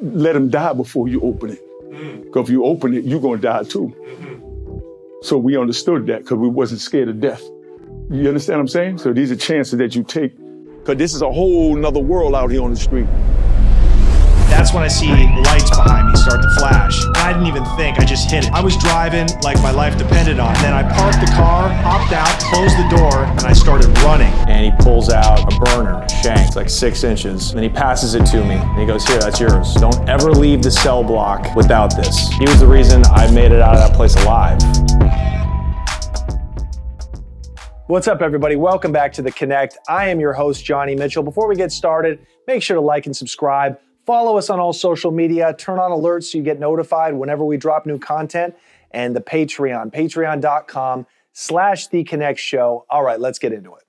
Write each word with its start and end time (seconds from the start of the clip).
let 0.00 0.32
them 0.32 0.48
die 0.48 0.72
before 0.72 1.08
you 1.08 1.20
open 1.20 1.50
it. 1.50 1.60
Mm-hmm. 1.84 2.22
Because 2.22 2.48
if 2.48 2.50
you 2.50 2.64
open 2.64 2.94
it, 2.94 3.04
you're 3.04 3.20
going 3.20 3.40
to 3.40 3.46
die 3.46 3.64
too. 3.64 3.94
Mm-hmm. 3.98 4.78
So 5.22 5.38
we 5.38 5.56
understood 5.56 6.06
that 6.06 6.22
because 6.22 6.38
we 6.38 6.48
wasn't 6.48 6.80
scared 6.80 7.08
of 7.08 7.20
death. 7.20 7.42
You 8.10 8.28
understand 8.28 8.58
what 8.58 8.62
I'm 8.62 8.68
saying? 8.68 8.98
So 8.98 9.12
these 9.12 9.30
are 9.30 9.36
chances 9.36 9.78
that 9.78 9.94
you 9.94 10.02
take 10.02 10.36
because 10.78 10.96
this 10.96 11.14
is 11.14 11.22
a 11.22 11.30
whole 11.30 11.76
nother 11.76 12.00
world 12.00 12.34
out 12.34 12.50
here 12.50 12.62
on 12.62 12.70
the 12.70 12.76
street. 12.76 13.06
That's 14.52 14.74
when 14.74 14.84
I 14.84 14.88
see 14.88 15.08
lights 15.08 15.70
behind 15.70 16.08
me 16.08 16.14
start 16.14 16.42
to 16.42 16.50
flash. 16.50 17.02
I 17.16 17.32
didn't 17.32 17.48
even 17.48 17.64
think, 17.76 17.98
I 17.98 18.04
just 18.04 18.30
hit 18.30 18.44
it. 18.44 18.52
I 18.52 18.62
was 18.62 18.76
driving 18.76 19.26
like 19.42 19.56
my 19.62 19.70
life 19.70 19.96
depended 19.96 20.38
on 20.38 20.54
it. 20.54 20.58
Then 20.58 20.74
I 20.74 20.82
parked 20.82 21.20
the 21.20 21.32
car, 21.32 21.70
hopped 21.70 22.12
out, 22.12 22.38
closed 22.52 22.76
the 22.76 22.86
door, 22.94 23.24
and 23.24 23.40
I 23.40 23.54
started 23.54 23.88
running. 24.00 24.30
And 24.48 24.64
he 24.66 24.84
pulls 24.84 25.08
out 25.08 25.40
a 25.52 25.58
burner, 25.58 26.06
shank, 26.22 26.46
it's 26.48 26.54
like 26.54 26.68
six 26.68 27.02
inches, 27.02 27.52
and 27.52 27.62
he 27.62 27.70
passes 27.70 28.14
it 28.14 28.26
to 28.26 28.44
me. 28.44 28.54
And 28.54 28.78
he 28.78 28.84
goes, 28.84 29.06
Here, 29.08 29.18
that's 29.18 29.40
yours. 29.40 29.74
Don't 29.74 30.06
ever 30.06 30.30
leave 30.30 30.62
the 30.62 30.70
cell 30.70 31.02
block 31.02 31.56
without 31.56 31.96
this. 31.96 32.28
He 32.34 32.44
was 32.44 32.60
the 32.60 32.68
reason 32.68 33.02
I 33.06 33.30
made 33.30 33.52
it 33.52 33.60
out 33.60 33.74
of 33.74 33.80
that 33.80 33.96
place 33.96 34.14
alive. 34.16 34.60
What's 37.86 38.06
up, 38.06 38.20
everybody? 38.20 38.56
Welcome 38.56 38.92
back 38.92 39.12
to 39.14 39.22
The 39.22 39.32
Connect. 39.32 39.78
I 39.88 40.08
am 40.08 40.20
your 40.20 40.34
host, 40.34 40.64
Johnny 40.64 40.94
Mitchell. 40.94 41.22
Before 41.22 41.48
we 41.48 41.56
get 41.56 41.72
started, 41.72 42.26
make 42.46 42.62
sure 42.62 42.76
to 42.76 42.80
like 42.80 43.06
and 43.06 43.16
subscribe. 43.16 43.78
Follow 44.12 44.36
us 44.36 44.50
on 44.50 44.60
all 44.60 44.74
social 44.74 45.10
media. 45.10 45.54
Turn 45.56 45.78
on 45.78 45.90
alerts 45.90 46.24
so 46.24 46.36
you 46.36 46.44
get 46.44 46.60
notified 46.60 47.14
whenever 47.14 47.46
we 47.46 47.56
drop 47.56 47.86
new 47.86 47.98
content. 47.98 48.54
And 48.90 49.16
the 49.16 49.22
Patreon, 49.22 49.90
patreon.com 49.90 51.06
slash 51.32 51.86
The 51.86 52.04
Connect 52.04 52.38
Show. 52.38 52.84
All 52.90 53.02
right, 53.02 53.18
let's 53.18 53.38
get 53.38 53.54
into 53.54 53.74
it. 53.74 53.84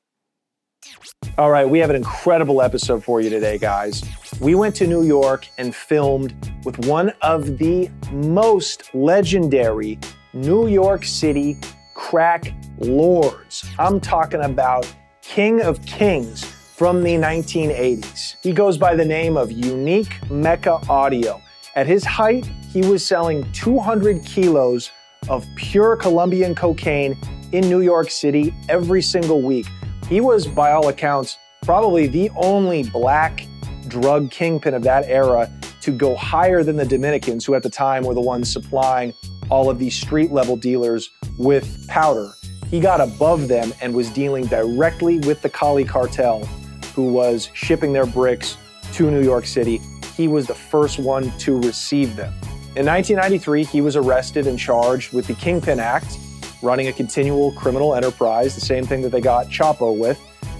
All 1.38 1.52
right, 1.52 1.68
we 1.68 1.80
have 1.80 1.90
an 1.90 1.98
incredible 1.98 2.62
episode 2.62 3.04
for 3.04 3.20
you 3.20 3.30
today, 3.30 3.58
guys. 3.58 4.02
We 4.40 4.55
went 4.55 4.76
to 4.76 4.88
New 4.88 5.04
York 5.04 5.46
and 5.58 5.76
filmed 5.76 6.34
with 6.63 6.80
one 6.85 7.12
of 7.21 7.58
the 7.58 7.90
most 8.13 8.96
legendary 8.96 9.99
New 10.32 10.70
York 10.70 11.04
City 11.04 11.57
crack 11.96 12.54
lords. 12.77 13.66
I'm 13.77 13.99
talking 13.99 14.40
about 14.40 14.90
King 15.21 15.62
of 15.62 15.85
Kings 15.85 16.52
from 16.74 17.04
the 17.04 17.13
1980s. 17.13 18.35
He 18.41 18.52
goes 18.52 18.79
by 18.79 18.96
the 18.96 19.05
name 19.05 19.38
of 19.38 19.52
Unique 19.52 20.29
Mecca 20.32 20.79
Audio. 20.90 21.40
At 21.76 21.85
his 21.85 22.04
height, 22.04 22.49
he 22.71 22.82
was 22.82 23.05
selling 23.05 23.49
200 23.52 24.26
kilos 24.26 24.90
of 25.29 25.46
pure 25.55 25.96
Colombian 25.96 26.55
cocaine 26.55 27.16
in 27.51 27.70
New 27.70 27.82
York 27.82 28.10
City 28.10 28.54
every 28.70 29.04
single 29.04 29.41
week. 29.41 29.68
He 30.10 30.20
was, 30.20 30.48
by 30.48 30.71
all 30.71 30.88
accounts, 30.90 31.38
probably 31.62 32.07
the 32.07 32.32
only 32.35 32.84
black 32.90 33.46
drug 33.88 34.32
kingpin 34.32 34.74
of 34.74 34.82
that 34.82 35.05
era 35.05 35.51
to 35.82 35.91
go 35.91 36.16
higher 36.16 36.63
than 36.63 36.76
the 36.76 36.85
Dominicans, 36.85 37.46
who 37.46 37.54
at 37.54 37.62
the 37.62 37.70
time 37.70 38.04
were 38.04 38.16
the 38.16 38.21
ones 38.21 38.51
supplying 38.51 39.13
all 39.51 39.70
of 39.70 39.77
these 39.77 39.96
street 39.96 40.32
level 40.32 40.57
dealers 40.57 41.12
with 41.38 41.88
powder. 41.88 42.32
He 42.68 42.79
got 42.79 42.99
above 42.99 43.48
them 43.48 43.71
and 43.82 43.94
was 43.94 44.10
dealing 44.10 44.48
directly 44.48 45.20
with 45.20 45.44
the 45.44 45.49
Cali 45.49 45.84
cartel, 45.84 46.49
who 46.94 47.12
was 47.12 47.49
shipping 47.54 47.94
their 47.94 48.05
bricks 48.05 48.58
to 48.94 49.10
New 49.10 49.24
York 49.24 49.46
City. 49.46 49.82
He 50.16 50.27
was 50.27 50.48
the 50.48 50.55
first 50.55 51.00
one 51.00 51.32
to 51.40 51.60
receive 51.60 52.16
them. 52.16 52.34
In 52.76 52.85
1993, 52.85 53.66
he 53.66 53.82
was 53.82 53.96
arrested 53.96 54.48
and 54.48 54.58
charged 54.58 55.13
with 55.13 55.27
the 55.27 55.35
Kingpin 55.35 55.80
Act, 55.80 56.18
running 56.62 56.88
a 56.88 56.94
continual 56.94 57.52
criminal 57.52 57.96
enterprise, 57.96 58.55
the 58.55 58.62
same 58.62 58.85
thing 58.85 59.02
that 59.02 59.10
they 59.10 59.22
got 59.22 59.48
Chapo 59.48 59.98
with, 59.98 60.20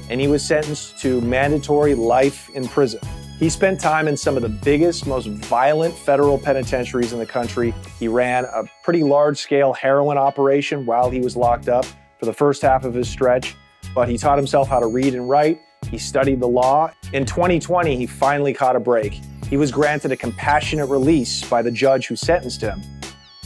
and 0.10 0.20
he 0.20 0.28
was 0.28 0.44
sentenced 0.44 1.00
to 1.00 1.22
mandatory 1.22 1.96
life 1.96 2.50
in 2.52 2.68
prison. 2.68 3.00
He 3.40 3.50
spent 3.50 3.80
time 3.80 4.08
in 4.08 4.16
some 4.16 4.36
of 4.36 4.42
the 4.42 4.50
biggest, 4.50 5.08
most 5.08 5.28
violent 5.28 5.96
federal 5.96 6.38
penitentiaries 6.38 7.14
in 7.14 7.20
the 7.20 7.26
country. 7.26 7.74
He 8.00 8.08
ran 8.08 8.46
a 8.46 8.64
pretty 8.84 9.04
large 9.04 9.38
scale 9.38 9.74
heroin 9.74 10.18
operation 10.18 10.86
while 10.86 11.10
he 11.10 11.20
was 11.20 11.36
locked 11.36 11.68
up 11.68 11.86
for 12.20 12.26
the 12.26 12.34
first 12.34 12.62
half 12.62 12.86
of 12.86 12.94
his 12.94 13.10
stretch, 13.10 13.56
but 13.96 14.08
he 14.08 14.18
taught 14.18 14.38
himself 14.38 14.70
how 14.70 14.80
to 14.80 14.88
read 14.88 15.14
and 15.14 15.28
write. 15.28 15.60
He 15.94 16.00
studied 16.00 16.40
the 16.40 16.48
law. 16.48 16.92
In 17.14 17.24
2020, 17.24 17.96
he 17.96 18.08
finally 18.08 18.52
caught 18.52 18.76
a 18.76 18.80
break. 18.80 19.22
He 19.48 19.58
was 19.58 19.72
granted 19.72 20.12
a 20.12 20.18
compassionate 20.18 20.90
release 20.90 21.48
by 21.48 21.62
the 21.62 21.70
judge 21.70 22.08
who 22.08 22.16
sentenced 22.16 22.62
him. 22.62 22.82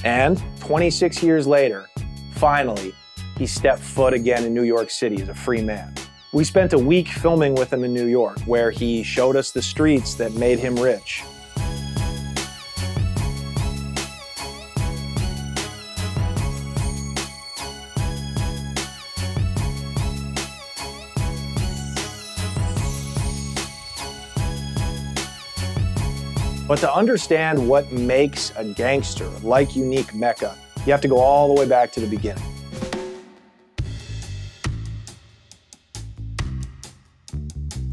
And 0.06 0.42
26 0.62 1.22
years 1.22 1.46
later, 1.46 1.90
finally, 2.36 2.96
he 3.38 3.46
stepped 3.46 3.82
foot 3.82 4.14
again 4.14 4.46
in 4.46 4.54
New 4.54 4.64
York 4.64 4.90
City 4.90 5.22
as 5.22 5.28
a 5.28 5.36
free 5.36 5.62
man. 5.62 5.94
We 6.32 6.46
spent 6.46 6.72
a 6.72 6.80
week 6.80 7.10
filming 7.10 7.54
with 7.54 7.74
him 7.74 7.84
in 7.84 7.94
New 7.94 8.06
York, 8.06 8.40
where 8.46 8.72
he 8.72 9.04
showed 9.04 9.36
us 9.36 9.52
the 9.52 9.62
streets 9.62 10.14
that 10.14 10.32
made 10.32 10.58
him 10.58 10.78
rich. 10.78 11.24
But 26.68 26.80
to 26.80 26.94
understand 26.94 27.66
what 27.66 27.92
makes 27.94 28.52
a 28.58 28.66
gangster 28.66 29.30
like 29.42 29.74
Unique 29.74 30.14
Mecca, 30.14 30.58
you 30.86 30.92
have 30.92 31.00
to 31.00 31.08
go 31.08 31.18
all 31.18 31.54
the 31.54 31.62
way 31.62 31.66
back 31.68 31.94
to 31.94 32.02
the 32.02 32.08
beginning. 32.08 32.44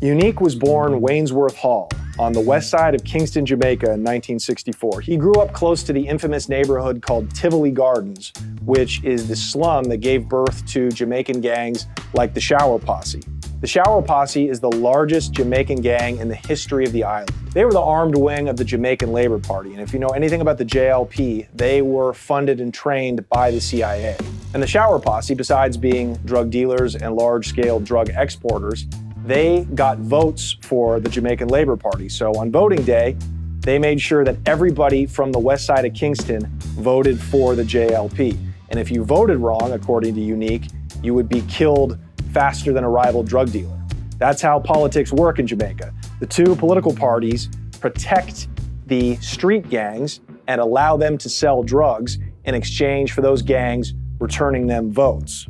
Unique 0.01 0.41
was 0.41 0.57
born 0.57 1.01
Waynesworth 1.01 1.55
Hall 1.55 1.89
on 2.19 2.33
the 2.33 2.41
west 2.41 2.69
side 2.69 2.95
of 2.95 3.05
Kingston, 3.05 3.47
Jamaica 3.47 3.87
in 3.87 4.03
1964. 4.03 5.01
He 5.03 5.17
grew 5.17 5.35
up 5.35 5.53
close 5.53 5.85
to 5.85 5.93
the 5.93 6.07
infamous 6.07 6.49
neighborhood 6.49 7.01
called 7.01 7.33
Tivoli 7.35 7.71
Gardens, 7.71 8.33
which 8.65 9.03
is 9.05 9.29
the 9.29 9.37
slum 9.37 9.85
that 9.85 9.99
gave 9.99 10.29
birth 10.29 10.67
to 10.67 10.91
Jamaican 10.91 11.41
gangs 11.41 11.87
like 12.13 12.35
the 12.35 12.41
Shower 12.41 12.79
Posse. 12.79 13.23
The 13.65 13.69
Shower 13.69 14.03
Posse 14.03 14.51
is 14.51 14.61
the 14.61 14.71
largest 14.71 15.33
Jamaican 15.33 15.81
gang 15.81 16.19
in 16.19 16.29
the 16.29 16.35
history 16.35 16.85
of 16.85 16.93
the 16.93 17.03
island. 17.03 17.33
They 17.55 17.65
were 17.65 17.73
the 17.73 17.81
armed 17.81 18.15
wing 18.15 18.51
of 18.51 18.59
the 18.59 18.65
Jamaican 18.65 19.11
Labor 19.11 19.39
Party, 19.39 19.73
and 19.73 19.81
if 19.81 19.95
you 19.95 19.99
know 19.99 20.09
anything 20.09 20.43
about 20.43 20.59
the 20.59 20.67
JLP, 20.67 21.49
they 21.55 21.81
were 21.81 22.13
funded 22.13 22.61
and 22.61 22.75
trained 22.75 23.27
by 23.31 23.51
the 23.51 23.63
CIA. 23.63 24.19
And 24.53 24.63
the 24.63 24.67
Shower 24.67 24.99
Posse, 24.99 25.33
besides 25.33 25.79
being 25.79 26.13
drug 26.27 26.51
dealers 26.51 26.95
and 26.95 27.17
large 27.17 27.49
scale 27.49 27.81
drug 27.81 28.11
exporters, 28.11 28.87
they 29.25 29.65
got 29.75 29.97
votes 29.97 30.59
for 30.61 31.01
the 31.01 31.09
Jamaican 31.09 31.49
Labor 31.49 31.79
Party. 31.79 32.11
So 32.11 32.35
on 32.35 32.53
voting 32.53 32.83
day, 32.83 33.17
they 33.61 33.79
made 33.79 33.99
sure 33.99 34.27
that 34.27 34.37
everybody 34.45 35.07
from 35.07 35.33
the 35.33 35.39
west 35.39 35.65
side 35.65 35.87
of 35.87 35.95
Kingston 35.95 36.45
voted 36.59 37.19
for 37.19 37.55
the 37.55 37.63
JLP. 37.63 38.37
And 38.69 38.79
if 38.79 38.91
you 38.91 39.05
voted 39.05 39.39
wrong, 39.39 39.73
according 39.73 40.17
to 40.17 40.21
Unique, 40.21 40.65
you 41.03 41.15
would 41.15 41.31
be 41.31 41.41
killed 41.49 41.99
faster 42.35 42.73
than 42.73 42.85
a 42.85 42.91
rival 42.91 43.23
drug 43.23 43.53
dealer. 43.53 43.81
That's 44.19 44.43
how 44.43 44.59
politics 44.59 45.13
work 45.13 45.39
in 45.39 45.47
Jamaica. 45.47 45.95
The 46.21 46.27
two 46.27 46.57
political 46.57 46.95
parties 46.95 47.49
protect 47.81 48.49
the 48.87 49.17
street 49.17 49.71
gangs 49.71 50.21
and 50.49 50.61
allow 50.61 50.97
them 50.97 51.17
to 51.19 51.29
sell 51.29 51.63
drugs 51.63 52.19
in 52.45 52.55
exchange 52.55 53.13
for 53.13 53.23
those 53.23 53.41
gangs 53.41 53.95
returning 54.19 54.67
them 54.67 54.93
votes. 54.93 55.47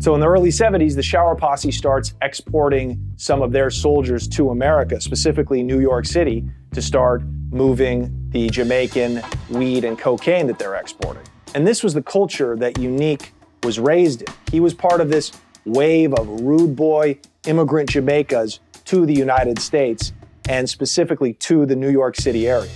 So 0.00 0.14
in 0.14 0.20
the 0.20 0.28
early 0.28 0.50
70s, 0.50 0.96
the 0.96 1.02
Shower 1.02 1.36
Posse 1.36 1.70
starts 1.70 2.14
exporting 2.20 3.00
some 3.16 3.42
of 3.42 3.52
their 3.52 3.70
soldiers 3.70 4.26
to 4.28 4.50
America, 4.50 5.00
specifically 5.00 5.62
New 5.62 5.80
York 5.80 6.04
City, 6.04 6.44
to 6.72 6.82
start 6.82 7.22
moving 7.50 8.12
the 8.30 8.50
Jamaican 8.50 9.22
weed 9.50 9.84
and 9.84 9.96
cocaine 9.96 10.48
that 10.48 10.58
they're 10.58 10.74
exporting. 10.74 11.22
And 11.54 11.66
this 11.66 11.82
was 11.82 11.94
the 11.94 12.02
culture 12.02 12.56
that 12.56 12.78
Unique 12.78 13.32
was 13.62 13.78
raised 13.78 14.22
in. 14.22 14.28
He 14.50 14.60
was 14.60 14.74
part 14.74 15.00
of 15.00 15.08
this 15.08 15.30
wave 15.64 16.14
of 16.14 16.28
rude 16.40 16.76
boy 16.76 17.18
immigrant 17.46 17.90
Jamaicas 17.90 18.58
to 18.84 19.06
the 19.06 19.14
United 19.14 19.58
States 19.58 20.12
and 20.48 20.68
specifically 20.68 21.34
to 21.34 21.66
the 21.66 21.76
New 21.76 21.90
York 21.90 22.16
City 22.16 22.48
area. 22.48 22.70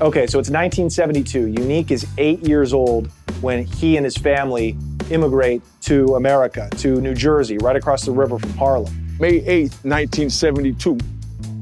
Okay, 0.00 0.26
so 0.26 0.38
it's 0.38 0.50
1972. 0.50 1.46
Unique 1.46 1.90
is 1.90 2.06
eight 2.18 2.40
years 2.40 2.72
old 2.72 3.10
when 3.40 3.64
he 3.64 3.96
and 3.96 4.04
his 4.04 4.16
family 4.16 4.76
immigrate 5.10 5.62
to 5.82 6.16
America, 6.16 6.68
to 6.78 7.00
New 7.00 7.14
Jersey, 7.14 7.58
right 7.58 7.76
across 7.76 8.04
the 8.04 8.10
river 8.10 8.38
from 8.38 8.50
Harlem. 8.54 8.92
May 9.20 9.40
8th, 9.40 9.84
1972. 9.84 10.98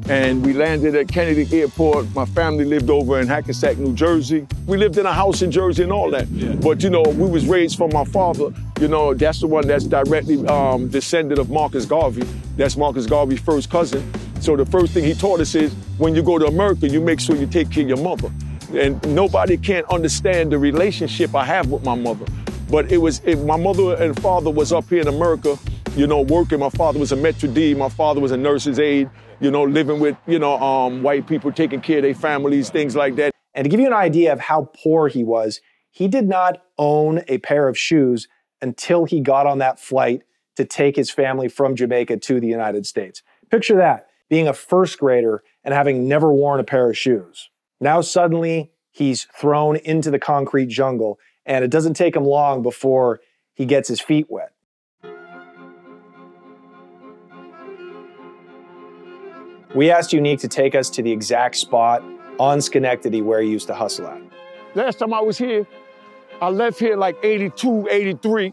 And 0.08 0.44
we 0.44 0.52
landed 0.52 0.96
at 0.96 1.08
Kennedy 1.08 1.46
Airport. 1.60 2.12
My 2.14 2.24
family 2.24 2.64
lived 2.64 2.90
over 2.90 3.20
in 3.20 3.28
Hackensack, 3.28 3.78
New 3.78 3.94
Jersey. 3.94 4.46
We 4.66 4.76
lived 4.76 4.98
in 4.98 5.06
a 5.06 5.12
house 5.12 5.42
in 5.42 5.50
Jersey 5.50 5.84
and 5.84 5.92
all 5.92 6.10
that. 6.10 6.28
Yeah. 6.28 6.54
But 6.54 6.82
you 6.82 6.90
know, 6.90 7.02
we 7.02 7.28
was 7.28 7.46
raised 7.46 7.76
from 7.76 7.90
my 7.92 8.04
father. 8.04 8.52
You 8.80 8.88
know, 8.88 9.14
that's 9.14 9.40
the 9.40 9.46
one 9.46 9.66
that's 9.66 9.84
directly 9.84 10.44
um, 10.48 10.88
descended 10.88 11.38
of 11.38 11.50
Marcus 11.50 11.86
Garvey. 11.86 12.26
That's 12.56 12.76
Marcus 12.76 13.06
Garvey's 13.06 13.40
first 13.40 13.70
cousin. 13.70 14.12
So 14.40 14.56
the 14.56 14.66
first 14.66 14.92
thing 14.92 15.04
he 15.04 15.14
taught 15.14 15.40
us 15.40 15.54
is 15.54 15.72
when 15.98 16.16
you 16.16 16.22
go 16.22 16.36
to 16.36 16.46
America, 16.46 16.88
you 16.88 17.00
make 17.00 17.20
sure 17.20 17.36
you 17.36 17.46
take 17.46 17.70
care 17.70 17.84
of 17.84 17.88
your 17.88 17.98
mother. 17.98 18.30
And 18.74 19.00
nobody 19.14 19.56
can't 19.56 19.86
understand 19.88 20.50
the 20.50 20.58
relationship 20.58 21.34
I 21.34 21.44
have 21.44 21.70
with 21.70 21.84
my 21.84 21.94
mother. 21.94 22.26
But 22.68 22.90
it 22.90 22.98
was 22.98 23.20
it, 23.24 23.36
my 23.44 23.56
mother 23.56 23.94
and 23.94 24.20
father 24.20 24.50
was 24.50 24.72
up 24.72 24.88
here 24.88 25.00
in 25.00 25.08
America 25.08 25.58
you 25.96 26.06
know, 26.06 26.22
working. 26.22 26.60
My 26.60 26.70
father 26.70 26.98
was 26.98 27.12
a 27.12 27.16
maître 27.16 27.52
d'. 27.52 27.76
My 27.76 27.88
father 27.88 28.20
was 28.20 28.32
a 28.32 28.36
nurse's 28.36 28.78
aide, 28.78 29.10
you 29.40 29.50
know, 29.50 29.64
living 29.64 30.00
with, 30.00 30.16
you 30.26 30.38
know, 30.38 30.58
um, 30.58 31.02
white 31.02 31.26
people, 31.26 31.52
taking 31.52 31.80
care 31.80 31.98
of 31.98 32.04
their 32.04 32.14
families, 32.14 32.70
things 32.70 32.96
like 32.96 33.16
that. 33.16 33.34
And 33.54 33.64
to 33.64 33.68
give 33.68 33.78
you 33.78 33.86
an 33.86 33.92
idea 33.92 34.32
of 34.32 34.40
how 34.40 34.70
poor 34.82 35.08
he 35.08 35.22
was, 35.22 35.60
he 35.90 36.08
did 36.08 36.26
not 36.26 36.62
own 36.78 37.22
a 37.28 37.38
pair 37.38 37.68
of 37.68 37.76
shoes 37.76 38.26
until 38.62 39.04
he 39.04 39.20
got 39.20 39.46
on 39.46 39.58
that 39.58 39.78
flight 39.78 40.22
to 40.56 40.64
take 40.64 40.96
his 40.96 41.10
family 41.10 41.48
from 41.48 41.76
Jamaica 41.76 42.16
to 42.18 42.40
the 42.40 42.46
United 42.46 42.86
States. 42.86 43.22
Picture 43.50 43.76
that 43.76 44.06
being 44.30 44.48
a 44.48 44.54
first 44.54 44.98
grader 44.98 45.42
and 45.62 45.74
having 45.74 46.08
never 46.08 46.32
worn 46.32 46.58
a 46.58 46.64
pair 46.64 46.88
of 46.88 46.96
shoes. 46.96 47.50
Now, 47.80 48.00
suddenly, 48.00 48.72
he's 48.90 49.24
thrown 49.24 49.76
into 49.76 50.10
the 50.10 50.18
concrete 50.18 50.66
jungle, 50.70 51.18
and 51.44 51.62
it 51.62 51.70
doesn't 51.70 51.94
take 51.94 52.16
him 52.16 52.24
long 52.24 52.62
before 52.62 53.20
he 53.52 53.66
gets 53.66 53.88
his 53.88 54.00
feet 54.00 54.26
wet. 54.30 54.52
We 59.74 59.90
asked 59.90 60.12
Unique 60.12 60.40
to 60.40 60.48
take 60.48 60.74
us 60.74 60.90
to 60.90 61.02
the 61.02 61.10
exact 61.10 61.56
spot 61.56 62.02
on 62.38 62.60
Schenectady 62.60 63.22
where 63.22 63.40
he 63.40 63.48
used 63.48 63.66
to 63.68 63.74
hustle 63.74 64.06
at. 64.06 64.20
Last 64.74 64.98
time 64.98 65.14
I 65.14 65.20
was 65.20 65.38
here, 65.38 65.66
I 66.42 66.50
left 66.50 66.78
here 66.78 66.96
like 66.96 67.16
82, 67.22 67.88
83 67.90 68.52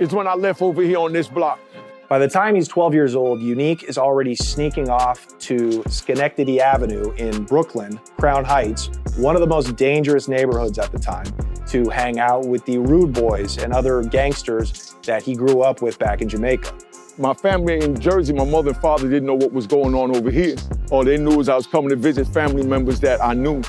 is 0.00 0.12
when 0.12 0.26
I 0.26 0.34
left 0.34 0.60
over 0.60 0.82
here 0.82 0.98
on 0.98 1.12
this 1.12 1.28
block. 1.28 1.60
By 2.08 2.18
the 2.18 2.26
time 2.26 2.56
he's 2.56 2.66
12 2.66 2.94
years 2.94 3.14
old, 3.14 3.40
Unique 3.40 3.84
is 3.84 3.96
already 3.96 4.34
sneaking 4.34 4.88
off 4.88 5.38
to 5.38 5.84
Schenectady 5.88 6.60
Avenue 6.60 7.12
in 7.12 7.44
Brooklyn, 7.44 8.00
Crown 8.18 8.44
Heights, 8.44 8.90
one 9.16 9.36
of 9.36 9.40
the 9.40 9.46
most 9.46 9.76
dangerous 9.76 10.26
neighborhoods 10.26 10.80
at 10.80 10.90
the 10.90 10.98
time, 10.98 11.26
to 11.68 11.88
hang 11.90 12.18
out 12.18 12.46
with 12.46 12.64
the 12.64 12.78
rude 12.78 13.12
boys 13.12 13.58
and 13.58 13.72
other 13.72 14.02
gangsters 14.02 14.96
that 15.04 15.22
he 15.22 15.36
grew 15.36 15.62
up 15.62 15.82
with 15.82 16.00
back 16.00 16.20
in 16.20 16.28
Jamaica. 16.28 16.72
My 17.20 17.34
family 17.34 17.78
in 17.78 18.00
Jersey, 18.00 18.32
my 18.32 18.46
mother 18.46 18.70
and 18.70 18.78
father 18.78 19.06
didn't 19.06 19.26
know 19.26 19.34
what 19.34 19.52
was 19.52 19.66
going 19.66 19.94
on 19.94 20.16
over 20.16 20.30
here. 20.30 20.56
All 20.90 21.04
they 21.04 21.18
knew 21.18 21.36
was 21.36 21.50
I 21.50 21.54
was 21.54 21.66
coming 21.66 21.90
to 21.90 21.96
visit 21.96 22.26
family 22.26 22.62
members 22.62 22.98
that 23.00 23.22
I 23.22 23.34
knew 23.34 23.60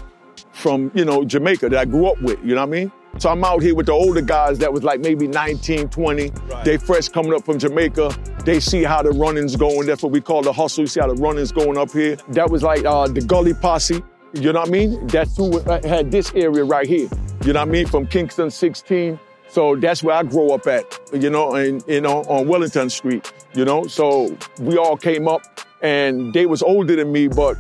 from, 0.54 0.90
you 0.96 1.04
know, 1.04 1.26
Jamaica 1.26 1.68
that 1.68 1.78
I 1.78 1.84
grew 1.84 2.06
up 2.06 2.22
with, 2.22 2.40
you 2.46 2.56
know 2.56 2.62
what 2.62 2.70
I 2.70 2.72
mean? 2.72 2.92
So 3.18 3.30
I'm 3.30 3.44
out 3.44 3.62
here 3.62 3.76
with 3.76 3.88
the 3.88 3.92
older 3.92 4.22
guys 4.22 4.58
that 4.60 4.72
was 4.72 4.86
like 4.86 5.02
maybe 5.02 5.28
19, 5.28 5.90
20. 5.90 6.30
Right. 6.30 6.64
They 6.64 6.78
fresh 6.78 7.10
coming 7.10 7.34
up 7.34 7.44
from 7.44 7.60
Jamaica. 7.60 8.16
They 8.46 8.62
see 8.62 8.84
how 8.84 9.02
the 9.02 9.12
running's 9.12 9.58
going. 9.58 9.86
That's 9.86 10.02
what 10.02 10.14
we 10.14 10.22
call 10.22 10.44
the 10.44 10.54
hustle. 10.54 10.84
You 10.84 10.88
see 10.88 11.02
how 11.02 11.14
the 11.14 11.22
running's 11.22 11.52
going 11.52 11.78
up 11.78 11.92
here. 11.92 12.16
That 12.30 12.50
was 12.50 12.64
like 12.64 12.86
uh, 12.86 13.10
the 13.10 13.20
gully 13.20 13.54
posse. 13.54 14.02
You 14.34 14.54
know 14.54 14.62
what 14.62 14.70
I 14.70 14.72
mean? 14.72 15.08
That's 15.08 15.36
who 15.36 15.60
had 15.60 16.10
this 16.10 16.32
area 16.36 16.64
right 16.64 16.88
here. 16.88 17.10
You 17.44 17.52
know 17.52 17.60
what 17.60 17.68
I 17.68 17.72
mean? 17.72 17.86
From 17.86 18.08
Kingston 18.08 18.50
16. 18.50 19.20
So 19.52 19.76
that's 19.76 20.02
where 20.02 20.16
I 20.16 20.24
grew 20.24 20.54
up 20.54 20.66
at, 20.68 20.98
you 21.12 21.30
know, 21.30 21.56
and 21.56 21.84
you 21.86 22.00
know, 22.00 22.22
on 22.30 22.48
Wellington 22.48 22.90
Street, 22.90 23.34
you 23.54 23.66
know. 23.66 23.86
So 23.88 24.36
we 24.60 24.78
all 24.78 24.98
came 24.98 25.28
up 25.28 25.42
and 25.82 26.34
they 26.34 26.46
was 26.46 26.62
older 26.62 26.96
than 26.96 27.12
me, 27.12 27.28
but 27.28 27.58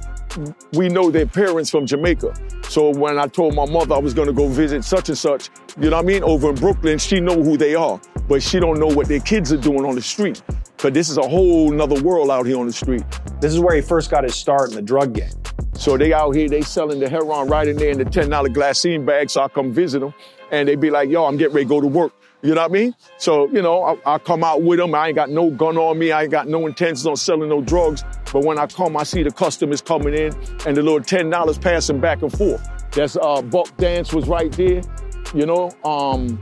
we 0.74 0.90
know 0.90 1.12
their 1.12 1.26
parents 1.26 1.70
from 1.70 1.86
Jamaica. 1.86 2.34
So 2.64 2.90
when 2.90 3.20
I 3.20 3.28
told 3.28 3.56
my 3.56 3.66
mother 3.66 3.96
I 3.96 4.00
was 4.00 4.14
gonna 4.14 4.34
go 4.34 4.48
visit 4.48 4.84
such 4.84 5.10
and 5.10 5.18
such, 5.18 5.50
you 5.78 5.90
know 5.90 5.98
what 5.98 6.06
I 6.06 6.08
mean, 6.08 6.24
over 6.24 6.50
in 6.50 6.56
Brooklyn, 6.56 6.98
she 6.98 7.20
know 7.20 7.42
who 7.42 7.58
they 7.58 7.76
are, 7.76 8.00
but 8.28 8.42
she 8.42 8.60
don't 8.60 8.80
know 8.80 8.88
what 8.88 9.08
their 9.08 9.20
kids 9.20 9.52
are 9.52 9.58
doing 9.58 9.86
on 9.86 9.96
the 9.96 10.02
street. 10.02 10.42
Cause 10.78 10.94
this 10.94 11.10
is 11.10 11.18
a 11.18 11.28
whole 11.28 11.70
nother 11.70 12.02
world 12.02 12.32
out 12.32 12.46
here 12.46 12.58
on 12.58 12.66
the 12.66 12.74
street. 12.74 13.04
This 13.40 13.54
is 13.54 13.60
where 13.60 13.76
he 13.76 13.82
first 13.82 14.10
got 14.10 14.24
his 14.24 14.36
start 14.36 14.70
in 14.70 14.76
the 14.76 14.82
drug 14.82 15.14
game. 15.14 15.32
So 15.74 15.98
they 15.98 16.14
out 16.14 16.36
here, 16.36 16.48
they 16.48 16.62
selling 16.62 17.00
the 17.00 17.10
heroin 17.10 17.48
right 17.48 17.68
in 17.68 17.76
there 17.76 17.90
in 17.90 17.98
the 17.98 18.06
$10 18.06 18.30
glassine 18.54 19.06
bag. 19.06 19.30
So 19.30 19.42
I 19.42 19.48
come 19.48 19.72
visit 19.72 20.00
them 20.00 20.14
and 20.52 20.68
they 20.68 20.76
be 20.76 20.90
like, 20.90 21.10
yo, 21.10 21.26
I'm 21.26 21.38
getting 21.38 21.56
ready 21.56 21.66
to 21.66 21.70
go 21.70 21.82
to 21.82 21.88
work. 21.88 22.14
You 22.44 22.56
know 22.56 22.62
what 22.62 22.72
I 22.72 22.74
mean? 22.74 22.96
So, 23.18 23.48
you 23.50 23.62
know, 23.62 23.84
I, 23.84 24.16
I, 24.16 24.18
come 24.18 24.44
out 24.44 24.64
with 24.64 24.80
them. 24.80 24.96
I 24.96 25.08
ain't 25.08 25.16
got 25.16 25.30
no 25.30 25.52
gun 25.52 25.78
on 25.78 26.00
me. 26.00 26.12
I 26.12 26.24
ain't 26.24 26.32
got 26.32 26.48
no 26.48 26.66
intentions 26.66 27.06
on 27.06 27.16
selling 27.16 27.50
no 27.50 27.62
drugs. 27.62 28.04
But 28.34 28.44
when 28.44 28.58
I 28.58 28.66
come, 28.66 28.98
I 28.98 29.04
see 29.04 29.22
the 29.22 29.32
customers 29.32 29.80
coming 29.80 30.16
in 30.16 30.34
and 30.66 30.76
the 30.76 30.82
little 30.82 31.00
$10 31.00 31.62
passing 31.62 32.00
back 32.00 32.24
and 32.24 32.32
forth. 32.32 32.68
That's 32.94 33.16
uh, 33.16 33.44
Buck 33.44 33.76
Dance 33.78 34.12
was 34.12 34.28
right 34.28 34.52
there, 34.54 34.82
you 35.36 35.46
know. 35.46 35.70
Um, 35.84 36.40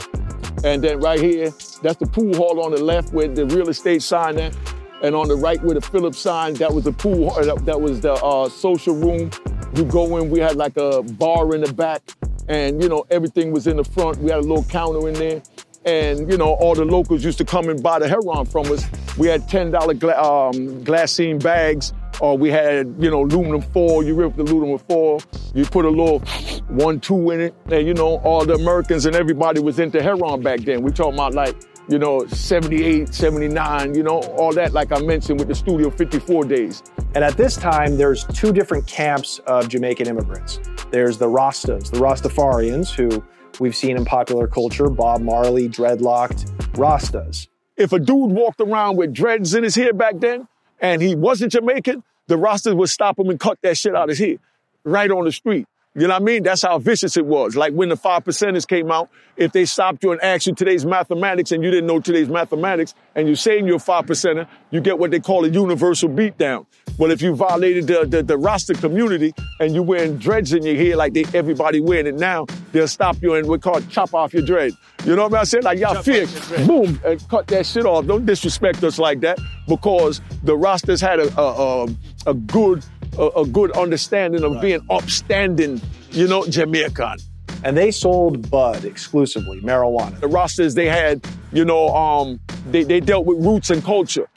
and 0.64 0.82
then 0.82 1.00
right 1.02 1.20
here, 1.20 1.52
that's 1.82 1.98
the 1.98 2.10
pool 2.10 2.34
hall 2.36 2.64
on 2.64 2.72
the 2.72 2.82
left 2.82 3.14
with 3.14 3.36
the 3.36 3.46
real 3.48 3.70
estate 3.70 4.02
sign 4.02 4.40
at. 4.40 4.56
And 5.02 5.16
on 5.16 5.28
the 5.28 5.36
right 5.36 5.62
with 5.62 5.76
the 5.76 5.82
Phillips 5.82 6.20
sign, 6.20 6.54
that 6.56 6.74
was 6.74 6.84
the 6.86 6.92
pool, 6.92 7.32
that, 7.42 7.66
that 7.66 7.80
was 7.80 8.02
the 8.02 8.14
uh, 8.14 8.50
social 8.50 8.96
room. 8.96 9.32
You 9.76 9.86
go 9.86 10.18
in, 10.18 10.30
we 10.30 10.40
had 10.40 10.56
like 10.56 10.76
a 10.78 11.04
bar 11.04 11.56
in 11.56 11.62
the 11.62 11.72
back 11.74 12.02
and, 12.50 12.82
you 12.82 12.90
know, 12.90 13.06
everything 13.12 13.52
was 13.52 13.68
in 13.68 13.78
the 13.78 13.84
front. 13.84 14.18
We 14.18 14.32
had 14.32 14.40
a 14.40 14.48
little 14.48 14.64
counter 14.64 15.08
in 15.08 15.14
there. 15.14 15.42
And, 15.86 16.30
you 16.30 16.38
know, 16.38 16.54
all 16.56 16.76
the 16.76 16.86
locals 16.86 17.24
used 17.24 17.38
to 17.38 17.46
come 17.46 17.70
and 17.70 17.82
buy 17.82 18.00
the 18.00 18.08
heroin 18.08 18.46
from 18.46 18.72
us. 18.72 18.86
We 19.18 19.28
had 19.28 19.48
$10 19.48 19.98
gla- 20.00 20.22
um, 20.22 20.84
glassine 20.84 21.42
bags, 21.42 21.94
or 22.20 22.38
we 22.38 22.50
had, 22.50 22.94
you 23.00 23.10
know, 23.10 23.24
aluminum 23.24 23.62
foil. 23.62 24.04
You 24.04 24.14
rip 24.16 24.36
the 24.36 24.44
aluminum 24.44 24.78
foil, 24.80 25.22
you 25.54 25.66
put 25.66 25.86
a 25.86 25.90
little 25.90 26.20
one, 26.68 27.00
two 27.00 27.32
in 27.32 27.40
it. 27.40 27.54
And, 27.72 27.88
you 27.88 27.94
know, 27.94 28.18
all 28.20 28.46
the 28.46 28.56
Americans 28.56 29.06
and 29.06 29.16
everybody 29.16 29.62
was 29.62 29.80
into 29.80 30.02
heroin 30.04 30.42
back 30.42 30.60
then. 30.62 30.82
We 30.82 30.92
talking 30.92 31.14
about 31.14 31.34
like, 31.34 31.56
you 31.88 31.98
know, 31.98 32.26
78, 32.28 33.14
79, 33.14 33.96
you 33.96 34.04
know, 34.04 34.20
all 34.20 34.54
that, 34.54 34.74
like 34.74 34.92
I 34.92 35.00
mentioned 35.00 35.40
with 35.40 35.48
the 35.48 35.56
Studio 35.56 35.90
54 35.90 36.44
days. 36.44 36.84
And 37.16 37.24
at 37.24 37.36
this 37.36 37.56
time, 37.56 37.98
there's 37.98 38.26
two 38.26 38.54
different 38.54 38.86
camps 38.86 39.40
of 39.48 39.70
Jamaican 39.70 40.08
immigrants. 40.08 40.60
There's 40.92 41.18
the 41.18 41.26
Rastas, 41.26 41.90
the 41.90 41.98
Rastafarians, 41.98 42.92
who 42.92 43.24
we've 43.60 43.76
seen 43.76 43.98
in 43.98 44.06
popular 44.06 44.48
culture, 44.48 44.90
Bob 44.90 45.22
Marley, 45.22 45.70
dreadlocked 45.70 46.46
Rastas. 46.74 47.48
If 47.78 47.94
a 47.94 48.00
dude 48.00 48.32
walked 48.32 48.60
around 48.60 48.98
with 48.98 49.14
dreads 49.14 49.54
in 49.54 49.64
his 49.64 49.76
hair 49.76 49.94
back 49.94 50.20
then 50.20 50.48
and 50.80 51.02
he 51.02 51.16
wasn't 51.16 51.52
Jamaican, 51.52 52.04
the 52.28 52.36
Rastas 52.36 52.76
would 52.76 52.90
stop 52.90 53.18
him 53.18 53.30
and 53.30 53.40
cut 53.40 53.58
that 53.62 53.78
shit 53.78 53.96
out 53.96 54.04
of 54.04 54.10
his 54.10 54.20
hair 54.20 54.36
right 54.84 55.10
on 55.10 55.26
the 55.26 55.32
street. 55.32 55.68
You 55.96 56.08
know 56.08 56.14
what 56.14 56.22
I 56.22 56.26
mean? 56.26 56.44
That's 56.44 56.62
how 56.62 56.78
vicious 56.78 57.18
it 57.18 57.26
was. 57.26 57.56
Like 57.56 57.74
when 57.74 57.90
the 57.90 57.98
five 57.98 58.24
percenters 58.24 58.68
came 58.68 58.92
out, 58.92 59.10
if 59.38 59.52
they 59.54 59.66
stopped 59.66 60.04
you 60.04 60.12
and 60.12 60.22
asked 60.22 60.46
you 60.46 60.54
today's 60.54 60.86
mathematics 60.86 61.52
and 61.52 61.64
you 61.64 61.72
didn't 61.72 61.88
know 61.88 62.00
today's 62.00 62.30
mathematics 62.30 62.94
and 63.16 63.28
you're 63.28 63.36
saying 63.36 63.66
you're 63.66 63.78
a 63.78 63.80
five 63.80 64.06
percenter, 64.06 64.48
you 64.70 64.82
get 64.82 65.00
what 65.00 65.10
they 65.10 65.20
call 65.20 65.46
a 65.46 65.50
universal 65.50 66.08
beatdown. 66.08 66.68
Well, 67.00 67.10
if 67.10 67.24
you 67.24 67.34
violated 67.34 67.88
the, 67.88 68.06
the, 68.06 68.22
the 68.22 68.38
Rasta 68.38 68.76
community 68.76 69.34
and 69.60 69.74
you 69.74 69.82
wearing 69.82 70.18
dreads 70.18 70.54
in 70.54 70.64
your 70.64 70.76
hair 70.76 70.96
like 70.96 71.14
they, 71.14 71.26
everybody 71.34 71.80
wearing 71.80 72.06
it 72.06 72.16
now, 72.16 72.46
they'll 72.72 72.88
stop 72.88 73.20
you 73.24 73.34
and 73.34 73.48
we 73.48 73.58
call 73.58 73.82
chop 73.82 74.14
off 74.14 74.32
your 74.32 74.44
dread. 74.44 74.74
You 75.06 75.16
know 75.16 75.28
what 75.28 75.40
I'm 75.40 75.46
saying? 75.46 75.64
Like 75.64 75.80
y'all 75.80 76.04
fear, 76.04 76.28
boom, 76.68 77.02
and 77.04 77.28
cut 77.30 77.48
that 77.48 77.66
shit 77.66 77.88
off. 77.88 78.06
Don't 78.06 78.28
disrespect 78.28 78.84
us 78.84 79.00
like 79.00 79.22
that 79.22 79.40
because 79.68 80.22
the 80.44 80.56
Rastas 80.56 81.02
had 81.02 81.20
a, 81.20 81.42
a, 81.42 81.86
a, 81.86 81.88
a 82.28 82.34
good 82.36 82.86
a, 83.20 83.42
a 83.42 83.46
good 83.46 83.72
understanding 83.72 84.44
of 84.44 84.54
right. 84.54 84.62
being 84.62 84.82
upstanding, 84.90 85.82
you 86.12 86.28
know, 86.28 86.46
Jamaican. 86.46 87.18
And 87.64 87.76
they 87.76 87.92
sold 87.92 88.50
bud 88.50 88.86
exclusively, 88.86 89.60
marijuana. 89.62 90.18
The 90.20 90.28
Rastas 90.28 90.76
they 90.76 90.88
had, 90.88 91.28
you 91.52 91.66
know, 91.66 91.90
um, 91.90 92.40
they, 92.72 92.84
they 92.84 93.02
dealt 93.02 93.26
with 93.26 93.46
roots 93.46 93.70
and 93.70 93.84
culture. 93.84 94.30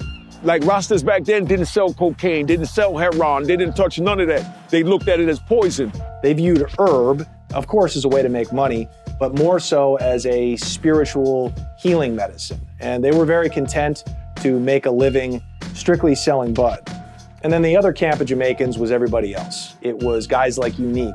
Like 0.42 0.62
Rastas 0.62 1.04
back 1.04 1.22
then 1.24 1.44
didn't 1.44 1.66
sell 1.66 1.94
cocaine, 1.94 2.46
didn't 2.46 2.66
sell 2.66 2.96
heroin, 2.96 3.44
they 3.44 3.56
didn't 3.56 3.76
touch 3.76 4.00
none 4.00 4.18
of 4.18 4.26
that. 4.26 4.68
They 4.70 4.82
looked 4.82 5.06
at 5.06 5.20
it 5.20 5.28
as 5.28 5.38
poison. 5.38 5.92
They 6.20 6.32
viewed 6.32 6.66
herb, 6.80 7.28
of 7.54 7.68
course, 7.68 7.94
as 7.94 8.04
a 8.04 8.08
way 8.08 8.22
to 8.22 8.28
make 8.28 8.52
money, 8.52 8.88
but 9.20 9.38
more 9.38 9.60
so 9.60 9.96
as 9.96 10.26
a 10.26 10.56
spiritual 10.56 11.54
healing 11.78 12.16
medicine. 12.16 12.60
And 12.80 13.04
they 13.04 13.12
were 13.12 13.24
very 13.24 13.50
content 13.50 14.02
to 14.40 14.58
make 14.58 14.86
a 14.86 14.90
living 14.90 15.40
strictly 15.74 16.16
selling 16.16 16.54
bud. 16.54 16.80
And 17.44 17.52
then 17.52 17.62
the 17.62 17.76
other 17.76 17.92
camp 17.92 18.20
of 18.20 18.28
Jamaicans 18.28 18.78
was 18.78 18.92
everybody 18.92 19.34
else. 19.34 19.74
It 19.82 19.98
was 19.98 20.26
guys 20.26 20.58
like 20.58 20.78
Unique. 20.78 21.14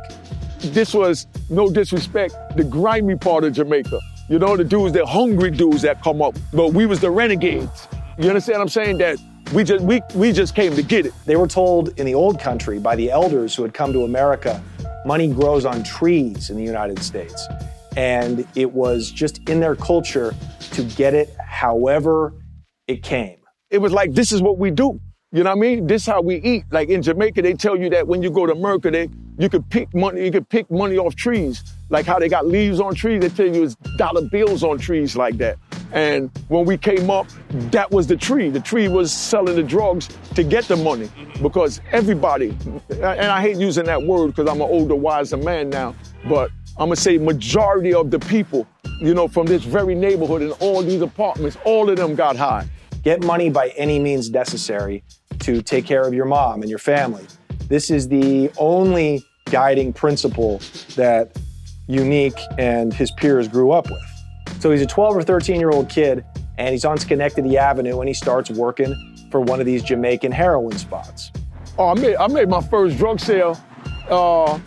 This 0.59 0.93
was, 0.93 1.27
no 1.49 1.69
disrespect, 1.69 2.35
the 2.57 2.63
grimy 2.63 3.15
part 3.15 3.43
of 3.43 3.53
Jamaica. 3.53 3.99
You 4.29 4.39
know, 4.39 4.57
the 4.57 4.63
dudes, 4.65 4.93
the 4.93 5.05
hungry 5.05 5.51
dudes 5.51 5.83
that 5.83 6.03
come 6.03 6.21
up. 6.21 6.35
But 6.51 6.73
we 6.73 6.85
was 6.85 6.99
the 6.99 7.09
renegades. 7.09 7.87
You 8.17 8.27
understand 8.27 8.57
what 8.57 8.63
I'm 8.63 8.69
saying? 8.69 8.97
That 8.97 9.17
we 9.53 9.63
just 9.63 9.85
we 9.85 10.01
we 10.15 10.33
just 10.33 10.53
came 10.53 10.75
to 10.75 10.83
get 10.83 11.05
it. 11.05 11.13
They 11.25 11.37
were 11.37 11.47
told 11.47 11.97
in 11.97 12.05
the 12.05 12.13
old 12.13 12.39
country 12.39 12.79
by 12.79 12.97
the 12.97 13.09
elders 13.09 13.55
who 13.55 13.63
had 13.63 13.73
come 13.73 13.93
to 13.93 14.03
America, 14.03 14.61
money 15.05 15.31
grows 15.31 15.63
on 15.63 15.83
trees 15.83 16.49
in 16.49 16.57
the 16.57 16.63
United 16.63 16.99
States. 16.99 17.47
And 17.95 18.45
it 18.55 18.71
was 18.71 19.11
just 19.11 19.47
in 19.49 19.61
their 19.61 19.75
culture 19.75 20.35
to 20.71 20.83
get 20.83 21.13
it 21.13 21.33
however 21.39 22.33
it 22.87 23.01
came. 23.01 23.37
It 23.69 23.77
was 23.77 23.93
like 23.93 24.13
this 24.13 24.33
is 24.33 24.41
what 24.41 24.57
we 24.57 24.71
do. 24.71 24.99
You 25.33 25.43
know 25.43 25.49
what 25.49 25.57
I 25.57 25.59
mean? 25.59 25.87
This 25.87 26.03
is 26.03 26.07
how 26.07 26.21
we 26.21 26.37
eat. 26.37 26.63
Like 26.71 26.87
in 26.87 27.01
Jamaica, 27.01 27.41
they 27.41 27.53
tell 27.53 27.75
you 27.75 27.89
that 27.89 28.07
when 28.07 28.23
you 28.23 28.31
go 28.31 28.45
to 28.45 28.53
America, 28.53 28.89
they 28.89 29.09
you 29.37 29.49
could 29.49 29.69
pick 29.69 29.93
money, 29.93 30.23
you 30.23 30.31
could 30.31 30.47
pick 30.47 30.71
money 30.71 30.97
off 30.97 31.17
trees. 31.17 31.65
Like 31.89 32.05
how 32.05 32.17
they 32.17 32.29
got 32.29 32.47
leaves 32.47 32.79
on 32.79 32.95
trees, 32.95 33.21
they 33.21 33.27
tell 33.27 33.53
you 33.53 33.63
it's 33.63 33.75
dollar 33.97 34.21
bills 34.29 34.63
on 34.63 34.77
trees 34.77 35.17
like 35.17 35.37
that. 35.39 35.57
And 35.91 36.31
when 36.47 36.63
we 36.63 36.77
came 36.77 37.09
up, 37.09 37.27
that 37.71 37.91
was 37.91 38.07
the 38.07 38.15
tree. 38.15 38.49
The 38.49 38.61
tree 38.61 38.87
was 38.87 39.11
selling 39.11 39.57
the 39.57 39.63
drugs 39.63 40.07
to 40.35 40.45
get 40.45 40.63
the 40.63 40.77
money 40.77 41.09
because 41.41 41.81
everybody, 41.91 42.57
and 42.89 43.25
I 43.25 43.41
hate 43.41 43.57
using 43.57 43.83
that 43.85 44.01
word 44.01 44.27
because 44.27 44.49
I'm 44.49 44.61
an 44.61 44.69
older, 44.69 44.95
wiser 44.95 45.35
man 45.35 45.69
now, 45.69 45.93
but 46.29 46.51
I'm 46.77 46.87
gonna 46.87 46.95
say 46.95 47.17
majority 47.17 47.93
of 47.93 48.11
the 48.11 48.19
people, 48.19 48.65
you 49.01 49.13
know, 49.13 49.27
from 49.27 49.45
this 49.45 49.63
very 49.63 49.93
neighborhood 49.93 50.41
and 50.41 50.53
all 50.61 50.81
these 50.81 51.01
apartments, 51.01 51.57
all 51.65 51.89
of 51.89 51.97
them 51.97 52.15
got 52.15 52.37
high. 52.37 52.65
Get 53.03 53.23
money 53.23 53.49
by 53.49 53.69
any 53.69 53.99
means 53.99 54.29
necessary 54.29 55.03
to 55.39 55.61
take 55.61 55.85
care 55.85 56.03
of 56.03 56.13
your 56.13 56.25
mom 56.25 56.61
and 56.61 56.69
your 56.69 56.79
family. 56.79 57.25
This 57.67 57.89
is 57.89 58.07
the 58.07 58.49
only 58.57 59.25
guiding 59.45 59.93
principle 59.93 60.61
that 60.95 61.37
Unique 61.87 62.39
and 62.57 62.93
his 62.93 63.11
peers 63.11 63.47
grew 63.47 63.71
up 63.71 63.89
with. 63.89 64.59
So 64.59 64.71
he's 64.71 64.81
a 64.81 64.85
12 64.85 65.17
or 65.17 65.23
13 65.23 65.59
year 65.59 65.69
old 65.69 65.89
kid, 65.89 66.25
and 66.57 66.73
he's 66.73 66.83
on 66.83 66.97
Schenectady 66.97 67.57
Avenue, 67.57 67.99
and 67.99 68.07
he 68.07 68.13
starts 68.13 68.49
working 68.49 68.93
for 69.31 69.41
one 69.41 69.59
of 69.59 69.65
these 69.65 69.83
Jamaican 69.83 70.31
heroin 70.31 70.77
spots. 70.77 71.31
Oh, 71.77 71.89
I 71.89 71.93
made 71.93 72.15
I 72.15 72.27
made 72.27 72.49
my 72.49 72.61
first 72.61 72.97
drug 72.97 73.19
sale 73.19 73.59
uh, 74.09 74.59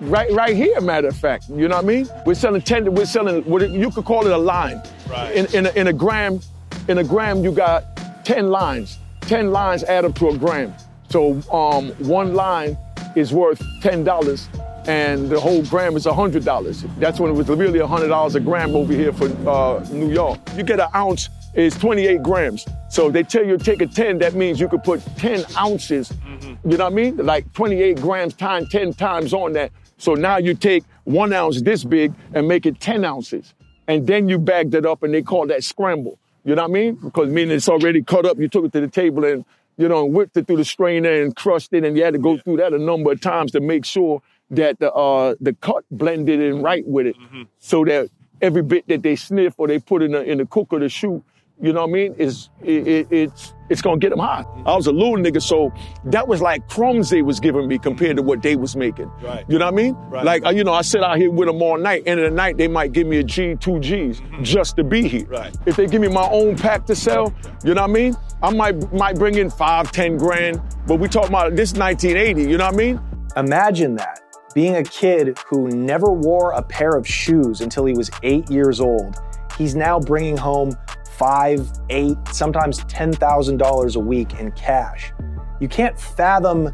right 0.00 0.30
right 0.32 0.54
here. 0.54 0.80
Matter 0.80 1.08
of 1.08 1.16
fact, 1.16 1.48
you 1.48 1.66
know 1.66 1.76
what 1.76 1.84
I 1.84 1.88
mean? 1.88 2.08
We're 2.26 2.34
selling 2.34 2.62
ten. 2.62 2.94
We're 2.94 3.06
selling 3.06 3.42
what 3.44 3.68
you 3.70 3.90
could 3.90 4.04
call 4.04 4.26
it 4.26 4.32
a 4.32 4.36
line. 4.36 4.82
Right. 5.08 5.34
In 5.34 5.46
in 5.54 5.66
a, 5.66 5.70
in 5.70 5.86
a 5.88 5.92
gram, 5.92 6.40
in 6.88 6.98
a 6.98 7.04
gram 7.04 7.42
you 7.44 7.52
got 7.52 7.84
ten 8.24 8.50
lines. 8.50 8.98
Ten 9.20 9.50
lines 9.50 9.84
add 9.84 10.04
up 10.04 10.14
to 10.16 10.28
a 10.28 10.36
gram. 10.36 10.74
So 11.10 11.32
um, 11.52 11.90
one 12.06 12.34
line 12.34 12.76
is 13.16 13.32
worth 13.32 13.62
ten 13.80 14.04
dollars, 14.04 14.48
and 14.86 15.28
the 15.28 15.38
whole 15.38 15.62
gram 15.64 15.96
is 15.96 16.06
hundred 16.06 16.44
dollars. 16.44 16.84
That's 16.98 17.20
when 17.20 17.30
it 17.30 17.34
was 17.34 17.48
really 17.48 17.78
hundred 17.80 18.08
dollars 18.08 18.34
a 18.34 18.40
gram 18.40 18.74
over 18.74 18.92
here 18.92 19.12
for 19.12 19.26
uh, 19.48 19.86
New 19.90 20.10
York. 20.10 20.40
You 20.56 20.62
get 20.62 20.80
an 20.80 20.88
ounce 20.94 21.28
is 21.54 21.74
28 21.76 22.22
grams. 22.22 22.66
So 22.88 23.10
they 23.10 23.22
tell 23.22 23.44
you 23.44 23.58
to 23.58 23.64
take 23.64 23.82
a 23.82 23.86
10, 23.86 24.18
that 24.18 24.34
means 24.34 24.58
you 24.58 24.68
could 24.68 24.82
put 24.82 25.04
10 25.16 25.44
ounces, 25.58 26.12
you 26.40 26.78
know 26.78 26.84
what 26.84 26.92
I 26.92 26.94
mean? 26.94 27.16
Like 27.18 27.52
28 27.52 28.00
grams 28.00 28.34
times 28.34 28.68
10 28.70 28.94
times 28.94 29.34
on 29.34 29.52
that. 29.52 29.70
So 29.98 30.14
now 30.14 30.38
you 30.38 30.54
take 30.54 30.84
one 31.04 31.32
ounce 31.32 31.62
this 31.62 31.84
big 31.84 32.12
and 32.34 32.48
make 32.48 32.66
it 32.66 32.80
10 32.80 33.04
ounces. 33.04 33.54
And 33.88 34.06
then 34.06 34.28
you 34.28 34.38
bagged 34.38 34.74
it 34.74 34.86
up 34.86 35.02
and 35.02 35.12
they 35.12 35.22
call 35.22 35.46
that 35.48 35.64
scramble. 35.64 36.18
You 36.44 36.54
know 36.54 36.62
what 36.62 36.70
I 36.70 36.72
mean? 36.72 36.94
Because 36.96 37.28
meaning 37.28 37.56
it's 37.56 37.68
already 37.68 38.02
cut 38.02 38.26
up, 38.26 38.38
you 38.38 38.48
took 38.48 38.64
it 38.64 38.72
to 38.72 38.80
the 38.80 38.88
table 38.88 39.24
and, 39.24 39.44
you 39.76 39.88
know, 39.88 40.04
whipped 40.04 40.36
it 40.36 40.46
through 40.46 40.56
the 40.56 40.64
strainer 40.64 41.22
and 41.22 41.34
crushed 41.36 41.72
it 41.72 41.84
and 41.84 41.96
you 41.96 42.04
had 42.04 42.14
to 42.14 42.18
go 42.18 42.36
through 42.36 42.56
that 42.58 42.72
a 42.72 42.78
number 42.78 43.12
of 43.12 43.20
times 43.20 43.52
to 43.52 43.60
make 43.60 43.84
sure 43.84 44.20
that 44.50 44.78
the 44.80 44.92
uh, 44.92 45.34
the 45.40 45.54
cut 45.54 45.84
blended 45.90 46.40
in 46.40 46.60
right 46.62 46.86
with 46.86 47.06
it. 47.06 47.16
So 47.58 47.84
that 47.84 48.10
every 48.40 48.62
bit 48.62 48.86
that 48.88 49.02
they 49.02 49.16
sniff 49.16 49.54
or 49.56 49.68
they 49.68 49.78
put 49.78 50.02
in 50.02 50.12
the 50.12 50.22
in 50.22 50.38
the 50.38 50.46
cooker 50.46 50.78
to 50.78 50.88
shoot, 50.88 51.22
you 51.62 51.72
know 51.72 51.82
what 51.82 51.90
I 51.90 51.92
mean, 51.92 52.14
is 52.18 52.50
it, 52.60 52.88
it, 52.88 53.06
it's 53.12 53.54
it's 53.70 53.80
gonna 53.80 53.98
get 53.98 54.10
them 54.10 54.18
high. 54.18 54.44
I 54.66 54.74
was 54.74 54.88
a 54.88 54.92
little 54.92 55.16
nigga, 55.16 55.40
so 55.40 55.72
that 56.06 56.26
was 56.26 56.42
like 56.42 56.68
crumbs 56.68 57.08
they 57.08 57.22
was 57.22 57.38
giving 57.38 57.68
me 57.68 57.78
compared 57.78 58.16
to 58.16 58.22
what 58.22 58.42
they 58.42 58.56
was 58.56 58.74
making. 58.74 59.08
Right. 59.22 59.44
You 59.48 59.60
know 59.60 59.66
what 59.66 59.74
I 59.74 59.76
mean? 59.76 59.94
Right. 59.94 60.24
Like 60.24 60.56
you 60.56 60.64
know, 60.64 60.72
I 60.72 60.82
sit 60.82 61.04
out 61.04 61.18
here 61.18 61.30
with 61.30 61.46
them 61.46 61.62
all 61.62 61.78
night. 61.78 62.02
End 62.04 62.18
of 62.18 62.28
the 62.28 62.36
night, 62.36 62.56
they 62.56 62.66
might 62.66 62.90
give 62.90 63.06
me 63.06 63.18
a 63.18 63.22
G, 63.22 63.54
two 63.54 63.78
G's 63.78 64.20
mm-hmm. 64.20 64.42
just 64.42 64.74
to 64.74 64.82
be 64.82 65.06
here. 65.06 65.26
Right. 65.26 65.56
If 65.64 65.76
they 65.76 65.86
give 65.86 66.02
me 66.02 66.08
my 66.08 66.28
own 66.28 66.56
pack 66.56 66.84
to 66.86 66.96
sell, 66.96 67.32
you 67.64 67.74
know 67.74 67.82
what 67.82 67.90
I 67.90 67.92
mean? 67.92 68.16
I 68.42 68.50
might 68.50 68.92
might 68.92 69.14
bring 69.16 69.38
in 69.38 69.48
five, 69.48 69.92
ten 69.92 70.16
grand. 70.16 70.60
But 70.88 70.96
we 70.96 71.06
talking 71.06 71.30
about 71.30 71.54
this 71.54 71.74
1980. 71.74 72.50
You 72.50 72.58
know 72.58 72.64
what 72.64 72.74
I 72.74 72.76
mean? 72.76 73.00
Imagine 73.36 73.94
that 73.94 74.20
being 74.52 74.76
a 74.76 74.82
kid 74.82 75.38
who 75.46 75.68
never 75.68 76.10
wore 76.10 76.50
a 76.52 76.62
pair 76.62 76.96
of 76.96 77.06
shoes 77.06 77.60
until 77.60 77.84
he 77.84 77.94
was 77.94 78.10
eight 78.24 78.50
years 78.50 78.80
old. 78.80 79.22
He's 79.56 79.76
now 79.76 80.00
bringing 80.00 80.36
home 80.36 80.76
five, 81.12 81.70
eight, 81.90 82.16
sometimes 82.32 82.80
$10,000 82.84 83.96
a 83.96 83.98
week 84.00 84.34
in 84.40 84.50
cash. 84.52 85.12
You 85.60 85.68
can't 85.68 85.98
fathom 85.98 86.66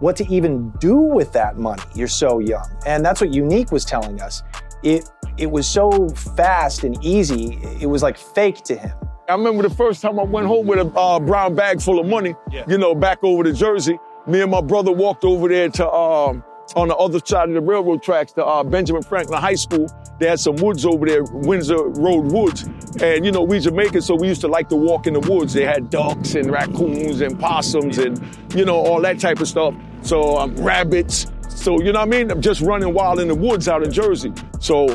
what 0.00 0.16
to 0.16 0.26
even 0.32 0.70
do 0.80 0.96
with 0.96 1.32
that 1.32 1.56
money. 1.56 1.82
You're 1.94 2.08
so 2.08 2.38
young. 2.38 2.68
And 2.86 3.04
that's 3.04 3.20
what 3.20 3.32
Unique 3.32 3.72
was 3.72 3.84
telling 3.84 4.20
us. 4.20 4.42
It, 4.82 5.08
it 5.38 5.50
was 5.50 5.66
so 5.66 6.08
fast 6.10 6.84
and 6.84 7.02
easy, 7.04 7.58
it 7.80 7.86
was 7.86 8.02
like 8.02 8.16
fake 8.18 8.62
to 8.64 8.76
him. 8.76 8.92
I 9.28 9.32
remember 9.34 9.62
the 9.62 9.74
first 9.74 10.02
time 10.02 10.20
I 10.20 10.24
went 10.24 10.46
home 10.46 10.66
with 10.66 10.78
a 10.78 10.86
uh, 10.98 11.18
brown 11.18 11.54
bag 11.54 11.80
full 11.80 11.98
of 11.98 12.06
money, 12.06 12.34
Yeah. 12.50 12.64
you 12.68 12.76
know, 12.76 12.94
back 12.94 13.18
over 13.22 13.42
to 13.42 13.52
Jersey. 13.52 13.98
Me 14.26 14.42
and 14.42 14.50
my 14.50 14.60
brother 14.60 14.92
walked 14.92 15.24
over 15.24 15.48
there 15.48 15.68
to, 15.70 15.90
um, 15.90 16.44
on 16.76 16.88
the 16.88 16.96
other 16.96 17.20
side 17.24 17.48
of 17.48 17.54
the 17.54 17.60
railroad 17.60 18.02
tracks 18.02 18.32
to 18.32 18.44
uh, 18.44 18.64
Benjamin 18.64 19.02
Franklin 19.02 19.40
High 19.40 19.54
School. 19.54 19.88
They 20.18 20.28
had 20.28 20.40
some 20.40 20.56
woods 20.56 20.86
over 20.86 21.06
there, 21.06 21.24
Windsor 21.24 21.88
Road 21.88 22.32
Woods. 22.32 22.62
And, 23.00 23.24
you 23.24 23.32
know, 23.32 23.42
we 23.42 23.60
Jamaicans, 23.60 24.06
so 24.06 24.14
we 24.14 24.28
used 24.28 24.40
to 24.42 24.48
like 24.48 24.68
to 24.68 24.76
walk 24.76 25.06
in 25.06 25.14
the 25.14 25.20
woods. 25.20 25.52
They 25.52 25.64
had 25.64 25.90
ducks 25.90 26.34
and 26.34 26.50
raccoons 26.50 27.20
and 27.20 27.38
possums 27.38 27.98
and, 27.98 28.20
you 28.54 28.64
know, 28.64 28.76
all 28.76 29.00
that 29.02 29.18
type 29.18 29.40
of 29.40 29.48
stuff. 29.48 29.74
So, 30.02 30.38
um, 30.38 30.54
rabbits. 30.56 31.26
So, 31.48 31.80
you 31.80 31.92
know 31.92 32.00
what 32.00 32.08
I 32.08 32.10
mean? 32.10 32.30
I'm 32.30 32.40
just 32.40 32.60
running 32.60 32.92
wild 32.92 33.20
in 33.20 33.28
the 33.28 33.34
woods 33.34 33.68
out 33.68 33.82
in 33.82 33.92
Jersey. 33.92 34.32
So, 34.60 34.88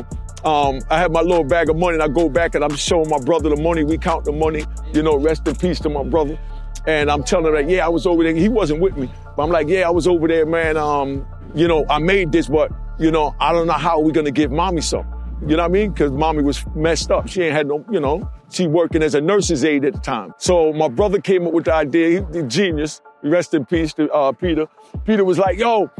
um, 0.44 0.80
I 0.88 0.98
have 0.98 1.12
my 1.12 1.20
little 1.20 1.44
bag 1.44 1.68
of 1.68 1.76
money 1.76 1.94
and 1.94 2.02
I 2.02 2.08
go 2.08 2.28
back 2.28 2.54
and 2.54 2.64
I'm 2.64 2.74
showing 2.74 3.08
my 3.08 3.18
brother 3.18 3.50
the 3.50 3.60
money. 3.60 3.84
We 3.84 3.98
count 3.98 4.24
the 4.24 4.32
money. 4.32 4.64
You 4.92 5.02
know, 5.02 5.16
rest 5.16 5.46
in 5.46 5.54
peace 5.54 5.80
to 5.80 5.90
my 5.90 6.02
brother. 6.02 6.38
And 6.86 7.10
I'm 7.10 7.22
telling 7.22 7.46
him 7.46 7.54
that, 7.54 7.68
yeah, 7.68 7.84
I 7.84 7.88
was 7.88 8.06
over 8.06 8.22
there. 8.22 8.34
He 8.34 8.48
wasn't 8.48 8.80
with 8.80 8.96
me. 8.96 9.12
But 9.36 9.42
I'm 9.42 9.50
like, 9.50 9.68
yeah, 9.68 9.86
I 9.86 9.90
was 9.90 10.06
over 10.06 10.26
there, 10.26 10.46
man. 10.46 10.78
Um, 10.78 11.26
you 11.54 11.68
know, 11.68 11.84
I 11.88 11.98
made 11.98 12.32
this, 12.32 12.48
but, 12.48 12.72
you 12.98 13.10
know, 13.10 13.34
I 13.40 13.52
don't 13.52 13.66
know 13.66 13.72
how 13.74 14.00
we're 14.00 14.12
to 14.12 14.30
give 14.30 14.50
mommy 14.50 14.80
some. 14.80 15.06
You 15.42 15.56
know 15.56 15.62
what 15.62 15.70
I 15.70 15.72
mean? 15.72 15.92
Because 15.92 16.12
mommy 16.12 16.42
was 16.42 16.64
messed 16.74 17.10
up. 17.10 17.28
She 17.28 17.42
ain't 17.42 17.54
had 17.54 17.66
no, 17.66 17.84
you 17.90 17.98
know, 17.98 18.30
she 18.50 18.66
working 18.66 19.02
as 19.02 19.14
a 19.14 19.20
nurse's 19.20 19.64
aide 19.64 19.84
at 19.86 19.94
the 19.94 20.00
time. 20.00 20.34
So 20.36 20.72
my 20.72 20.88
brother 20.88 21.18
came 21.18 21.46
up 21.46 21.52
with 21.52 21.64
the 21.64 21.74
idea. 21.74 22.08
He, 22.08 22.40
the 22.40 22.42
genius. 22.42 23.00
Rest 23.22 23.54
in 23.54 23.66
peace 23.66 23.92
to 23.94 24.10
uh, 24.12 24.32
Peter. 24.32 24.66
Peter 25.04 25.24
was 25.24 25.38
like, 25.38 25.58
yo, 25.58 25.90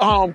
um, 0.00 0.34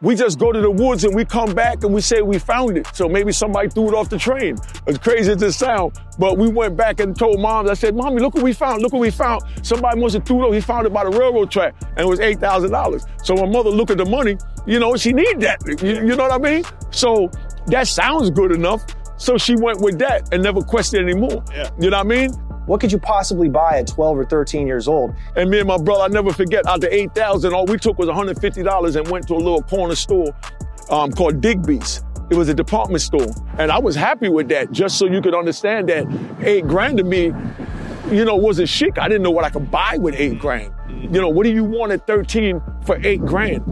we 0.00 0.14
just 0.14 0.38
go 0.38 0.52
to 0.52 0.60
the 0.60 0.70
woods 0.70 1.04
and 1.04 1.14
we 1.14 1.24
come 1.24 1.54
back 1.54 1.84
and 1.84 1.92
we 1.92 2.00
say 2.00 2.22
we 2.22 2.38
found 2.38 2.78
it. 2.78 2.86
So 2.94 3.08
maybe 3.08 3.32
somebody 3.32 3.68
threw 3.68 3.88
it 3.88 3.94
off 3.94 4.08
the 4.08 4.18
train. 4.18 4.56
As 4.86 4.98
crazy 4.98 5.32
as 5.32 5.42
it 5.42 5.52
sounds. 5.52 5.98
But 6.18 6.38
we 6.38 6.48
went 6.48 6.76
back 6.76 7.00
and 7.00 7.16
told 7.16 7.40
mom, 7.40 7.68
I 7.68 7.74
said, 7.74 7.94
Mommy, 7.94 8.20
look 8.20 8.34
what 8.34 8.42
we 8.42 8.52
found. 8.52 8.82
Look 8.82 8.92
what 8.92 9.00
we 9.00 9.10
found. 9.10 9.42
Somebody 9.62 10.00
must 10.00 10.14
have 10.14 10.24
threw 10.24 10.44
it 10.44 10.48
off. 10.48 10.54
He 10.54 10.60
found 10.60 10.86
it 10.86 10.92
by 10.92 11.04
the 11.04 11.10
railroad 11.10 11.50
track 11.50 11.74
and 11.80 12.00
it 12.00 12.06
was 12.06 12.20
$8,000. 12.20 13.26
So 13.26 13.34
my 13.34 13.46
mother 13.46 13.70
looked 13.70 13.90
at 13.90 13.98
the 13.98 14.06
money, 14.06 14.38
you 14.66 14.78
know, 14.78 14.96
she 14.96 15.12
need 15.12 15.40
that. 15.40 15.60
You, 15.82 15.94
you 16.06 16.16
know 16.16 16.28
what 16.28 16.32
I 16.32 16.38
mean? 16.38 16.64
So 16.90 17.30
that 17.66 17.86
sounds 17.88 18.30
good 18.30 18.52
enough. 18.52 18.84
So 19.18 19.38
she 19.38 19.56
went 19.56 19.80
with 19.80 19.98
that 19.98 20.32
and 20.32 20.42
never 20.42 20.60
questioned 20.60 21.08
anymore. 21.08 21.42
Yeah. 21.52 21.70
You 21.78 21.90
know 21.90 21.98
what 21.98 22.06
I 22.06 22.08
mean? 22.08 22.30
What 22.66 22.80
could 22.80 22.90
you 22.90 22.98
possibly 22.98 23.48
buy 23.48 23.78
at 23.78 23.86
12 23.86 24.18
or 24.18 24.24
13 24.24 24.66
years 24.66 24.88
old? 24.88 25.14
And 25.36 25.48
me 25.48 25.60
and 25.60 25.68
my 25.68 25.78
brother, 25.78 26.02
I 26.02 26.08
never 26.08 26.32
forget, 26.32 26.66
out 26.66 26.80
the 26.80 26.92
8,000, 26.92 27.54
all 27.54 27.64
we 27.64 27.78
took 27.78 27.98
was 27.98 28.08
$150 28.08 28.96
and 28.96 29.08
went 29.08 29.28
to 29.28 29.34
a 29.34 29.36
little 29.36 29.62
corner 29.62 29.94
store 29.94 30.34
um, 30.90 31.12
called 31.12 31.40
Digby's. 31.40 32.02
It 32.28 32.36
was 32.36 32.48
a 32.48 32.54
department 32.54 33.02
store. 33.02 33.28
And 33.58 33.70
I 33.70 33.78
was 33.78 33.94
happy 33.94 34.28
with 34.28 34.48
that, 34.48 34.72
just 34.72 34.98
so 34.98 35.06
you 35.06 35.22
could 35.22 35.34
understand 35.34 35.88
that 35.90 36.06
eight 36.40 36.66
grand 36.66 36.98
to 36.98 37.04
me, 37.04 37.32
you 38.10 38.24
know, 38.24 38.34
wasn't 38.34 38.68
chic. 38.68 38.98
I 38.98 39.08
didn't 39.08 39.22
know 39.22 39.30
what 39.30 39.44
I 39.44 39.50
could 39.50 39.70
buy 39.70 39.96
with 39.98 40.14
eight 40.16 40.40
grand. 40.40 40.74
You 40.88 41.20
know, 41.20 41.28
what 41.28 41.44
do 41.44 41.52
you 41.52 41.62
want 41.62 41.92
at 41.92 42.06
13 42.06 42.60
for 42.84 42.98
eight 43.06 43.20
grand? 43.20 43.62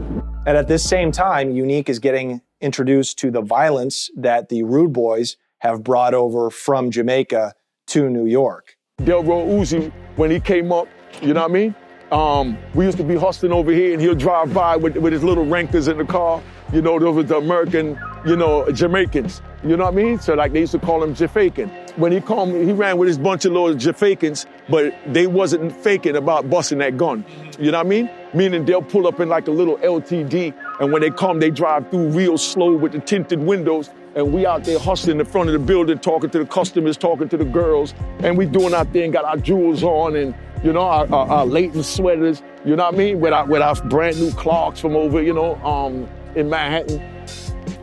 And 0.46 0.56
at 0.56 0.68
this 0.68 0.88
same 0.88 1.10
time, 1.10 1.50
Unique 1.50 1.88
is 1.88 1.98
getting 1.98 2.42
introduced 2.60 3.18
to 3.20 3.30
the 3.32 3.40
violence 3.40 4.10
that 4.16 4.50
the 4.50 4.62
Rude 4.62 4.92
Boys 4.92 5.36
have 5.58 5.82
brought 5.82 6.14
over 6.14 6.50
from 6.50 6.90
Jamaica 6.90 7.54
to 7.88 8.08
New 8.08 8.26
York. 8.26 8.76
Delroy 9.04 9.46
Uzi, 9.58 9.92
when 10.16 10.30
he 10.30 10.40
came 10.40 10.72
up, 10.72 10.88
you 11.20 11.34
know 11.34 11.42
what 11.42 11.50
I 11.50 11.54
mean? 11.54 11.74
Um, 12.10 12.56
we 12.74 12.84
used 12.84 12.96
to 12.98 13.04
be 13.04 13.16
hustling 13.16 13.52
over 13.52 13.70
here, 13.72 13.92
and 13.92 14.00
he'll 14.00 14.14
drive 14.14 14.54
by 14.54 14.76
with, 14.76 14.96
with 14.96 15.12
his 15.12 15.22
little 15.22 15.44
rankers 15.44 15.88
in 15.88 15.98
the 15.98 16.04
car. 16.04 16.40
You 16.72 16.80
know, 16.80 16.98
those 16.98 17.16
were 17.16 17.22
the 17.22 17.36
American, 17.36 17.98
you 18.24 18.36
know, 18.36 18.70
Jamaicans. 18.70 19.42
You 19.62 19.76
know 19.76 19.84
what 19.84 19.94
I 19.94 19.96
mean? 19.96 20.20
So 20.20 20.34
like 20.34 20.52
they 20.52 20.60
used 20.60 20.72
to 20.72 20.78
call 20.78 21.02
him 21.02 21.14
Jafakan. 21.14 21.98
When 21.98 22.12
he 22.12 22.20
come, 22.20 22.54
he 22.54 22.72
ran 22.72 22.96
with 22.96 23.08
his 23.08 23.18
bunch 23.18 23.44
of 23.44 23.52
little 23.52 23.74
Jafakans, 23.74 24.46
but 24.68 24.94
they 25.12 25.26
wasn't 25.26 25.72
faking 25.76 26.16
about 26.16 26.48
busting 26.48 26.78
that 26.78 26.96
gun. 26.96 27.24
You 27.58 27.72
know 27.72 27.78
what 27.78 27.86
I 27.86 27.88
mean? 27.88 28.10
Meaning 28.32 28.64
they'll 28.64 28.82
pull 28.82 29.06
up 29.06 29.20
in 29.20 29.28
like 29.28 29.48
a 29.48 29.52
little 29.52 29.76
LTD, 29.78 30.54
and 30.80 30.92
when 30.92 31.02
they 31.02 31.10
come, 31.10 31.40
they 31.40 31.50
drive 31.50 31.90
through 31.90 32.08
real 32.08 32.38
slow 32.38 32.74
with 32.74 32.92
the 32.92 33.00
tinted 33.00 33.40
windows. 33.40 33.90
And 34.14 34.32
we 34.32 34.46
out 34.46 34.64
there 34.64 34.78
hustling 34.78 35.18
in 35.18 35.26
front 35.26 35.48
of 35.48 35.54
the 35.54 35.58
building, 35.58 35.98
talking 35.98 36.30
to 36.30 36.38
the 36.38 36.46
customers, 36.46 36.96
talking 36.96 37.28
to 37.28 37.36
the 37.36 37.44
girls, 37.44 37.94
and 38.20 38.38
we 38.38 38.46
doing 38.46 38.72
our 38.72 38.84
thing, 38.84 39.10
got 39.10 39.24
our 39.24 39.36
jewels 39.36 39.82
on, 39.82 40.14
and 40.14 40.34
you 40.62 40.72
know, 40.72 40.82
our, 40.82 41.12
our, 41.12 41.28
our 41.28 41.46
Leighton 41.46 41.82
sweaters, 41.82 42.42
you 42.64 42.76
know 42.76 42.84
what 42.84 42.94
I 42.94 42.96
mean? 42.96 43.20
With 43.20 43.32
our, 43.32 43.44
with 43.46 43.60
our 43.60 43.74
brand 43.74 44.18
new 44.18 44.30
Clarks 44.32 44.80
from 44.80 44.96
over, 44.96 45.20
you 45.20 45.34
know, 45.34 45.56
um, 45.56 46.08
in 46.36 46.48
Manhattan. 46.48 47.00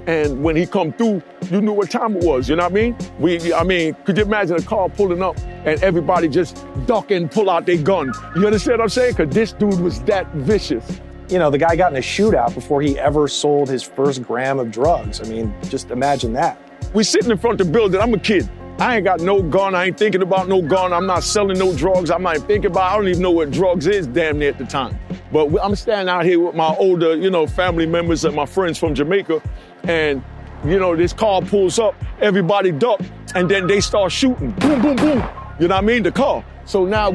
And 0.07 0.43
when 0.43 0.55
he 0.55 0.65
come 0.65 0.93
through, 0.93 1.21
you 1.51 1.61
knew 1.61 1.73
what 1.73 1.91
time 1.91 2.15
it 2.15 2.23
was, 2.23 2.50
you 2.50 2.55
know 2.55 2.63
what 2.63 2.71
I 2.71 2.75
mean? 2.75 2.97
We, 3.19 3.53
I 3.53 3.63
mean, 3.63 3.93
could 4.05 4.17
you 4.17 4.23
imagine 4.23 4.55
a 4.55 4.61
car 4.61 4.89
pulling 4.89 5.21
up 5.21 5.38
and 5.65 5.81
everybody 5.83 6.27
just 6.27 6.65
duck 6.88 7.11
and 7.11 7.29
pull 7.29 7.50
out 7.50 7.65
their 7.65 7.77
gun? 7.77 8.11
You 8.35 8.45
understand 8.45 8.79
what 8.79 8.85
I'm 8.85 8.89
saying? 8.89 9.15
Because 9.15 9.35
this 9.35 9.51
dude 9.53 9.79
was 9.79 10.01
that 10.03 10.27
vicious. 10.33 11.01
You 11.31 11.39
know, 11.39 11.50
the 11.50 11.57
guy 11.57 11.77
got 11.77 11.93
in 11.93 11.97
a 11.97 12.01
shootout 12.01 12.53
before 12.53 12.81
he 12.81 13.00
ever 13.00 13.25
sold 13.29 13.69
his 13.69 13.81
first 13.81 14.21
gram 14.21 14.59
of 14.59 14.69
drugs. 14.69 15.21
I 15.21 15.23
mean, 15.23 15.55
just 15.69 15.89
imagine 15.89 16.33
that. 16.33 16.59
We 16.93 17.05
sitting 17.05 17.31
in 17.31 17.38
front 17.38 17.61
of 17.61 17.67
the 17.67 17.71
building. 17.71 18.01
I'm 18.01 18.13
a 18.13 18.19
kid. 18.19 18.50
I 18.79 18.97
ain't 18.97 19.05
got 19.05 19.21
no 19.21 19.41
gun. 19.41 19.73
I 19.73 19.85
ain't 19.85 19.97
thinking 19.97 20.23
about 20.23 20.50
no 20.50 20.61
gun. 20.61 20.91
I'm 20.91 21.07
not 21.07 21.23
selling 21.23 21.57
no 21.57 21.73
drugs. 21.73 22.11
I'm 22.11 22.23
not 22.23 22.35
thinking 22.39 22.65
about. 22.71 22.91
I 22.91 22.97
don't 22.97 23.07
even 23.07 23.21
know 23.21 23.31
what 23.31 23.50
drugs 23.50 23.88
is. 23.88 24.07
Damn 24.07 24.39
near 24.39 24.50
at 24.50 24.57
the 24.57 24.65
time. 24.65 25.00
But 25.31 25.55
I'm 25.63 25.73
standing 25.75 26.09
out 26.13 26.25
here 26.25 26.38
with 26.38 26.53
my 26.53 26.75
older, 26.75 27.15
you 27.15 27.29
know, 27.29 27.47
family 27.47 27.85
members 27.85 28.25
and 28.25 28.35
my 28.35 28.45
friends 28.45 28.77
from 28.77 28.93
Jamaica, 28.93 29.41
and 29.83 30.21
you 30.65 30.79
know, 30.79 30.97
this 30.97 31.13
car 31.13 31.41
pulls 31.41 31.79
up. 31.79 31.95
Everybody 32.19 32.73
duck, 32.73 33.00
and 33.35 33.50
then 33.50 33.67
they 33.67 33.79
start 33.79 34.11
shooting. 34.11 34.51
Boom, 34.51 34.81
boom, 34.81 34.97
boom. 34.97 35.23
You 35.61 35.69
know 35.69 35.75
what 35.75 35.83
I 35.83 35.88
mean? 35.88 36.03
The 36.03 36.11
car. 36.11 36.43
So 36.65 36.83
now 36.83 37.11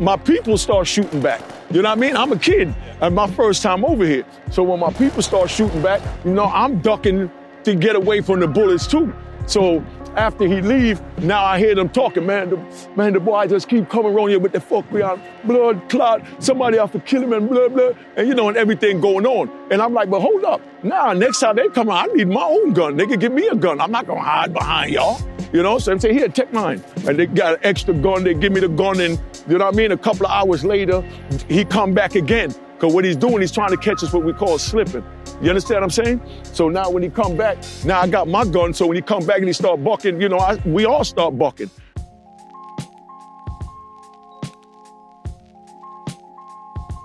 my 0.00 0.16
people 0.16 0.58
start 0.58 0.88
shooting 0.88 1.20
back. 1.20 1.40
You 1.72 1.82
know 1.82 1.90
what 1.90 1.98
I 1.98 2.00
mean? 2.00 2.16
I'm 2.16 2.32
a 2.32 2.38
kid 2.38 2.74
and 3.00 3.14
my 3.14 3.30
first 3.30 3.62
time 3.62 3.84
over 3.84 4.04
here. 4.04 4.24
So 4.50 4.64
when 4.64 4.80
my 4.80 4.92
people 4.92 5.22
start 5.22 5.50
shooting 5.50 5.80
back, 5.80 6.02
you 6.24 6.32
know, 6.32 6.46
I'm 6.46 6.80
ducking 6.80 7.30
to 7.62 7.74
get 7.76 7.94
away 7.94 8.22
from 8.22 8.40
the 8.40 8.48
bullets 8.48 8.88
too. 8.88 9.14
So 9.46 9.84
after 10.16 10.46
he 10.46 10.60
leave, 10.60 11.00
now 11.18 11.44
I 11.44 11.58
hear 11.58 11.74
them 11.74 11.88
talking, 11.88 12.26
man, 12.26 12.50
the, 12.50 12.56
man, 12.96 13.12
the 13.12 13.20
boy 13.20 13.46
just 13.46 13.68
keep 13.68 13.88
coming 13.88 14.12
around 14.12 14.28
here 14.28 14.38
with 14.38 14.52
the 14.52 14.60
fuck 14.60 14.90
we 14.90 15.02
on 15.02 15.22
blood 15.44 15.88
clot, 15.88 16.24
somebody 16.38 16.78
have 16.78 16.92
to 16.92 17.00
kill 17.00 17.22
him 17.22 17.32
and 17.32 17.48
blah, 17.48 17.68
blah, 17.68 17.90
and 18.16 18.28
you 18.28 18.34
know, 18.34 18.48
and 18.48 18.56
everything 18.56 19.00
going 19.00 19.26
on. 19.26 19.50
And 19.70 19.80
I'm 19.80 19.94
like, 19.94 20.10
but 20.10 20.20
hold 20.20 20.44
up. 20.44 20.60
Now, 20.82 21.12
next 21.12 21.40
time 21.40 21.56
they 21.56 21.68
come 21.68 21.90
out, 21.90 22.10
I 22.10 22.12
need 22.12 22.28
my 22.28 22.42
own 22.42 22.72
gun. 22.72 22.96
They 22.96 23.06
can 23.06 23.18
give 23.18 23.32
me 23.32 23.46
a 23.48 23.54
gun. 23.54 23.80
I'm 23.80 23.90
not 23.90 24.06
gonna 24.06 24.20
hide 24.20 24.52
behind 24.52 24.92
y'all. 24.92 25.20
You 25.52 25.62
know, 25.62 25.78
so 25.78 25.92
I'm 25.92 25.98
saying, 25.98 26.16
here, 26.16 26.28
take 26.28 26.52
mine. 26.52 26.82
And 27.06 27.18
they 27.18 27.26
got 27.26 27.54
an 27.54 27.60
extra 27.62 27.94
gun, 27.94 28.24
they 28.24 28.34
give 28.34 28.52
me 28.52 28.60
the 28.60 28.68
gun, 28.68 29.00
and 29.00 29.20
you 29.48 29.58
know 29.58 29.64
what 29.64 29.74
I 29.74 29.76
mean? 29.76 29.92
A 29.92 29.96
couple 29.96 30.26
of 30.26 30.32
hours 30.32 30.64
later, 30.64 31.02
he 31.48 31.64
come 31.64 31.92
back 31.92 32.14
again. 32.14 32.54
Because 32.74 32.94
what 32.94 33.04
he's 33.04 33.16
doing, 33.16 33.40
he's 33.40 33.52
trying 33.52 33.70
to 33.70 33.76
catch 33.76 34.02
us 34.02 34.12
what 34.12 34.24
we 34.24 34.32
call 34.32 34.58
slipping. 34.58 35.04
You 35.40 35.48
understand 35.48 35.76
what 35.76 35.84
I'm 35.84 35.90
saying? 35.90 36.20
So 36.42 36.68
now 36.68 36.90
when 36.90 37.02
he 37.02 37.08
come 37.08 37.36
back, 37.36 37.56
now 37.84 38.00
I 38.00 38.06
got 38.06 38.28
my 38.28 38.44
gun. 38.44 38.74
So 38.74 38.86
when 38.86 38.96
he 38.96 39.02
come 39.02 39.24
back 39.24 39.38
and 39.38 39.46
he 39.46 39.54
start 39.54 39.82
bucking, 39.82 40.20
you 40.20 40.28
know, 40.28 40.38
I, 40.38 40.56
we 40.66 40.84
all 40.84 41.02
start 41.02 41.38
bucking. 41.38 41.70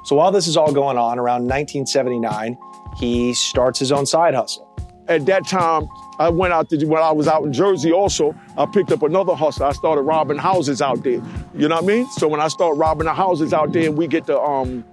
So 0.04 0.18
while 0.18 0.32
this 0.32 0.48
is 0.48 0.58
all 0.58 0.72
going 0.72 0.98
on, 0.98 1.18
around 1.18 1.48
1979, 1.48 2.58
he 2.98 3.34
starts 3.34 3.80
his 3.80 3.92
own 3.92 4.06
side 4.06 4.36
hustle. 4.36 4.70
At 5.08 5.25
that 5.27 5.48
time, 5.48 5.88
I 6.20 6.30
went 6.30 6.54
out 6.54 6.70
to 6.70 6.86
when 6.86 7.01
I 7.01 7.12
was 7.12 7.27
out 7.27 7.44
in 7.44 7.54
Jersey. 7.54 7.92
Also, 7.92 8.36
I 8.58 8.65
picked 8.65 8.92
up 8.92 9.01
another 9.01 9.34
hustle. 9.34 9.65
I 9.65 9.72
started 9.72 10.01
robbing 10.01 10.38
houses 10.38 10.82
out 10.82 11.04
there. 11.04 11.22
You 11.56 11.68
know 11.68 11.75
what 11.75 11.84
I 11.84 11.88
mean? 11.88 12.10
So 12.12 12.27
when 12.27 12.39
I 12.39 12.50
start 12.50 12.77
robbing 12.77 13.06
the 13.06 13.13
houses 13.13 13.54
out 13.54 13.72
there, 13.72 13.88
and 13.88 13.98
we 13.98 14.08
get 14.08 14.25
the 14.25 14.39
um, 14.39 14.84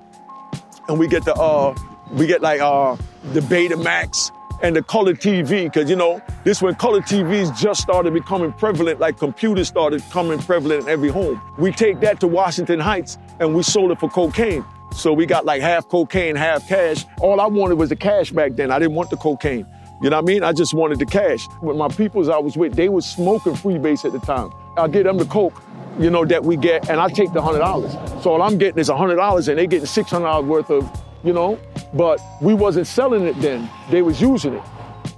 and 0.89 0.99
we 0.99 1.09
get 1.09 1.25
the 1.25 1.35
uh, 1.35 1.75
we 2.13 2.27
get 2.27 2.41
like 2.41 2.61
uh, 2.61 2.97
the 3.33 3.41
Betamax 3.41 4.31
and 4.62 4.76
the 4.76 4.83
color 4.83 5.14
TV, 5.14 5.64
because 5.64 5.91
you 5.91 5.97
know 5.97 6.23
this 6.45 6.62
when 6.62 6.75
color 6.76 7.00
TVs 7.00 7.57
just 7.57 7.81
started 7.81 8.14
becoming 8.14 8.52
prevalent, 8.52 9.00
like 9.00 9.19
computers 9.19 9.69
started 9.69 10.02
coming 10.11 10.38
prevalent 10.38 10.85
in 10.85 10.88
every 10.88 11.09
home. 11.09 11.41
We 11.59 11.73
take 11.73 12.00
that 12.00 12.21
to 12.21 12.29
Washington 12.29 12.81
Heights 12.81 13.19
and 13.41 13.55
we 13.55 13.62
sold 13.62 13.91
it 13.91 13.99
for 13.99 14.09
cocaine. 14.09 14.64
So 14.93 15.12
we 15.12 15.26
got 15.26 15.45
like 15.45 15.62
half 15.62 15.88
cocaine, 15.88 16.37
half 16.37 16.69
cash. 16.69 17.05
All 17.21 17.41
I 17.41 17.47
wanted 17.47 17.76
was 17.76 17.88
the 17.88 17.97
cash 17.97 18.31
back 18.31 18.52
then. 18.52 18.71
I 18.71 18.79
didn't 18.79 18.95
want 18.95 19.11
the 19.11 19.17
cocaine. 19.17 19.67
You 20.02 20.11
know 20.11 20.17
what 20.17 20.25
I 20.25 20.26
mean? 20.26 20.43
I 20.43 20.52
just 20.52 20.75
wanted 20.75 20.99
the 20.99 21.07
cash. 21.07 21.47
With 21.62 21.76
my 21.76 21.88
peoples 21.88 22.29
I 22.29 22.38
was 22.38 22.57
with, 22.57 22.75
they 22.75 22.88
was 22.88 23.07
smoking 23.07 23.55
freebase 23.55 24.05
at 24.05 24.12
the 24.12 24.19
time. 24.19 24.50
I 24.76 24.88
get 24.88 25.05
them 25.05 25.17
the 25.17 25.25
coke, 25.25 25.62
you 25.99 26.11
know, 26.11 26.25
that 26.25 26.45
we 26.45 26.57
get, 26.57 26.91
and 26.91 27.00
I 27.00 27.09
take 27.09 27.33
the 27.33 27.41
hundred 27.41 27.61
dollars. 27.61 27.93
So 28.23 28.33
all 28.33 28.43
I'm 28.43 28.59
getting 28.59 28.81
is 28.81 28.88
hundred 28.88 29.17
dollars, 29.17 29.49
and 29.49 29.59
they 29.59 29.67
getting 29.67 29.87
six 29.87 30.11
hundred 30.11 30.26
dollars 30.26 30.47
worth 30.47 30.71
of, 30.71 30.91
you 31.25 31.33
know. 31.33 31.59
But 31.95 32.21
we 32.41 32.55
wasn't 32.55 32.87
selling 32.87 33.26
it 33.26 33.41
then; 33.41 33.69
they 33.91 34.02
was 34.02 34.21
using 34.21 34.55
it. 34.55 34.62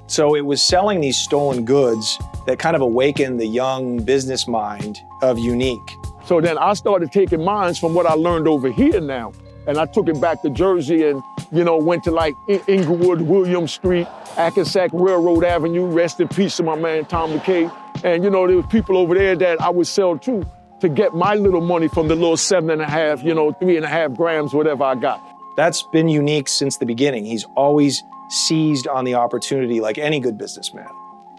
So 0.07 0.37
it 0.37 0.43
was 0.43 0.63
selling 0.63 1.01
these 1.01 1.17
stolen 1.17 1.65
goods 1.65 2.19
that 2.47 2.59
kind 2.59 2.77
of 2.77 2.83
awakened 2.83 3.41
the 3.41 3.47
young 3.47 4.03
business 4.03 4.47
mind 4.47 5.01
of 5.23 5.39
Unique. 5.39 5.97
So 6.27 6.41
then 6.41 6.59
I 6.59 6.75
started 6.75 7.11
taking 7.13 7.43
mines 7.45 7.79
from 7.79 7.95
what 7.95 8.07
I 8.07 8.15
learned 8.15 8.49
over 8.49 8.71
here 8.71 9.01
now. 9.01 9.33
And 9.67 9.79
I 9.79 9.87
took 9.87 10.09
it 10.09 10.21
back 10.21 10.43
to 10.43 10.51
Jersey 10.51 11.07
and, 11.07 11.23
you 11.51 11.65
know, 11.65 11.79
went 11.79 12.05
to 12.05 12.11
like 12.11 12.35
Englewood, 12.69 13.23
William 13.23 13.67
Street, 13.67 14.07
Hackensack 14.37 14.91
Railroad 14.93 15.43
Avenue, 15.43 15.87
rest 15.87 16.21
in 16.21 16.29
peace 16.29 16.59
to 16.59 16.63
my 16.63 16.77
man 16.77 17.07
Tom 17.07 17.33
McKay. 17.33 17.75
And, 18.05 18.23
you 18.23 18.29
know, 18.31 18.47
there 18.47 18.57
was 18.57 18.67
people 18.67 18.99
over 18.99 19.15
there 19.15 19.35
that 19.37 19.61
I 19.63 19.71
would 19.71 19.87
sell 19.87 20.19
to 20.19 20.47
to 20.81 20.89
get 20.89 21.15
my 21.15 21.35
little 21.35 21.63
money 21.63 21.89
from 21.89 22.09
the 22.09 22.15
little 22.15 22.37
seven 22.37 22.69
and 22.69 22.83
a 22.83 22.87
half, 22.87 23.23
you 23.23 23.35
know, 23.35 23.53
three 23.53 23.77
and 23.77 23.87
a 23.87 23.89
half 23.89 24.13
grams, 24.13 24.53
whatever 24.53 24.85
I 24.85 24.97
got. 24.97 25.34
That's 25.57 25.83
been 25.93 26.09
unique 26.09 26.49
since 26.49 26.77
the 26.79 26.87
beginning. 26.87 27.25
He's 27.25 27.45
always 27.57 28.03
seized 28.29 28.89
on 28.89 29.05
the 29.05 29.15
opportunity 29.15 29.81
like 29.81 29.99
any 29.99 30.21
good 30.21 30.37
businessman. 30.37 30.89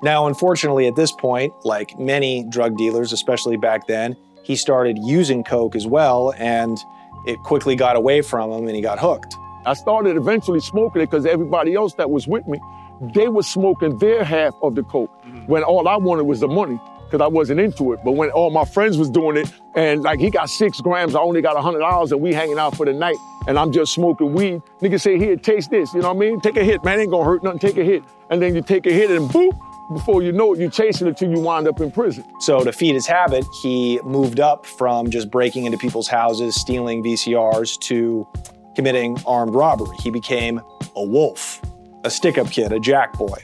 Now, 0.04 0.28
unfortunately, 0.28 0.88
at 0.88 0.96
this 0.96 1.12
point, 1.12 1.54
like 1.64 1.98
many 1.98 2.44
drug 2.44 2.78
dealers, 2.78 3.12
especially 3.12 3.58
back 3.58 3.88
then, 3.88 4.16
he 4.44 4.56
started 4.56 5.00
using 5.00 5.44
coke 5.44 5.76
as 5.76 5.88
well, 5.88 6.34
and 6.38 6.78
it 7.26 7.40
quickly 7.44 7.76
got 7.76 7.96
away 7.96 8.22
from 8.22 8.52
him 8.52 8.68
and 8.68 8.76
he 8.76 8.82
got 8.82 9.00
hooked. 9.00 9.36
I 9.66 9.74
started 9.74 10.16
eventually 10.16 10.60
smoking 10.60 11.02
it 11.02 11.10
because 11.10 11.26
everybody 11.26 11.74
else 11.74 11.96
that 11.96 12.12
was 12.12 12.28
with 12.28 12.46
me, 12.48 12.60
they 13.02 13.28
were 13.28 13.42
smoking 13.42 13.98
their 13.98 14.24
half 14.24 14.54
of 14.62 14.76
the 14.76 14.84
coke 14.84 15.12
mm-hmm. 15.24 15.48
when 15.48 15.64
all 15.64 15.88
I 15.88 15.98
wanted 15.98 16.26
was 16.26 16.40
the 16.40 16.48
money 16.48 16.80
because 17.16 17.24
I 17.24 17.34
wasn't 17.34 17.60
into 17.60 17.94
it. 17.94 18.00
But 18.04 18.14
when 18.14 18.30
all 18.32 18.52
my 18.52 18.66
friends 18.66 18.98
was 18.98 19.10
doing 19.10 19.38
it, 19.38 19.52
and 19.76 20.04
like 20.04 20.20
he 20.20 20.30
got 20.30 20.50
six 20.50 20.82
grams, 20.82 21.16
I 21.16 21.20
only 21.20 21.42
got 21.42 21.56
a 21.56 21.62
hundred 21.62 21.80
dollars, 21.80 22.12
and 22.12 22.22
we 22.22 22.34
hanging 22.34 22.60
out 22.60 22.76
for 22.76 22.86
the 22.86 22.94
night, 22.94 23.16
and 23.48 23.58
I'm 23.58 23.72
just 23.72 23.94
smoking 23.94 24.34
weed. 24.34 24.62
Nigga 24.82 25.00
say, 25.00 25.18
here, 25.18 25.38
taste 25.38 25.72
this. 25.72 25.94
You 25.94 26.02
know 26.02 26.14
what 26.14 26.18
I 26.18 26.30
mean? 26.30 26.42
Take 26.42 26.58
a 26.58 26.64
hit, 26.64 26.84
man. 26.84 27.00
Ain't 27.00 27.12
gonna 27.12 27.24
hurt 27.24 27.44
nothing. 27.44 27.60
Take 27.60 27.78
a 27.78 27.84
hit, 27.84 28.04
and 28.30 28.42
then 28.42 28.54
you 28.54 28.62
take 28.62 28.86
a 28.86 28.92
hit, 28.92 29.10
and 29.10 29.30
boop. 29.30 29.58
Before 29.94 30.24
you 30.24 30.32
know 30.32 30.54
it, 30.54 30.60
you're 30.60 30.72
chasing 30.72 31.08
it 31.08 31.16
till 31.16 31.30
you 31.30 31.40
wind 31.40 31.68
up 31.68 31.80
in 31.80 31.92
prison. 31.92 32.26
So 32.40 32.64
to 32.64 32.72
feed 32.72 32.96
his 32.96 33.06
habit, 33.06 33.46
he 33.62 34.00
moved 34.04 34.40
up 34.40 34.66
from 34.66 35.12
just 35.12 35.30
breaking 35.30 35.66
into 35.66 35.78
people's 35.78 36.08
houses, 36.08 36.60
stealing 36.60 37.04
VCRs, 37.04 37.80
to 37.82 38.28
committing 38.76 39.16
armed 39.28 39.54
robbery. 39.54 39.96
He 40.02 40.10
became 40.10 40.60
a 40.96 41.04
wolf, 41.04 41.62
a 42.04 42.10
stick-up 42.10 42.50
kid, 42.50 42.72
a 42.72 42.80
jack 42.80 43.14
boy 43.14 43.38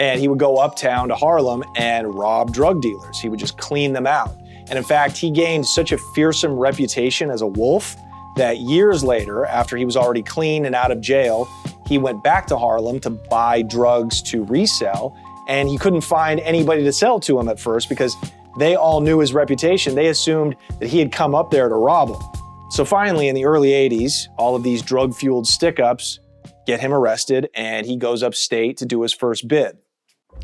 and 0.00 0.18
he 0.18 0.28
would 0.28 0.38
go 0.38 0.56
uptown 0.56 1.08
to 1.08 1.14
Harlem 1.14 1.62
and 1.76 2.14
rob 2.14 2.54
drug 2.54 2.80
dealers. 2.80 3.20
He 3.20 3.28
would 3.28 3.38
just 3.38 3.58
clean 3.58 3.92
them 3.92 4.06
out. 4.06 4.34
And 4.68 4.78
in 4.78 4.82
fact, 4.82 5.14
he 5.18 5.30
gained 5.30 5.66
such 5.66 5.92
a 5.92 5.98
fearsome 6.14 6.54
reputation 6.54 7.30
as 7.30 7.42
a 7.42 7.46
wolf 7.46 7.96
that 8.36 8.58
years 8.58 9.04
later, 9.04 9.44
after 9.44 9.76
he 9.76 9.84
was 9.84 9.98
already 9.98 10.22
clean 10.22 10.64
and 10.64 10.74
out 10.74 10.90
of 10.90 11.02
jail, 11.02 11.46
he 11.86 11.98
went 11.98 12.24
back 12.24 12.46
to 12.46 12.56
Harlem 12.56 12.98
to 13.00 13.10
buy 13.10 13.60
drugs 13.60 14.22
to 14.22 14.42
resell. 14.44 15.14
And 15.48 15.68
he 15.68 15.76
couldn't 15.76 16.00
find 16.00 16.40
anybody 16.40 16.82
to 16.84 16.92
sell 16.94 17.20
to 17.20 17.38
him 17.38 17.50
at 17.50 17.60
first 17.60 17.90
because 17.90 18.16
they 18.58 18.76
all 18.76 19.02
knew 19.02 19.18
his 19.18 19.34
reputation. 19.34 19.96
They 19.96 20.06
assumed 20.06 20.56
that 20.78 20.88
he 20.88 20.98
had 20.98 21.12
come 21.12 21.34
up 21.34 21.50
there 21.50 21.68
to 21.68 21.74
rob 21.74 22.08
them. 22.08 22.22
So 22.70 22.86
finally, 22.86 23.28
in 23.28 23.34
the 23.34 23.44
early 23.44 23.70
80s, 23.70 24.28
all 24.38 24.56
of 24.56 24.62
these 24.62 24.80
drug 24.80 25.14
fueled 25.14 25.46
stick 25.46 25.78
ups 25.78 26.20
get 26.66 26.80
him 26.80 26.94
arrested 26.94 27.50
and 27.54 27.84
he 27.84 27.96
goes 27.96 28.22
upstate 28.22 28.78
to 28.78 28.86
do 28.86 29.02
his 29.02 29.12
first 29.12 29.46
bid. 29.46 29.76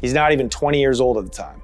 He's 0.01 0.13
not 0.13 0.33
even 0.33 0.49
20 0.49 0.79
years 0.79 1.01
old 1.01 1.19
at 1.19 1.25
the 1.25 1.31
time. 1.31 1.63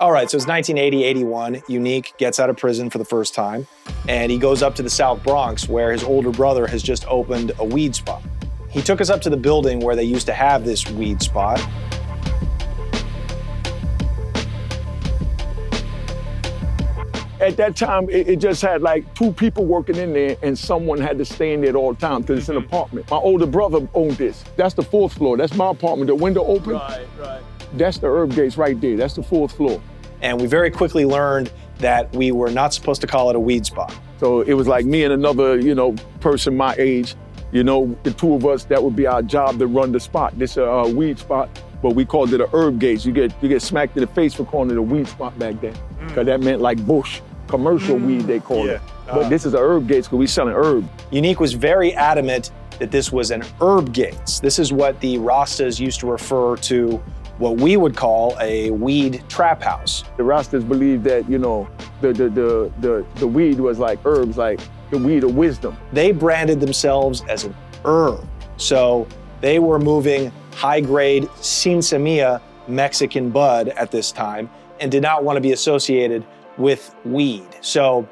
All 0.00 0.10
right, 0.10 0.30
so 0.30 0.38
it's 0.38 0.46
1980, 0.46 1.04
81. 1.04 1.62
Unique 1.68 2.14
gets 2.16 2.40
out 2.40 2.48
of 2.48 2.56
prison 2.56 2.88
for 2.88 2.96
the 2.96 3.04
first 3.04 3.34
time, 3.34 3.66
and 4.08 4.32
he 4.32 4.38
goes 4.38 4.62
up 4.62 4.74
to 4.76 4.82
the 4.82 4.88
South 4.88 5.22
Bronx 5.22 5.68
where 5.68 5.92
his 5.92 6.02
older 6.02 6.30
brother 6.30 6.66
has 6.66 6.82
just 6.82 7.06
opened 7.06 7.52
a 7.58 7.64
weed 7.66 7.94
spot. 7.94 8.22
He 8.70 8.80
took 8.80 9.02
us 9.02 9.10
up 9.10 9.20
to 9.20 9.30
the 9.30 9.36
building 9.36 9.80
where 9.80 9.94
they 9.94 10.04
used 10.04 10.24
to 10.26 10.32
have 10.32 10.64
this 10.64 10.90
weed 10.92 11.20
spot, 11.20 11.60
At 17.40 17.56
that 17.56 17.74
time, 17.74 18.10
it, 18.10 18.28
it, 18.28 18.36
just 18.36 18.60
had 18.60 18.82
like 18.82 19.14
two 19.14 19.32
people 19.32 19.64
working 19.64 19.96
in 19.96 20.12
there, 20.12 20.36
and 20.42 20.58
someone 20.58 21.00
had 21.00 21.16
to 21.18 21.24
stay 21.24 21.54
in 21.54 21.62
there 21.62 21.70
at 21.70 21.76
all 21.76 21.94
time 21.94 22.20
because 22.20 22.40
it's 22.40 22.48
an 22.50 22.56
mm-hmm. 22.56 22.66
apartment. 22.66 23.10
My 23.10 23.16
older 23.16 23.46
brother 23.46 23.88
owned 23.94 24.12
this. 24.12 24.44
That's 24.56 24.74
the 24.74 24.82
fourth 24.82 25.14
floor. 25.14 25.38
That's 25.38 25.54
my 25.54 25.70
apartment. 25.70 26.08
The 26.08 26.14
window 26.14 26.44
open. 26.44 26.74
Right, 26.74 27.06
right. 27.18 27.42
That's 27.74 27.98
the 27.98 28.08
herb 28.08 28.34
gates 28.34 28.58
right 28.58 28.78
there. 28.78 28.96
That's 28.96 29.14
the 29.14 29.22
fourth 29.22 29.52
floor. 29.52 29.80
And 30.20 30.38
we 30.38 30.46
very 30.46 30.70
quickly 30.70 31.06
learned 31.06 31.50
that 31.78 32.14
we 32.14 32.30
were 32.30 32.50
not 32.50 32.74
supposed 32.74 33.00
to 33.00 33.06
call 33.06 33.30
it 33.30 33.36
a 33.36 33.40
weed 33.40 33.64
spot. 33.64 33.96
So 34.18 34.42
it 34.42 34.52
was 34.52 34.68
like 34.68 34.84
me 34.84 35.04
and 35.04 35.12
another, 35.14 35.58
you 35.58 35.74
know, 35.74 35.94
person 36.20 36.56
my 36.56 36.74
age. 36.78 37.14
You 37.52 37.64
know, 37.64 37.98
the 38.02 38.12
two 38.12 38.34
of 38.34 38.44
us, 38.44 38.64
that 38.64 38.82
would 38.82 38.94
be 38.94 39.06
our 39.06 39.22
job 39.22 39.58
to 39.58 39.66
run 39.66 39.92
the 39.92 39.98
spot. 39.98 40.38
This 40.38 40.56
a 40.56 40.70
uh, 40.70 40.88
weed 40.88 41.18
spot, 41.18 41.48
but 41.82 41.94
we 41.94 42.04
called 42.04 42.32
it 42.32 42.40
a 42.40 42.48
herb 42.54 42.78
gates. 42.78 43.04
You 43.04 43.12
get 43.12 43.32
you 43.42 43.48
get 43.48 43.60
smacked 43.60 43.96
in 43.96 44.02
the 44.02 44.06
face 44.06 44.34
for 44.34 44.44
calling 44.44 44.70
it 44.70 44.76
a 44.76 44.82
weed 44.82 45.08
spot 45.08 45.36
back 45.36 45.60
then, 45.60 45.74
because 46.00 46.22
mm. 46.22 46.26
that 46.26 46.40
meant 46.40 46.60
like 46.60 46.84
bush 46.86 47.20
commercial 47.50 47.96
mm, 47.96 48.06
weed, 48.06 48.20
they 48.22 48.40
call 48.40 48.66
yeah. 48.66 48.74
it. 48.74 48.80
But 49.06 49.26
uh, 49.26 49.28
this 49.28 49.44
is 49.44 49.54
an 49.54 49.60
herb 49.60 49.88
gates 49.88 50.06
because 50.06 50.18
we 50.18 50.26
selling 50.26 50.54
herb. 50.54 50.88
Unique 51.10 51.40
was 51.40 51.52
very 51.52 51.92
adamant 51.94 52.52
that 52.78 52.90
this 52.90 53.12
was 53.12 53.30
an 53.30 53.42
herb 53.60 53.92
gates. 53.92 54.40
This 54.40 54.58
is 54.58 54.72
what 54.72 54.98
the 55.00 55.16
Rastas 55.16 55.80
used 55.80 56.00
to 56.00 56.06
refer 56.06 56.56
to 56.56 57.02
what 57.38 57.56
we 57.56 57.76
would 57.76 57.96
call 57.96 58.36
a 58.40 58.70
weed 58.70 59.24
trap 59.28 59.62
house. 59.62 60.04
The 60.16 60.22
Rastas 60.22 60.66
believed 60.66 61.04
that, 61.04 61.28
you 61.28 61.38
know, 61.38 61.68
the, 62.00 62.12
the, 62.12 62.28
the, 62.28 62.72
the, 62.80 63.06
the 63.16 63.26
weed 63.26 63.58
was 63.58 63.78
like 63.78 63.98
herbs, 64.04 64.36
like 64.36 64.60
the 64.90 64.98
weed 64.98 65.24
of 65.24 65.34
wisdom. 65.34 65.76
They 65.92 66.12
branded 66.12 66.60
themselves 66.60 67.24
as 67.28 67.44
an 67.44 67.54
herb. 67.84 68.26
So 68.58 69.08
they 69.40 69.58
were 69.58 69.78
moving 69.78 70.32
high 70.52 70.80
grade 70.80 71.24
Sinsemilla 71.40 72.40
Mexican 72.68 73.30
bud 73.30 73.68
at 73.68 73.90
this 73.90 74.12
time 74.12 74.50
and 74.80 74.90
did 74.90 75.02
not 75.02 75.24
want 75.24 75.36
to 75.36 75.40
be 75.40 75.52
associated 75.52 76.24
with 76.60 76.94
weed. 77.04 77.48
So 77.60 78.08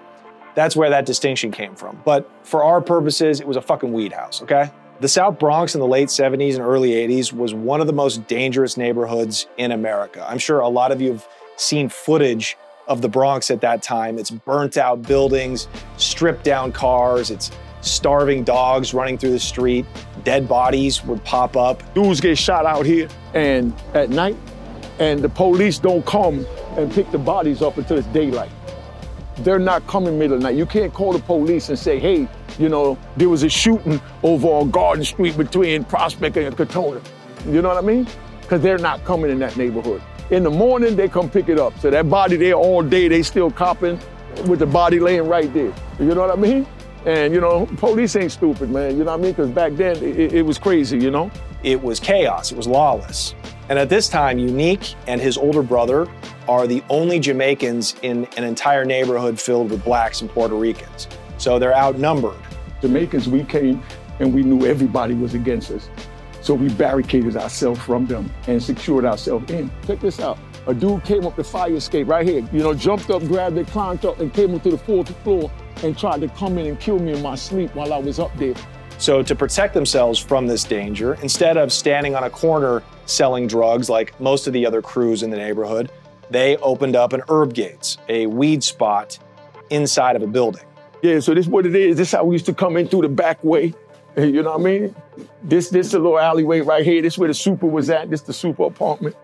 that's 0.54 0.74
where 0.74 0.90
that 0.90 1.06
distinction 1.06 1.52
came 1.52 1.76
from. 1.76 2.00
But 2.04 2.28
for 2.42 2.64
our 2.64 2.80
purposes, 2.80 3.40
it 3.40 3.46
was 3.46 3.56
a 3.56 3.62
fucking 3.62 3.92
weed 3.92 4.12
house, 4.12 4.42
okay? 4.42 4.70
The 5.00 5.08
South 5.08 5.38
Bronx 5.38 5.74
in 5.74 5.80
the 5.80 5.86
late 5.86 6.08
70s 6.08 6.54
and 6.54 6.62
early 6.62 6.90
80s 6.90 7.32
was 7.32 7.54
one 7.54 7.80
of 7.80 7.86
the 7.86 7.92
most 7.92 8.26
dangerous 8.26 8.76
neighborhoods 8.76 9.46
in 9.56 9.70
America. 9.70 10.26
I'm 10.28 10.38
sure 10.38 10.58
a 10.58 10.68
lot 10.68 10.90
of 10.90 11.00
you 11.00 11.12
have 11.12 11.28
seen 11.56 11.88
footage 11.88 12.56
of 12.88 13.02
the 13.02 13.08
Bronx 13.08 13.50
at 13.52 13.60
that 13.60 13.82
time. 13.82 14.18
It's 14.18 14.30
burnt 14.30 14.76
out 14.76 15.02
buildings, 15.02 15.68
stripped 15.98 16.42
down 16.42 16.72
cars, 16.72 17.30
it's 17.30 17.52
starving 17.80 18.42
dogs 18.42 18.92
running 18.92 19.16
through 19.18 19.30
the 19.30 19.38
street, 19.38 19.86
dead 20.24 20.48
bodies 20.48 21.04
would 21.04 21.22
pop 21.24 21.56
up. 21.56 21.94
Dudes 21.94 22.20
get 22.20 22.36
shot 22.36 22.66
out 22.66 22.84
here 22.84 23.08
and 23.34 23.72
at 23.94 24.10
night, 24.10 24.36
and 24.98 25.22
the 25.22 25.28
police 25.28 25.78
don't 25.78 26.04
come 26.04 26.44
and 26.76 26.92
pick 26.92 27.10
the 27.10 27.18
bodies 27.18 27.62
up 27.62 27.78
until 27.78 27.98
it's 27.98 28.06
daylight. 28.08 28.50
They're 29.38 29.58
not 29.58 29.86
coming 29.86 30.18
middle 30.18 30.36
of 30.36 30.42
night. 30.42 30.56
You 30.56 30.66
can't 30.66 30.92
call 30.92 31.12
the 31.12 31.20
police 31.20 31.68
and 31.68 31.78
say, 31.78 31.98
hey, 31.98 32.28
you 32.58 32.68
know, 32.68 32.98
there 33.16 33.28
was 33.28 33.44
a 33.44 33.48
shooting 33.48 34.00
over 34.22 34.48
on 34.48 34.70
Garden 34.70 35.04
Street 35.04 35.36
between 35.36 35.84
Prospect 35.84 36.36
and 36.36 36.56
Crotona. 36.56 37.00
You 37.46 37.62
know 37.62 37.68
what 37.68 37.78
I 37.78 37.86
mean? 37.86 38.06
Because 38.40 38.60
they're 38.62 38.78
not 38.78 39.04
coming 39.04 39.30
in 39.30 39.38
that 39.38 39.56
neighborhood. 39.56 40.02
In 40.30 40.42
the 40.42 40.50
morning, 40.50 40.96
they 40.96 41.08
come 41.08 41.30
pick 41.30 41.48
it 41.48 41.58
up. 41.58 41.78
So 41.78 41.90
that 41.90 42.10
body 42.10 42.36
there 42.36 42.54
all 42.54 42.82
day, 42.82 43.08
they 43.08 43.22
still 43.22 43.50
copping 43.50 43.98
with 44.46 44.58
the 44.58 44.66
body 44.66 44.98
laying 44.98 45.26
right 45.26 45.52
there. 45.54 45.72
You 45.98 46.14
know 46.14 46.20
what 46.20 46.30
I 46.30 46.40
mean? 46.40 46.66
And, 47.06 47.32
you 47.32 47.40
know, 47.40 47.66
police 47.76 48.16
ain't 48.16 48.32
stupid, 48.32 48.70
man. 48.70 48.98
You 48.98 49.04
know 49.04 49.12
what 49.12 49.20
I 49.20 49.22
mean? 49.22 49.32
Because 49.32 49.50
back 49.50 49.74
then, 49.74 49.96
it, 50.02 50.34
it 50.34 50.42
was 50.42 50.58
crazy, 50.58 50.98
you 50.98 51.10
know? 51.10 51.30
It 51.62 51.80
was 51.80 52.00
chaos, 52.00 52.52
it 52.52 52.56
was 52.56 52.66
lawless. 52.66 53.34
And 53.68 53.78
at 53.78 53.88
this 53.88 54.08
time, 54.08 54.38
Unique 54.38 54.94
and 55.06 55.20
his 55.20 55.36
older 55.36 55.62
brother 55.62 56.08
are 56.48 56.66
the 56.66 56.82
only 56.88 57.20
Jamaicans 57.20 57.96
in 58.02 58.24
an 58.36 58.44
entire 58.44 58.84
neighborhood 58.84 59.38
filled 59.38 59.70
with 59.70 59.84
blacks 59.84 60.22
and 60.22 60.30
Puerto 60.30 60.54
Ricans. 60.54 61.06
So 61.36 61.58
they're 61.58 61.76
outnumbered. 61.76 62.38
Jamaicans, 62.80 63.28
we 63.28 63.44
came 63.44 63.82
and 64.20 64.34
we 64.34 64.42
knew 64.42 64.66
everybody 64.66 65.14
was 65.14 65.34
against 65.34 65.70
us. 65.70 65.90
So 66.40 66.54
we 66.54 66.68
barricaded 66.70 67.36
ourselves 67.36 67.80
from 67.80 68.06
them 68.06 68.32
and 68.46 68.62
secured 68.62 69.04
ourselves 69.04 69.50
in. 69.50 69.70
Check 69.86 70.00
this 70.00 70.18
out. 70.18 70.38
A 70.66 70.74
dude 70.74 71.04
came 71.04 71.26
up 71.26 71.36
the 71.36 71.44
fire 71.44 71.74
escape 71.74 72.08
right 72.08 72.26
here, 72.26 72.46
you 72.52 72.60
know, 72.60 72.74
jumped 72.74 73.10
up, 73.10 73.22
grabbed 73.26 73.58
it, 73.58 73.66
climbed 73.68 74.04
up, 74.04 74.20
and 74.20 74.32
came 74.32 74.54
up 74.54 74.62
to 74.62 74.70
the 74.70 74.78
fourth 74.78 75.14
floor 75.22 75.50
and 75.82 75.96
tried 75.96 76.20
to 76.20 76.28
come 76.28 76.58
in 76.58 76.66
and 76.66 76.80
kill 76.80 76.98
me 76.98 77.12
in 77.12 77.22
my 77.22 77.34
sleep 77.34 77.74
while 77.74 77.92
I 77.92 77.98
was 77.98 78.18
up 78.18 78.34
there. 78.36 78.54
So, 78.98 79.22
to 79.22 79.34
protect 79.34 79.74
themselves 79.74 80.18
from 80.18 80.46
this 80.46 80.64
danger, 80.64 81.14
instead 81.22 81.56
of 81.56 81.72
standing 81.72 82.16
on 82.16 82.24
a 82.24 82.30
corner 82.30 82.82
selling 83.08 83.46
drugs 83.46 83.88
like 83.88 84.18
most 84.20 84.46
of 84.46 84.52
the 84.52 84.66
other 84.66 84.82
crews 84.82 85.22
in 85.22 85.30
the 85.30 85.36
neighborhood, 85.36 85.90
they 86.30 86.56
opened 86.58 86.94
up 86.94 87.12
an 87.12 87.22
herb 87.28 87.54
gates, 87.54 87.98
a 88.08 88.26
weed 88.26 88.62
spot 88.62 89.18
inside 89.70 90.16
of 90.16 90.22
a 90.22 90.26
building. 90.26 90.62
Yeah, 91.02 91.20
so 91.20 91.34
this 91.34 91.46
is 91.46 91.50
what 91.50 91.64
it 91.66 91.74
is. 91.74 91.96
This 91.96 92.08
is 92.08 92.12
how 92.12 92.24
we 92.24 92.34
used 92.34 92.46
to 92.46 92.54
come 92.54 92.76
in 92.76 92.88
through 92.88 93.02
the 93.02 93.08
back 93.08 93.42
way. 93.42 93.74
You 94.16 94.42
know 94.42 94.56
what 94.56 94.60
I 94.60 94.64
mean? 94.64 94.96
This 95.44 95.68
this 95.70 95.92
the 95.92 96.00
little 96.00 96.18
alleyway 96.18 96.60
right 96.60 96.84
here. 96.84 97.00
This 97.00 97.16
where 97.16 97.28
the 97.28 97.34
super 97.34 97.66
was 97.66 97.88
at. 97.88 98.10
This 98.10 98.22
the 98.22 98.32
super 98.32 98.64
apartment. 98.64 99.14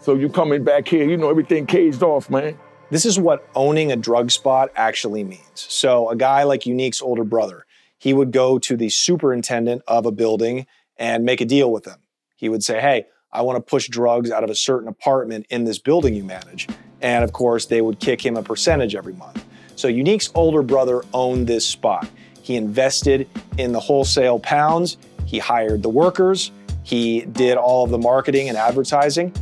So 0.00 0.14
you 0.14 0.28
coming 0.28 0.64
back 0.64 0.88
here, 0.88 1.08
you 1.08 1.16
know 1.16 1.30
everything 1.30 1.66
caged 1.66 2.02
off, 2.02 2.28
man. 2.28 2.58
This 2.90 3.04
is 3.04 3.18
what 3.18 3.48
owning 3.54 3.92
a 3.92 3.96
drug 3.96 4.32
spot 4.32 4.70
actually 4.74 5.22
means. 5.22 5.44
So 5.54 6.08
a 6.08 6.16
guy 6.16 6.42
like 6.42 6.66
Unique's 6.66 7.00
older 7.00 7.22
brother, 7.22 7.64
he 7.96 8.12
would 8.12 8.32
go 8.32 8.58
to 8.58 8.76
the 8.76 8.88
superintendent 8.88 9.82
of 9.86 10.04
a 10.04 10.10
building 10.10 10.66
and 10.96 11.24
make 11.24 11.40
a 11.40 11.44
deal 11.44 11.70
with 11.70 11.84
them. 11.84 12.00
He 12.34 12.48
would 12.48 12.64
say, 12.64 12.80
"Hey, 12.80 13.06
I 13.32 13.42
want 13.42 13.56
to 13.56 13.62
push 13.62 13.88
drugs 13.88 14.30
out 14.30 14.44
of 14.44 14.50
a 14.50 14.54
certain 14.54 14.88
apartment 14.88 15.46
in 15.50 15.64
this 15.64 15.78
building 15.78 16.14
you 16.14 16.24
manage." 16.24 16.68
And 17.00 17.24
of 17.24 17.32
course, 17.32 17.66
they 17.66 17.80
would 17.80 17.98
kick 17.98 18.24
him 18.24 18.36
a 18.36 18.42
percentage 18.42 18.94
every 18.94 19.14
month. 19.14 19.44
So 19.76 19.88
Unique's 19.88 20.30
older 20.34 20.62
brother 20.62 21.02
owned 21.14 21.46
this 21.46 21.64
spot. 21.64 22.06
He 22.42 22.56
invested 22.56 23.28
in 23.58 23.72
the 23.72 23.80
wholesale 23.80 24.38
pounds, 24.40 24.98
he 25.24 25.38
hired 25.38 25.82
the 25.82 25.88
workers, 25.88 26.50
he 26.82 27.20
did 27.20 27.56
all 27.56 27.84
of 27.84 27.90
the 27.90 27.98
marketing 27.98 28.48
and 28.48 28.58
advertising, 28.58 29.32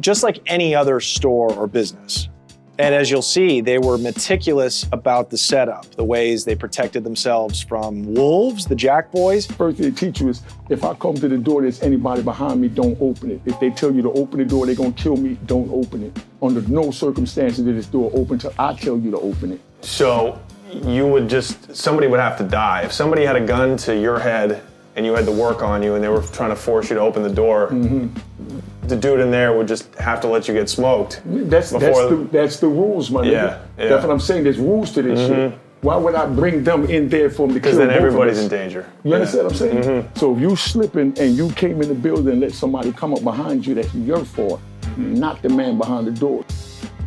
just 0.00 0.22
like 0.22 0.40
any 0.46 0.74
other 0.74 0.98
store 1.00 1.52
or 1.52 1.66
business. 1.66 2.28
And 2.76 2.92
as 2.92 3.08
you'll 3.08 3.22
see, 3.22 3.60
they 3.60 3.78
were 3.78 3.96
meticulous 3.98 4.86
about 4.90 5.30
the 5.30 5.38
setup, 5.38 5.88
the 5.94 6.02
ways 6.02 6.44
they 6.44 6.56
protected 6.56 7.04
themselves 7.04 7.62
from 7.62 8.12
wolves, 8.14 8.66
the 8.66 8.74
Jack 8.74 9.12
Boys. 9.12 9.46
First 9.46 9.78
thing 9.78 9.90
they 9.90 9.96
teach 9.96 10.20
you 10.20 10.28
is 10.28 10.42
if 10.68 10.82
I 10.82 10.94
come 10.94 11.14
to 11.14 11.28
the 11.28 11.38
door, 11.38 11.62
there's 11.62 11.80
anybody 11.82 12.22
behind 12.22 12.60
me, 12.60 12.68
don't 12.68 13.00
open 13.00 13.30
it. 13.30 13.40
If 13.44 13.60
they 13.60 13.70
tell 13.70 13.94
you 13.94 14.02
to 14.02 14.12
open 14.12 14.40
the 14.40 14.44
door, 14.44 14.66
they're 14.66 14.74
gonna 14.74 14.90
kill 14.92 15.16
me, 15.16 15.38
don't 15.46 15.70
open 15.70 16.02
it. 16.02 16.18
Under 16.42 16.62
no 16.62 16.90
circumstances 16.90 17.60
is 17.60 17.64
this 17.64 17.86
door 17.86 18.10
open 18.12 18.40
till 18.40 18.52
I 18.58 18.74
tell 18.74 18.98
you 18.98 19.12
to 19.12 19.18
open 19.20 19.52
it. 19.52 19.60
So 19.82 20.40
you 20.72 21.06
would 21.06 21.28
just 21.28 21.76
somebody 21.76 22.08
would 22.08 22.18
have 22.18 22.36
to 22.38 22.44
die 22.44 22.82
if 22.82 22.92
somebody 22.92 23.24
had 23.24 23.36
a 23.36 23.46
gun 23.46 23.76
to 23.76 23.96
your 23.96 24.18
head 24.18 24.62
and 24.96 25.06
you 25.06 25.14
had 25.14 25.26
to 25.26 25.32
work 25.32 25.62
on 25.62 25.80
you 25.80 25.94
and 25.94 26.02
they 26.02 26.08
were 26.08 26.22
trying 26.22 26.50
to 26.50 26.56
force 26.56 26.90
you 26.90 26.96
to 26.96 27.00
open 27.00 27.22
the 27.22 27.32
door 27.32 27.68
Mm-hmm. 27.68 28.58
The 28.88 28.96
dude 28.96 29.20
in 29.20 29.30
there 29.30 29.56
would 29.56 29.68
just 29.68 29.94
have 29.96 30.20
to 30.20 30.28
let 30.28 30.46
you 30.48 30.54
get 30.54 30.68
smoked 30.68 31.22
That's 31.24 31.70
that's 31.70 31.98
the 32.10 32.28
that's 32.30 32.60
the 32.60 32.68
rules, 32.68 33.10
my 33.10 33.22
nigga. 33.22 33.30
Yeah, 33.32 33.40
yeah. 33.42 33.56
Mm-hmm. 33.56 33.88
That's 33.88 34.04
what 34.04 34.12
I'm 34.12 34.20
saying. 34.20 34.44
There's 34.44 34.58
rules 34.58 34.90
to 34.92 35.02
this 35.02 35.18
shit. 35.28 35.58
Why 35.80 35.96
would 35.96 36.14
I 36.14 36.24
bring 36.26 36.64
them 36.64 36.86
in 36.86 37.10
there 37.10 37.28
for 37.28 37.46
kill 37.46 37.54
because 37.54 37.76
then 37.76 37.90
everybody's 37.90 38.38
in 38.38 38.48
danger 38.48 38.90
You 39.04 39.14
understand 39.14 39.50
Yeah. 39.50 39.58
Mm-hmm. 39.58 39.74
what 39.74 39.76
I'm 39.82 39.82
saying? 39.84 40.10
So 40.16 40.34
if 40.34 40.40
you 40.40 40.56
slipping 40.56 41.18
and 41.18 41.36
you 41.36 41.50
came 41.52 41.82
in 41.82 41.88
the 41.88 41.94
building 41.94 42.28
and 42.28 42.40
let 42.40 42.52
somebody 42.52 42.90
come 42.92 43.12
up 43.12 43.22
behind 43.22 43.66
you, 43.66 43.74
that's 43.74 43.94
your 43.94 44.24
fault, 44.24 44.60
not 44.96 45.42
the 45.42 45.50
man 45.50 45.76
behind 45.76 46.06
the 46.06 46.12
door. 46.12 46.42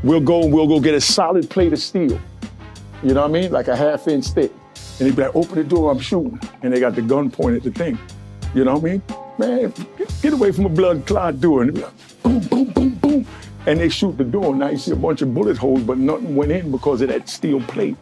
We'll 0.03 0.19
go 0.21 0.43
and 0.43 0.53
we'll 0.53 0.67
go 0.67 0.79
get 0.79 0.93
a 0.93 1.01
solid 1.01 1.49
plate 1.49 1.73
of 1.73 1.79
steel. 1.79 2.19
You 3.03 3.13
know 3.15 3.21
what 3.21 3.29
I 3.29 3.33
mean? 3.33 3.51
Like 3.51 3.67
a 3.67 3.75
half 3.75 4.07
inch 4.07 4.27
thick. 4.27 4.51
And 4.99 5.07
he'd 5.07 5.15
be 5.15 5.23
like, 5.23 5.35
open 5.35 5.55
the 5.55 5.63
door, 5.63 5.91
I'm 5.91 5.99
shooting. 5.99 6.39
And 6.61 6.71
they 6.73 6.79
got 6.79 6.93
the 6.95 7.01
gun 7.01 7.31
pointed 7.31 7.65
at 7.65 7.73
the 7.73 7.79
thing. 7.83 7.97
You 8.53 8.63
know 8.63 8.75
what 8.75 8.83
I 8.89 8.91
mean? 8.93 9.01
Man, 9.37 9.71
get, 10.21 10.33
away 10.33 10.51
from 10.51 10.65
a 10.65 10.69
blood 10.69 11.05
clot 11.05 11.39
door. 11.39 11.61
And 11.61 11.73
boom, 12.23 12.39
boom, 12.39 12.65
boom, 12.71 12.89
boom. 12.95 13.25
And 13.67 13.79
they 13.79 13.89
shoot 13.89 14.17
the 14.17 14.23
door. 14.23 14.55
Now 14.55 14.69
you 14.69 14.77
see 14.77 14.91
a 14.91 14.95
bunch 14.95 15.21
of 15.21 15.33
bullet 15.33 15.57
holes, 15.57 15.83
but 15.83 15.99
nothing 15.99 16.35
went 16.35 16.51
in 16.51 16.71
because 16.71 17.01
of 17.01 17.09
that 17.09 17.29
steel 17.29 17.61
plate. 17.61 17.97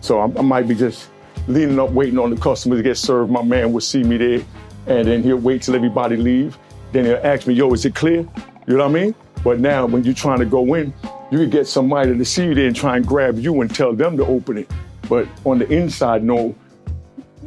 So 0.00 0.20
I, 0.20 0.24
I 0.24 0.42
might 0.42 0.68
be 0.68 0.76
just 0.76 1.10
leaning 1.48 1.80
up, 1.80 1.90
waiting 1.90 2.18
on 2.18 2.30
the 2.30 2.36
customer 2.36 2.76
to 2.76 2.82
get 2.82 2.96
served. 2.96 3.32
My 3.32 3.42
man 3.42 3.72
will 3.72 3.80
see 3.80 4.04
me 4.04 4.16
there, 4.18 4.44
and 4.86 5.08
then 5.08 5.22
he'll 5.22 5.36
wait 5.36 5.62
till 5.62 5.74
everybody 5.74 6.16
leave. 6.16 6.56
Then 6.92 7.04
he'll 7.06 7.20
ask 7.24 7.46
me, 7.46 7.54
"Yo, 7.54 7.72
is 7.72 7.84
it 7.84 7.94
clear?" 7.94 8.26
You 8.66 8.76
know 8.76 8.86
what 8.86 8.96
I 8.96 9.00
mean? 9.00 9.14
But 9.42 9.58
now, 9.60 9.86
when 9.86 10.04
you're 10.04 10.14
trying 10.14 10.38
to 10.38 10.44
go 10.44 10.74
in, 10.74 10.92
you 11.30 11.38
can 11.38 11.50
get 11.50 11.66
somebody 11.66 12.16
to 12.16 12.24
see 12.24 12.44
you 12.44 12.54
there 12.54 12.66
and 12.66 12.76
try 12.76 12.96
and 12.96 13.06
grab 13.06 13.38
you 13.38 13.60
and 13.62 13.74
tell 13.74 13.92
them 13.94 14.16
to 14.16 14.26
open 14.26 14.58
it. 14.58 14.70
But 15.08 15.26
on 15.44 15.58
the 15.58 15.68
inside, 15.68 16.22
no, 16.22 16.54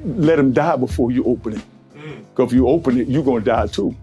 let 0.04 0.36
them 0.36 0.52
die 0.52 0.76
before 0.76 1.12
you 1.12 1.24
open 1.24 1.54
it. 1.54 1.64
Because 2.34 2.52
if 2.52 2.56
you 2.56 2.68
open 2.68 2.98
it, 3.00 3.08
you're 3.08 3.24
gonna 3.24 3.42
die 3.42 3.68
too. 3.68 3.96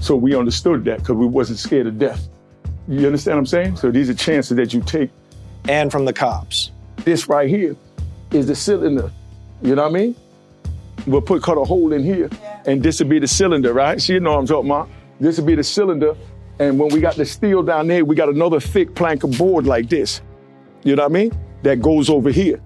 So 0.00 0.16
we 0.16 0.34
understood 0.36 0.84
that 0.84 0.98
because 0.98 1.16
we 1.16 1.26
wasn't 1.26 1.58
scared 1.58 1.86
of 1.86 1.98
death. 1.98 2.28
You 2.88 3.06
understand 3.06 3.36
what 3.36 3.40
I'm 3.40 3.46
saying? 3.46 3.76
So 3.76 3.90
these 3.90 4.10
are 4.10 4.14
chances 4.14 4.56
that 4.56 4.72
you 4.72 4.80
take 4.82 5.10
And 5.68 5.90
from 5.90 6.04
the 6.04 6.12
cops. 6.12 6.70
this 7.04 7.28
right 7.28 7.48
here 7.48 7.74
is 8.32 8.46
the 8.46 8.54
cylinder. 8.54 9.10
You 9.62 9.74
know 9.74 9.82
what 9.82 9.90
I 9.90 9.94
mean? 9.94 10.16
We'll 11.06 11.22
put 11.22 11.42
cut 11.42 11.56
a 11.56 11.64
hole 11.64 11.92
in 11.92 12.02
here, 12.02 12.28
and 12.66 12.82
this 12.82 13.00
will 13.00 13.08
be 13.08 13.18
the 13.18 13.28
cylinder, 13.28 13.72
right? 13.72 14.00
So 14.00 14.12
you 14.12 14.20
know 14.20 14.32
what 14.32 14.40
I'm 14.40 14.46
talking 14.46 14.70
about. 14.70 14.88
This 15.20 15.38
will 15.38 15.46
be 15.46 15.54
the 15.54 15.64
cylinder, 15.64 16.14
and 16.58 16.78
when 16.78 16.88
we 16.92 17.00
got 17.00 17.14
the 17.16 17.24
steel 17.24 17.62
down 17.62 17.86
there, 17.86 18.04
we 18.04 18.16
got 18.16 18.28
another 18.28 18.60
thick 18.60 18.94
plank 18.94 19.24
of 19.24 19.36
board 19.38 19.66
like 19.66 19.88
this. 19.88 20.20
You 20.84 20.96
know 20.96 21.02
what 21.04 21.12
I 21.12 21.14
mean? 21.14 21.38
That 21.62 21.80
goes 21.80 22.10
over 22.10 22.30
here, 22.30 22.60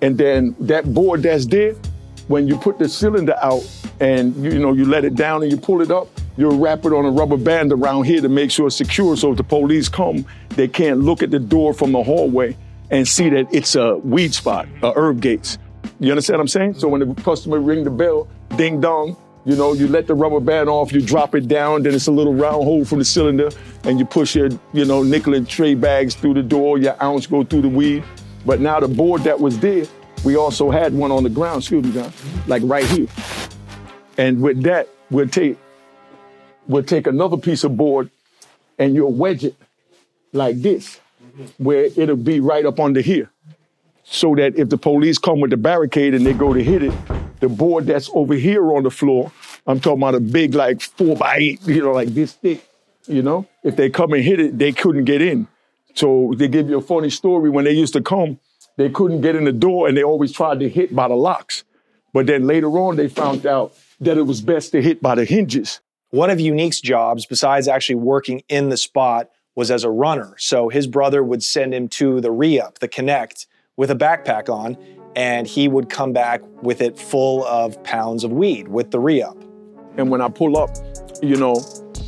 and 0.00 0.16
then 0.16 0.56
that 0.60 0.92
board 0.92 1.22
that's 1.22 1.46
there, 1.46 1.74
when 2.28 2.46
you 2.48 2.56
put 2.56 2.78
the 2.78 2.88
cylinder 2.88 3.36
out 3.42 3.62
and 4.02 4.34
you, 4.42 4.50
you 4.50 4.58
know 4.58 4.72
you 4.72 4.84
let 4.84 5.04
it 5.04 5.14
down 5.14 5.42
and 5.42 5.50
you 5.50 5.56
pull 5.56 5.80
it 5.80 5.92
up, 5.92 6.08
you'll 6.36 6.58
wrap 6.58 6.84
it 6.84 6.92
on 6.92 7.04
a 7.04 7.10
rubber 7.10 7.36
band 7.36 7.72
around 7.72 8.02
here 8.02 8.20
to 8.20 8.28
make 8.28 8.50
sure 8.50 8.66
it's 8.66 8.76
secure. 8.76 9.16
So 9.16 9.30
if 9.30 9.36
the 9.36 9.44
police 9.44 9.88
come, 9.88 10.26
they 10.50 10.66
can't 10.66 11.00
look 11.00 11.22
at 11.22 11.30
the 11.30 11.38
door 11.38 11.72
from 11.72 11.92
the 11.92 12.02
hallway 12.02 12.56
and 12.90 13.06
see 13.06 13.28
that 13.28 13.46
it's 13.54 13.76
a 13.76 13.96
weed 13.98 14.34
spot, 14.34 14.66
a 14.82 14.92
herb 14.96 15.20
gates. 15.20 15.56
You 16.00 16.10
understand 16.10 16.38
what 16.38 16.42
I'm 16.42 16.48
saying? 16.48 16.74
So 16.74 16.88
when 16.88 17.00
the 17.00 17.22
customer 17.22 17.60
ring 17.60 17.84
the 17.84 17.90
bell, 17.90 18.28
ding 18.56 18.80
dong, 18.80 19.16
you 19.44 19.54
know, 19.54 19.72
you 19.72 19.86
let 19.86 20.08
the 20.08 20.14
rubber 20.14 20.40
band 20.40 20.68
off, 20.68 20.92
you 20.92 21.00
drop 21.00 21.36
it 21.36 21.46
down, 21.46 21.84
then 21.84 21.94
it's 21.94 22.08
a 22.08 22.12
little 22.12 22.34
round 22.34 22.64
hole 22.64 22.84
from 22.84 22.98
the 22.98 23.04
cylinder, 23.04 23.50
and 23.84 24.00
you 24.00 24.04
push 24.04 24.34
your, 24.34 24.48
you 24.72 24.84
know, 24.84 25.04
nickel 25.04 25.34
and 25.34 25.48
tray 25.48 25.74
bags 25.74 26.16
through 26.16 26.34
the 26.34 26.42
door, 26.42 26.76
your 26.78 27.00
ounce 27.02 27.28
go 27.28 27.44
through 27.44 27.62
the 27.62 27.68
weed. 27.68 28.02
But 28.44 28.58
now 28.60 28.80
the 28.80 28.88
board 28.88 29.22
that 29.22 29.38
was 29.38 29.58
there, 29.60 29.86
we 30.24 30.36
also 30.36 30.70
had 30.70 30.92
one 30.92 31.12
on 31.12 31.22
the 31.22 31.30
ground, 31.30 31.58
excuse 31.58 31.84
me, 31.84 31.92
John, 31.92 32.12
like 32.48 32.62
right 32.64 32.86
here. 32.86 33.06
And 34.18 34.40
with 34.40 34.62
that, 34.64 34.88
we'll 35.10 35.28
take 35.28 35.58
we'll 36.66 36.82
take 36.82 37.06
another 37.06 37.36
piece 37.36 37.64
of 37.64 37.76
board 37.76 38.10
and 38.78 38.94
you'll 38.94 39.12
wedge 39.12 39.44
it 39.44 39.54
like 40.32 40.60
this, 40.60 41.00
where 41.58 41.84
it'll 41.96 42.16
be 42.16 42.40
right 42.40 42.64
up 42.64 42.80
under 42.80 43.00
here. 43.00 43.30
So 44.04 44.34
that 44.34 44.56
if 44.56 44.68
the 44.68 44.78
police 44.78 45.18
come 45.18 45.40
with 45.40 45.50
the 45.50 45.56
barricade 45.56 46.14
and 46.14 46.26
they 46.26 46.32
go 46.32 46.52
to 46.52 46.62
hit 46.62 46.82
it, 46.82 46.92
the 47.40 47.48
board 47.48 47.86
that's 47.86 48.10
over 48.12 48.34
here 48.34 48.74
on 48.74 48.82
the 48.82 48.90
floor, 48.90 49.32
I'm 49.66 49.80
talking 49.80 50.02
about 50.02 50.14
a 50.14 50.20
big 50.20 50.54
like 50.54 50.80
four 50.80 51.16
by 51.16 51.36
eight, 51.36 51.66
you 51.66 51.82
know, 51.82 51.92
like 51.92 52.08
this 52.08 52.32
thick, 52.32 52.66
you 53.06 53.22
know, 53.22 53.46
if 53.62 53.76
they 53.76 53.90
come 53.90 54.12
and 54.12 54.22
hit 54.22 54.40
it, 54.40 54.58
they 54.58 54.72
couldn't 54.72 55.04
get 55.04 55.22
in. 55.22 55.46
So 55.94 56.32
they 56.36 56.48
give 56.48 56.68
you 56.68 56.78
a 56.78 56.82
funny 56.82 57.10
story 57.10 57.50
when 57.50 57.64
they 57.64 57.72
used 57.72 57.92
to 57.92 58.02
come, 58.02 58.38
they 58.76 58.88
couldn't 58.88 59.20
get 59.20 59.36
in 59.36 59.44
the 59.44 59.52
door 59.52 59.88
and 59.88 59.96
they 59.96 60.02
always 60.02 60.32
tried 60.32 60.60
to 60.60 60.68
hit 60.68 60.94
by 60.94 61.08
the 61.08 61.14
locks. 61.14 61.64
But 62.12 62.26
then 62.26 62.46
later 62.46 62.70
on, 62.78 62.96
they 62.96 63.08
found 63.08 63.46
out 63.46 63.74
that 64.02 64.18
it 64.18 64.22
was 64.22 64.42
best 64.42 64.72
to 64.72 64.82
hit 64.82 65.00
by 65.00 65.14
the 65.14 65.24
hinges. 65.24 65.80
One 66.10 66.28
of 66.28 66.40
Unique's 66.40 66.80
jobs, 66.80 67.24
besides 67.24 67.68
actually 67.68 67.94
working 67.94 68.42
in 68.48 68.68
the 68.68 68.76
spot, 68.76 69.30
was 69.54 69.70
as 69.70 69.84
a 69.84 69.90
runner. 69.90 70.34
So 70.38 70.68
his 70.68 70.86
brother 70.86 71.22
would 71.22 71.42
send 71.42 71.72
him 71.72 71.88
to 71.90 72.20
the 72.20 72.30
re-up, 72.30 72.80
the 72.80 72.88
connect, 72.88 73.46
with 73.76 73.90
a 73.90 73.94
backpack 73.94 74.48
on, 74.48 74.76
and 75.14 75.46
he 75.46 75.68
would 75.68 75.88
come 75.88 76.12
back 76.12 76.42
with 76.62 76.80
it 76.80 76.98
full 76.98 77.44
of 77.44 77.82
pounds 77.84 78.24
of 78.24 78.32
weed 78.32 78.68
with 78.68 78.90
the 78.90 78.98
re-up. 78.98 79.36
And 79.96 80.10
when 80.10 80.20
I 80.20 80.28
pull 80.28 80.58
up, 80.58 80.70
you 81.22 81.36
know, 81.36 81.62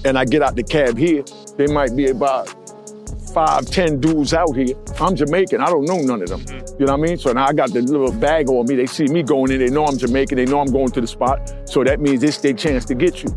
and 0.04 0.18
I 0.18 0.24
get 0.24 0.42
out 0.42 0.56
the 0.56 0.62
cab 0.62 0.98
here, 0.98 1.22
they 1.56 1.66
might 1.66 1.94
be 1.94 2.08
about 2.08 2.48
five, 3.32 3.66
ten 3.66 4.00
dudes 4.00 4.34
out 4.34 4.54
here. 4.56 4.74
I'm 5.00 5.14
Jamaican. 5.14 5.60
I 5.60 5.66
don't 5.66 5.84
know 5.84 5.98
none 5.98 6.22
of 6.22 6.28
them. 6.28 6.63
You 6.78 6.86
know 6.86 6.96
what 6.96 7.04
I 7.04 7.08
mean? 7.08 7.18
So 7.18 7.32
now 7.32 7.46
I 7.46 7.52
got 7.52 7.72
the 7.72 7.82
little 7.82 8.10
bag 8.10 8.48
on 8.48 8.66
me. 8.66 8.74
They 8.74 8.86
see 8.86 9.04
me 9.04 9.22
going 9.22 9.52
in. 9.52 9.60
They 9.60 9.70
know 9.70 9.84
I'm 9.84 9.96
Jamaican. 9.96 10.36
They 10.36 10.44
know 10.44 10.58
I'm 10.58 10.72
going 10.72 10.90
to 10.90 11.00
the 11.00 11.06
spot. 11.06 11.52
So 11.66 11.84
that 11.84 12.00
means 12.00 12.22
it's 12.24 12.38
their 12.38 12.52
chance 12.52 12.84
to 12.86 12.94
get 12.94 13.22
you. 13.22 13.28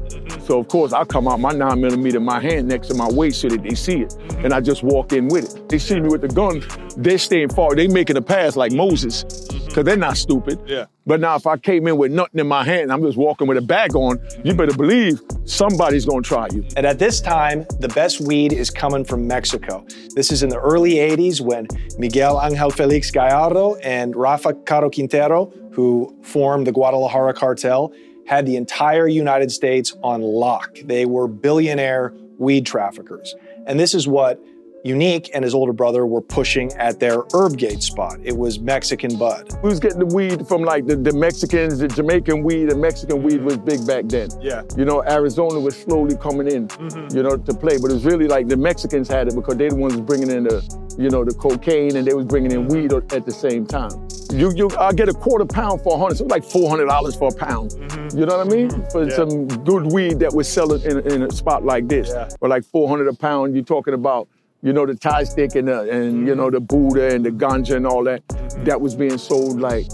So 0.46 0.60
of 0.60 0.68
course 0.70 0.92
I 0.92 1.04
come 1.04 1.28
out 1.28 1.40
my 1.40 1.52
nine 1.52 1.80
millimeter 1.80 2.20
my 2.20 2.40
hand 2.40 2.68
next 2.68 2.88
to 2.88 2.96
my 2.96 3.08
waist 3.08 3.42
so 3.42 3.50
that 3.50 3.62
they 3.62 3.76
see 3.76 4.02
it. 4.02 4.16
And 4.44 4.54
I 4.54 4.62
just 4.62 4.82
walk 4.82 5.14
in 5.14 5.28
with 5.28 5.56
it. 5.56 5.70
They 5.70 5.78
see 5.78 6.00
me 6.00 6.10
with 6.10 6.22
the 6.22 6.30
gun. 6.30 6.64
They're 6.98 7.20
staying 7.20 7.50
far. 7.50 7.76
They 7.76 7.88
making 7.88 8.18
a 8.18 8.22
pass 8.22 8.56
like 8.56 8.72
Moses. 8.72 9.47
Cause 9.78 9.86
they're 9.86 9.96
not 9.96 10.18
stupid. 10.18 10.60
Yeah. 10.66 10.86
But 11.06 11.20
now 11.20 11.36
if 11.36 11.46
I 11.46 11.56
came 11.56 11.88
in 11.88 11.98
with 11.98 12.12
nothing 12.12 12.40
in 12.40 12.48
my 12.48 12.64
hand, 12.64 12.92
I'm 12.92 13.04
just 13.04 13.16
walking 13.16 13.46
with 13.46 13.60
a 13.60 13.62
bag 13.62 13.96
on, 13.96 14.20
you 14.44 14.56
better 14.56 14.76
believe 14.76 15.22
somebody's 15.46 16.04
gonna 16.04 16.24
try 16.24 16.48
you. 16.52 16.66
And 16.76 16.84
at 16.84 16.98
this 16.98 17.22
time, 17.22 17.64
the 17.80 17.90
best 17.90 18.20
weed 18.20 18.54
is 18.54 18.72
coming 18.72 19.06
from 19.06 19.28
Mexico. 19.28 19.86
This 20.16 20.32
is 20.32 20.42
in 20.42 20.50
the 20.50 20.58
early 20.58 20.96
80s 20.96 21.42
when 21.42 21.68
Miguel 22.00 22.42
Angel 22.44 22.72
Felix 22.72 23.12
Gallardo 23.12 23.76
and 23.76 24.16
Rafa 24.16 24.56
Caro 24.56 24.90
Quintero, 24.90 25.54
who 25.74 26.18
formed 26.24 26.66
the 26.66 26.72
Guadalajara 26.72 27.36
cartel, 27.36 27.94
had 28.26 28.48
the 28.48 28.56
entire 28.56 29.08
United 29.08 29.52
States 29.52 29.96
on 30.02 30.24
lock. 30.24 30.76
They 30.86 31.06
were 31.06 31.28
billionaire 31.28 32.16
weed 32.40 32.66
traffickers. 32.66 33.36
And 33.68 33.80
this 33.80 33.94
is 33.94 34.08
what 34.08 34.44
Unique 34.84 35.32
and 35.34 35.44
his 35.44 35.54
older 35.54 35.74
brother 35.74 36.06
were 36.06 36.22
pushing 36.22 36.72
at 36.74 37.00
their 37.00 37.24
Herbgate 37.24 37.82
spot. 37.82 38.20
It 38.24 38.38
was 38.38 38.60
Mexican 38.60 39.18
bud. 39.18 39.58
We 39.64 39.70
was 39.70 39.80
getting 39.80 40.00
the 40.00 40.06
weed 40.06 40.48
from 40.48 40.64
like 40.64 40.86
the, 40.86 40.96
the 40.96 41.14
Mexicans, 41.14 41.80
the 41.80 41.88
Jamaican 41.88 42.44
weed, 42.44 42.72
and 42.72 42.80
Mexican 42.82 43.24
weed 43.24 43.44
was 43.44 43.58
big 43.58 43.86
back 43.86 44.06
then. 44.06 44.30
Yeah. 44.40 44.64
You 44.78 44.86
know, 44.86 45.04
Arizona 45.04 45.60
was 45.60 45.76
slowly 45.76 46.16
coming 46.16 46.48
in, 46.48 46.68
mm-hmm. 46.68 47.16
you 47.16 47.24
know, 47.24 47.38
to 47.38 47.54
play. 47.54 47.78
But 47.82 47.92
it 47.92 47.96
was 47.96 48.06
really 48.06 48.28
like 48.28 48.48
the 48.48 48.58
Mexicans 48.58 49.08
had 49.08 49.28
it 49.28 49.36
because 49.36 49.58
they 49.58 49.70
the 49.70 49.76
ones 49.76 50.00
bringing 50.00 50.30
in 50.30 50.44
the, 50.44 50.96
you 50.98 51.10
know, 51.10 51.26
the 51.26 51.34
cocaine 51.34 51.96
and 51.96 52.08
they 52.08 52.14
was 52.14 52.26
bringing 52.26 52.52
in 52.52 52.68
weed 52.68 52.94
at 52.94 53.26
the 53.26 53.32
same 53.32 53.66
time. 53.66 54.08
You, 54.32 54.54
you, 54.56 54.70
I 54.78 54.94
get 54.94 55.10
a 55.10 55.14
quarter 55.14 55.46
pound 55.46 55.82
for 55.82 55.96
a 55.96 56.00
hundred, 56.00 56.18
so 56.18 56.26
like 56.26 56.44
four 56.44 56.70
hundred 56.70 56.86
dollars 56.86 57.16
for 57.16 57.30
a 57.30 57.36
pound. 57.36 57.72
Mm-hmm. 57.72 58.18
You 58.18 58.26
know 58.26 58.38
what 58.38 58.48
I 58.48 58.50
mean? 58.50 58.70
Mm-hmm. 58.70 58.92
For 58.92 59.10
some 59.12 59.48
good 59.64 59.88
weed 59.88 60.20
that 60.20 60.34
was 60.34 60.48
selling 60.48 60.82
in, 60.84 61.00
in 61.12 61.24
a 61.24 61.32
spot 61.32 61.66
like 61.66 61.88
this, 61.88 62.10
Yeah. 62.10 62.30
or 62.42 62.50
like 62.50 62.64
four 62.64 62.88
hundred 62.88 63.08
a 63.08 63.14
pound. 63.14 63.56
You're 63.56 63.64
talking 63.64 63.94
about 63.94 64.28
you 64.62 64.74
know, 64.74 64.86
the 64.86 64.96
Thai 64.96 65.24
stick 65.24 65.56
and 65.56 65.68
the, 65.68 65.90
and 65.90 66.28
you 66.28 66.36
know 66.36 66.50
the 66.50 66.60
Buddha 66.60 67.14
and 67.14 67.26
the 67.26 67.32
ganja 67.32 67.76
and 67.76 67.86
all 67.86 68.04
that. 68.06 68.28
That 68.66 68.82
was 68.82 68.96
being 68.96 69.18
sold 69.18 69.60
like 69.60 69.88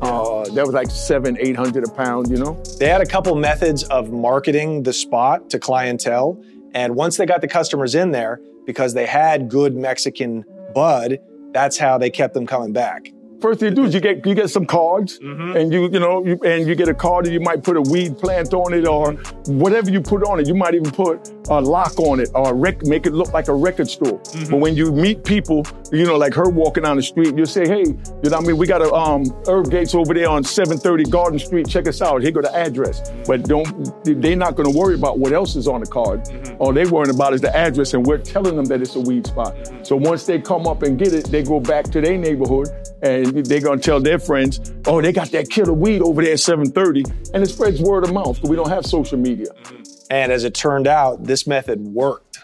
uh, 0.00 0.44
that 0.50 0.66
was 0.66 0.74
like 0.74 0.90
seven, 0.90 1.36
eight 1.38 1.56
hundred 1.56 1.84
a 1.84 1.90
pound. 1.90 2.28
You 2.28 2.38
know, 2.38 2.62
They 2.78 2.88
had 2.88 3.00
a 3.00 3.06
couple 3.06 3.34
methods 3.36 3.84
of 3.84 4.10
marketing 4.10 4.82
the 4.82 4.92
spot 4.92 5.50
to 5.50 5.58
clientele. 5.58 6.42
And 6.74 6.96
once 6.96 7.18
they 7.18 7.26
got 7.26 7.42
the 7.42 7.48
customers 7.48 7.94
in 7.94 8.12
there, 8.12 8.40
because 8.66 8.94
they 8.94 9.06
had 9.06 9.48
good 9.48 9.76
Mexican 9.76 10.44
bud, 10.74 11.18
that's 11.52 11.76
how 11.76 11.98
they 11.98 12.08
kept 12.08 12.34
them 12.34 12.46
coming 12.46 12.72
back. 12.72 13.12
First 13.42 13.60
thing 13.60 13.70
you 13.70 13.74
do 13.74 13.84
is 13.84 13.94
you 13.94 14.00
get 14.00 14.24
you 14.24 14.34
get 14.34 14.48
some 14.48 14.64
cards 14.64 15.18
mm-hmm. 15.18 15.56
and 15.56 15.72
you 15.72 15.90
you 15.90 15.98
know 15.98 16.24
you, 16.24 16.38
and 16.44 16.66
you 16.66 16.74
get 16.74 16.88
a 16.88 16.94
card 16.94 17.26
and 17.26 17.34
you 17.34 17.40
might 17.40 17.62
put 17.62 17.76
a 17.76 17.82
weed 17.82 18.16
plant 18.18 18.54
on 18.54 18.72
it 18.72 18.86
or 18.86 19.12
whatever 19.46 19.90
you 19.90 20.00
put 20.00 20.22
on 20.24 20.40
it. 20.40 20.46
You 20.46 20.54
might 20.54 20.74
even 20.74 20.90
put 20.90 21.30
a 21.48 21.60
lock 21.60 21.98
on 21.98 22.20
it 22.20 22.30
or 22.34 22.50
a 22.50 22.54
rec- 22.54 22.84
make 22.84 23.06
it 23.06 23.12
look 23.12 23.32
like 23.32 23.48
a 23.48 23.54
record 23.54 23.88
store. 23.88 24.18
Mm-hmm. 24.20 24.50
But 24.50 24.60
when 24.60 24.76
you 24.76 24.92
meet 24.92 25.24
people, 25.24 25.66
you 25.90 26.06
know, 26.06 26.16
like 26.16 26.34
her 26.34 26.48
walking 26.48 26.84
down 26.84 26.96
the 26.96 27.02
street, 27.02 27.36
you'll 27.36 27.46
say, 27.46 27.66
hey, 27.66 27.80
you 27.80 28.30
know 28.30 28.30
what 28.30 28.34
I 28.34 28.40
mean? 28.40 28.56
We 28.56 28.66
got 28.66 28.82
a 28.82 28.92
um, 28.92 29.24
Herb 29.46 29.70
Gates 29.70 29.94
over 29.94 30.14
there 30.14 30.28
on 30.28 30.44
730 30.44 31.10
Garden 31.10 31.38
Street. 31.38 31.68
Check 31.68 31.88
us 31.88 32.00
out. 32.00 32.22
Here 32.22 32.30
go 32.30 32.42
the 32.42 32.54
address. 32.54 33.10
But 33.26 33.44
don't 33.44 33.72
they're 34.04 34.36
not 34.36 34.54
going 34.56 34.70
to 34.72 34.78
worry 34.78 34.94
about 34.94 35.18
what 35.18 35.32
else 35.32 35.56
is 35.56 35.66
on 35.66 35.80
the 35.80 35.86
card. 35.86 36.24
Mm-hmm. 36.24 36.56
All 36.62 36.72
they're 36.72 36.88
worrying 36.88 37.14
about 37.14 37.34
is 37.34 37.40
the 37.40 37.54
address, 37.54 37.94
and 37.94 38.06
we're 38.06 38.18
telling 38.18 38.56
them 38.56 38.66
that 38.66 38.80
it's 38.80 38.94
a 38.94 39.00
weed 39.00 39.26
spot. 39.26 39.56
So 39.82 39.96
once 39.96 40.26
they 40.26 40.40
come 40.40 40.66
up 40.66 40.82
and 40.82 40.98
get 40.98 41.12
it, 41.12 41.26
they 41.26 41.42
go 41.42 41.60
back 41.60 41.86
to 41.86 42.00
their 42.00 42.16
neighborhood 42.16 42.68
and 43.02 43.31
they're 43.40 43.60
gonna 43.60 43.80
tell 43.80 44.00
their 44.00 44.18
friends, 44.18 44.72
oh, 44.86 45.00
they 45.00 45.12
got 45.12 45.30
that 45.30 45.48
killer 45.48 45.72
weed 45.72 46.02
over 46.02 46.22
there 46.22 46.32
at 46.32 46.40
730, 46.40 47.04
and 47.32 47.42
it 47.42 47.46
spreads 47.46 47.80
word 47.80 48.04
of 48.04 48.12
mouth. 48.12 48.42
We 48.42 48.56
don't 48.56 48.68
have 48.68 48.84
social 48.84 49.18
media. 49.18 49.46
Mm-hmm. 49.46 49.82
And 50.10 50.30
as 50.30 50.44
it 50.44 50.54
turned 50.54 50.86
out, 50.86 51.24
this 51.24 51.46
method 51.46 51.80
worked. 51.80 52.40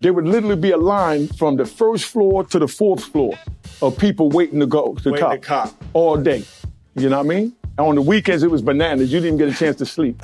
There 0.00 0.12
would 0.12 0.26
literally 0.26 0.56
be 0.56 0.70
a 0.70 0.76
line 0.76 1.26
from 1.28 1.56
the 1.56 1.66
first 1.66 2.04
floor 2.06 2.44
to 2.44 2.58
the 2.58 2.68
fourth 2.68 3.04
floor 3.04 3.38
of 3.82 3.98
people 3.98 4.30
waiting 4.30 4.60
to 4.60 4.66
go 4.66 4.94
to 4.94 5.10
Waiting 5.10 5.26
cop, 5.26 5.32
to 5.32 5.38
cop. 5.38 5.84
all 5.92 6.16
day. 6.16 6.44
You 6.94 7.08
know 7.08 7.18
what 7.18 7.26
I 7.26 7.28
mean? 7.28 7.56
And 7.76 7.86
on 7.86 7.94
the 7.96 8.02
weekends, 8.02 8.42
it 8.42 8.50
was 8.50 8.62
bananas. 8.62 9.12
You 9.12 9.20
didn't 9.20 9.38
get 9.38 9.48
a 9.48 9.54
chance 9.54 9.76
to 9.76 9.86
sleep. 9.86 10.22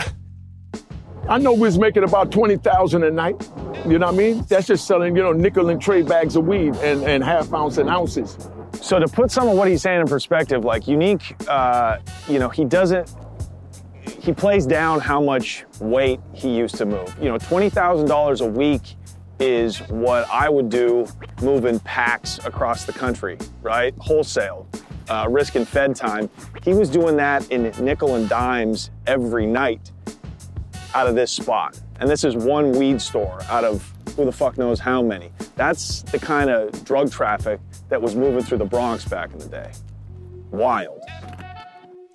I 1.29 1.39
know 1.39 1.53
we 1.53 1.61
was 1.61 1.79
making 1.79 2.05
about 2.05 2.31
20,000 2.31 3.03
a 3.03 3.11
night. 3.11 3.51
You 3.87 3.99
know 3.99 4.07
what 4.07 4.15
I 4.15 4.19
mean? 4.19 4.45
That's 4.49 4.67
just 4.67 4.87
selling, 4.87 5.17
you 5.17 5.23
know, 5.23 5.33
nickel 5.33 5.71
and 5.71 5.81
tray 5.81 6.03
bags 6.03 6.37
of 6.37 6.47
weed 6.47 6.77
and, 6.77 7.03
and 7.03 7.23
half 7.25 7.53
ounce 7.53 7.79
and 7.79 7.91
ounces. 7.91 8.37
So 8.81 8.99
to 8.99 9.07
put 9.09 9.31
some 9.31 9.49
of 9.49 9.57
what 9.57 9.69
he's 9.69 9.83
saying 9.83 10.01
in 10.01 10.07
perspective, 10.07 10.65
like 10.65 10.87
Unique, 10.87 11.35
uh, 11.49 11.99
you 12.29 12.39
know, 12.39 12.49
he 12.49 12.65
doesn't. 12.65 13.13
He 14.21 14.33
plays 14.33 14.67
down 14.67 15.01
how 15.01 15.21
much 15.21 15.65
weight 15.81 16.21
he 16.33 16.57
used 16.57 16.77
to 16.77 16.87
move. 16.87 17.15
You 17.21 17.29
know, 17.29 17.39
twenty 17.39 17.71
thousand 17.71 18.07
dollars 18.07 18.41
a 18.41 18.47
week 18.47 18.97
is 19.39 19.79
what 19.89 20.29
I 20.31 20.49
would 20.49 20.69
do 20.69 21.07
moving 21.43 21.79
packs 21.81 22.39
across 22.45 22.85
the 22.85 22.93
country, 22.93 23.39
right? 23.63 23.95
Wholesale, 23.99 24.67
uh, 25.09 25.27
risking 25.29 25.65
Fed 25.65 25.95
time. 25.95 26.31
He 26.63 26.73
was 26.73 26.89
doing 26.89 27.17
that 27.17 27.51
in 27.51 27.73
nickel 27.85 28.15
and 28.15 28.29
dimes 28.29 28.91
every 29.07 29.47
night 29.47 29.91
out 30.95 31.07
of 31.07 31.15
this 31.15 31.31
spot. 31.31 31.79
And 32.01 32.09
this 32.09 32.25
is 32.25 32.37
one 32.37 32.73
weed 32.73 33.01
store 33.01 33.43
out 33.49 33.65
of 33.65 33.93
who 34.15 34.25
the 34.25 34.33
fuck 34.33 34.59
knows 34.59 34.81
how 34.81 35.03
many. 35.03 35.31
That's 35.57 36.03
the 36.03 36.19
kind 36.19 36.51
of 36.51 36.85
drug 36.85 37.11
traffic 37.11 37.61
that 37.89 38.01
was 38.01 38.15
moving 38.15 38.43
through 38.43 38.59
the 38.59 38.65
Bronx 38.65 39.05
back 39.05 39.33
in 39.33 39.39
the 39.39 39.49
day. 39.49 39.73
Wild. 40.51 41.01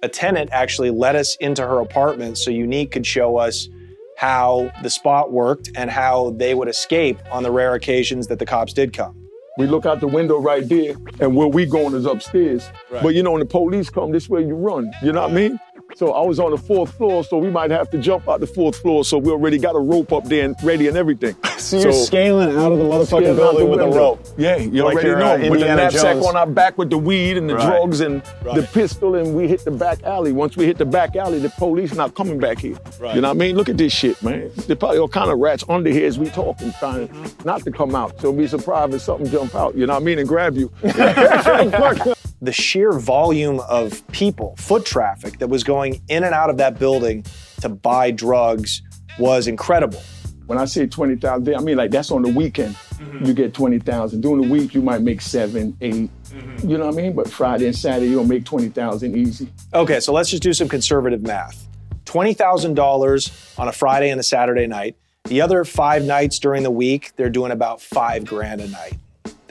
A 0.03 0.09
tenant 0.09 0.49
actually 0.51 0.89
let 0.89 1.15
us 1.15 1.35
into 1.37 1.61
her 1.61 1.79
apartment 1.79 2.37
so 2.37 2.49
Unique 2.49 2.91
could 2.91 3.05
show 3.05 3.37
us 3.37 3.69
how 4.17 4.71
the 4.83 4.89
spot 4.89 5.31
worked 5.31 5.69
and 5.75 5.89
how 5.89 6.31
they 6.37 6.53
would 6.53 6.67
escape 6.67 7.19
on 7.31 7.43
the 7.43 7.51
rare 7.51 7.73
occasions 7.73 8.27
that 8.27 8.39
the 8.39 8.45
cops 8.45 8.73
did 8.73 8.93
come. 8.93 9.17
We 9.57 9.67
look 9.67 9.85
out 9.85 9.99
the 9.99 10.07
window 10.07 10.39
right 10.39 10.67
there, 10.67 10.95
and 11.19 11.35
where 11.35 11.47
we 11.47 11.65
going 11.65 11.93
is 11.93 12.05
upstairs. 12.05 12.69
But 12.89 13.09
you 13.09 13.21
know, 13.21 13.31
when 13.31 13.41
the 13.41 13.45
police 13.45 13.89
come, 13.89 14.11
this 14.11 14.29
way 14.29 14.41
you 14.41 14.55
run. 14.55 14.91
You 15.03 15.11
know 15.11 15.21
what 15.21 15.31
I 15.31 15.33
mean? 15.33 15.59
So 15.95 16.13
I 16.13 16.25
was 16.25 16.39
on 16.39 16.51
the 16.51 16.57
fourth 16.57 16.93
floor, 16.93 17.23
so 17.23 17.37
we 17.37 17.49
might 17.51 17.69
have 17.71 17.89
to 17.91 17.97
jump 17.99 18.27
out 18.27 18.39
the 18.39 18.47
fourth 18.47 18.75
floor. 18.77 19.03
So 19.05 19.17
we 19.17 19.31
already 19.31 19.57
got 19.59 19.75
a 19.75 19.79
rope 19.79 20.11
up 20.11 20.25
there 20.25 20.45
and 20.45 20.55
ready 20.63 20.87
and 20.87 20.97
everything. 20.97 21.35
So 21.61 21.77
you're 21.79 21.93
scaling 21.93 22.57
out 22.57 22.71
of 22.71 22.79
the 22.79 22.83
motherfucking 22.85 23.35
building 23.35 23.69
with 23.69 23.81
a 23.81 23.87
rope. 23.87 24.25
Yeah, 24.35 24.55
you 24.57 24.83
Like 24.83 24.95
already 24.95 25.09
know. 25.11 25.35
uh, 25.35 25.49
with 25.51 25.59
the 25.59 25.67
knapsack 25.67 26.13
Jones. 26.15 26.25
on 26.25 26.35
our 26.35 26.47
back 26.47 26.75
with 26.79 26.89
the 26.89 26.97
weed 26.97 27.37
and 27.37 27.47
the 27.47 27.53
Right. 27.53 27.67
drugs 27.67 27.99
and 28.01 28.23
the 28.43 28.67
pistol, 28.73 29.13
and 29.13 29.35
we 29.35 29.47
hit 29.47 29.63
the 29.63 29.69
back 29.69 30.01
alley. 30.03 30.31
Once 30.31 30.57
we 30.57 30.65
hit 30.65 30.79
the 30.79 30.85
back 30.87 31.15
alley, 31.15 31.37
the 31.37 31.51
police 31.51 31.93
not 31.93 32.15
coming 32.15 32.39
back 32.39 32.57
here. 32.57 32.77
Right. 32.99 33.13
You 33.13 33.21
know 33.21 33.27
what 33.27 33.35
I 33.35 33.39
mean? 33.39 33.55
Look 33.55 33.69
at 33.69 33.77
this 33.77 33.93
shit, 33.93 34.21
man. 34.23 34.49
There 34.65 34.75
probably 34.75 34.97
all 34.97 35.07
kind 35.07 35.29
of 35.29 35.37
rats 35.37 35.63
under 35.69 35.91
here 35.91 36.07
as 36.07 36.17
we 36.17 36.29
talking, 36.29 36.73
trying 36.79 37.07
Mm-hmm. 37.09 37.47
not 37.47 37.61
to 37.63 37.71
come 37.71 37.93
out. 37.93 38.19
So 38.19 38.33
be 38.33 38.47
surprised 38.47 38.95
if 38.95 39.01
something 39.03 39.29
jump 39.29 39.53
out. 39.53 39.75
You 39.75 39.85
know 39.85 39.93
what 39.93 40.01
I 40.01 40.03
mean? 40.05 40.17
And 40.17 40.27
grab 40.27 40.57
you. 40.57 40.71
the 42.41 42.51
sheer 42.51 42.91
volume 42.93 43.59
of 43.69 44.05
people, 44.07 44.55
foot 44.57 44.85
traffic 44.85 45.37
that 45.39 45.47
was 45.47 45.63
going 45.63 46.01
in 46.09 46.23
and 46.23 46.33
out 46.33 46.49
of 46.49 46.57
that 46.57 46.79
building 46.79 47.23
to 47.61 47.69
buy 47.69 48.11
drugs 48.11 48.81
was 49.19 49.47
incredible. 49.47 50.01
When 50.47 50.57
I 50.57 50.65
say 50.65 50.87
20,000, 50.87 51.55
I 51.55 51.59
mean 51.59 51.77
like 51.77 51.91
that's 51.91 52.11
on 52.11 52.23
the 52.23 52.29
weekend. 52.29 52.75
Mm-hmm. 52.75 53.25
You 53.25 53.33
get 53.33 53.53
20,000. 53.53 54.21
During 54.21 54.41
the 54.41 54.47
week, 54.49 54.73
you 54.73 54.81
might 54.81 55.01
make 55.01 55.21
seven, 55.21 55.77
eight. 55.81 56.09
Mm-hmm. 56.25 56.69
You 56.69 56.77
know 56.77 56.87
what 56.87 56.95
I 56.95 57.01
mean? 57.01 57.13
But 57.13 57.29
Friday 57.29 57.67
and 57.67 57.75
Saturday, 57.75 58.09
you'll 58.09 58.25
make 58.25 58.43
20,000 58.43 59.15
easy. 59.15 59.49
Okay, 59.73 59.99
so 59.99 60.11
let's 60.11 60.29
just 60.29 60.43
do 60.43 60.53
some 60.53 60.67
conservative 60.67 61.21
math. 61.21 61.67
$20,000 62.05 63.59
on 63.59 63.67
a 63.67 63.71
Friday 63.71 64.09
and 64.09 64.19
a 64.19 64.23
Saturday 64.23 64.67
night. 64.67 64.97
The 65.25 65.41
other 65.41 65.63
five 65.63 66.03
nights 66.03 66.39
during 66.39 66.63
the 66.63 66.71
week, 66.71 67.13
they're 67.15 67.29
doing 67.29 67.51
about 67.51 67.79
five 67.79 68.25
grand 68.25 68.59
a 68.59 68.67
night. 68.67 68.97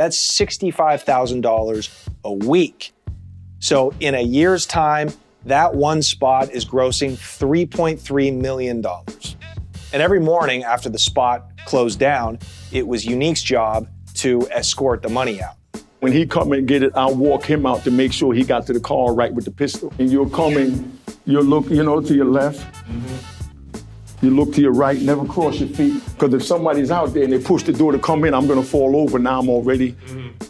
That's 0.01 0.17
$65,000 0.17 2.09
a 2.25 2.33
week. 2.33 2.95
So 3.59 3.93
in 4.01 4.15
a 4.15 4.23
year's 4.23 4.65
time, 4.65 5.11
that 5.45 5.75
one 5.75 6.01
spot 6.01 6.51
is 6.53 6.65
grossing 6.65 7.19
$3.3 7.19 8.35
million. 8.41 8.83
And 9.93 10.03
every 10.03 10.19
morning 10.19 10.65
after 10.65 10.89
the 10.89 10.99
spot 10.99 11.51
closed 11.67 11.99
down, 11.99 12.39
it 12.73 12.89
was 12.89 13.05
Unique's 13.05 13.43
job 13.43 13.89
to 14.15 14.49
escort 14.51 15.03
the 15.03 15.11
money 15.11 15.43
out. 15.43 15.57
When 15.99 16.13
he 16.13 16.25
come 16.25 16.53
and 16.53 16.67
get 16.67 16.83
it, 16.83 16.93
I'll 16.95 17.15
walk 17.15 17.45
him 17.45 17.67
out 17.67 17.85
to 17.85 17.91
make 17.91 18.15
sure 18.15 18.33
he 18.33 18.43
got 18.43 18.67
to 18.69 18.73
the 18.73 18.81
car 18.81 19.13
right 19.13 19.35
with 19.35 19.45
the 19.45 19.51
pistol. 19.51 19.93
And 19.99 20.11
you're 20.11 20.31
coming, 20.31 20.99
you'll 21.27 21.45
look, 21.45 21.69
you 21.69 21.83
know, 21.83 22.01
to 22.01 22.15
your 22.15 22.25
left. 22.25 22.65
You 24.23 24.31
look 24.31 24.53
to 24.55 24.61
your 24.61 24.73
right, 24.73 25.01
never 25.01 25.25
cross 25.25 25.61
your 25.61 25.69
feet. 25.71 26.03
Because 26.13 26.35
if 26.35 26.45
somebody's 26.45 26.91
out 26.91 27.15
there 27.15 27.25
and 27.25 27.33
they 27.33 27.39
push 27.39 27.63
the 27.63 27.73
door 27.73 27.93
to 27.93 27.99
come 27.99 28.25
in, 28.25 28.35
I'm 28.35 28.47
gonna 28.47 28.63
fall 28.63 28.97
over. 28.97 29.19
Now 29.19 29.41
I'm 29.41 29.49
already 29.49 29.97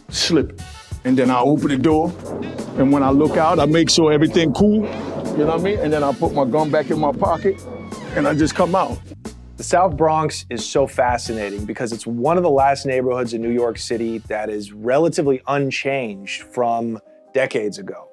slipping. 0.09 0.59
And 1.03 1.17
then 1.17 1.31
I 1.31 1.39
open 1.39 1.69
the 1.69 1.77
door. 1.77 2.13
And 2.77 2.91
when 2.91 3.01
I 3.01 3.09
look 3.11 3.37
out, 3.37 3.59
I 3.59 3.65
make 3.65 3.89
sure 3.89 4.11
everything 4.11 4.53
cool. 4.53 4.83
You 4.83 5.37
know 5.37 5.45
what 5.45 5.61
I 5.61 5.63
mean? 5.63 5.79
And 5.79 5.91
then 5.91 6.03
I 6.03 6.13
put 6.13 6.33
my 6.33 6.45
gun 6.45 6.69
back 6.69 6.91
in 6.91 6.99
my 6.99 7.11
pocket 7.13 7.65
and 8.15 8.27
I 8.27 8.33
just 8.33 8.55
come 8.55 8.75
out. 8.75 8.99
The 9.55 9.63
South 9.63 9.95
Bronx 9.95 10.45
is 10.49 10.67
so 10.67 10.87
fascinating 10.87 11.65
because 11.65 11.93
it's 11.93 12.05
one 12.05 12.35
of 12.35 12.43
the 12.43 12.49
last 12.49 12.85
neighborhoods 12.85 13.33
in 13.33 13.41
New 13.41 13.51
York 13.51 13.77
City 13.77 14.17
that 14.27 14.49
is 14.49 14.73
relatively 14.73 15.41
unchanged 15.47 16.43
from 16.43 16.99
decades 17.33 17.77
ago. 17.77 18.09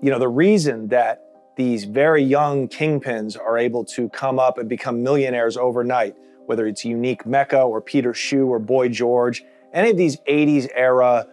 You 0.00 0.10
know, 0.10 0.18
the 0.18 0.28
reason 0.28 0.88
that 0.88 1.22
these 1.56 1.84
very 1.84 2.22
young 2.22 2.68
kingpins 2.68 3.38
are 3.38 3.58
able 3.58 3.84
to 3.86 4.08
come 4.10 4.38
up 4.38 4.58
and 4.58 4.68
become 4.68 5.02
millionaires 5.02 5.56
overnight, 5.56 6.16
whether 6.46 6.66
it's 6.66 6.84
Unique 6.84 7.26
Mecca 7.26 7.60
or 7.60 7.80
Peter 7.80 8.12
Schuh 8.12 8.46
or 8.46 8.58
Boy 8.58 8.88
George, 8.88 9.44
any 9.72 9.90
of 9.90 9.96
these 9.96 10.16
80s 10.28 10.68
era 10.74 11.26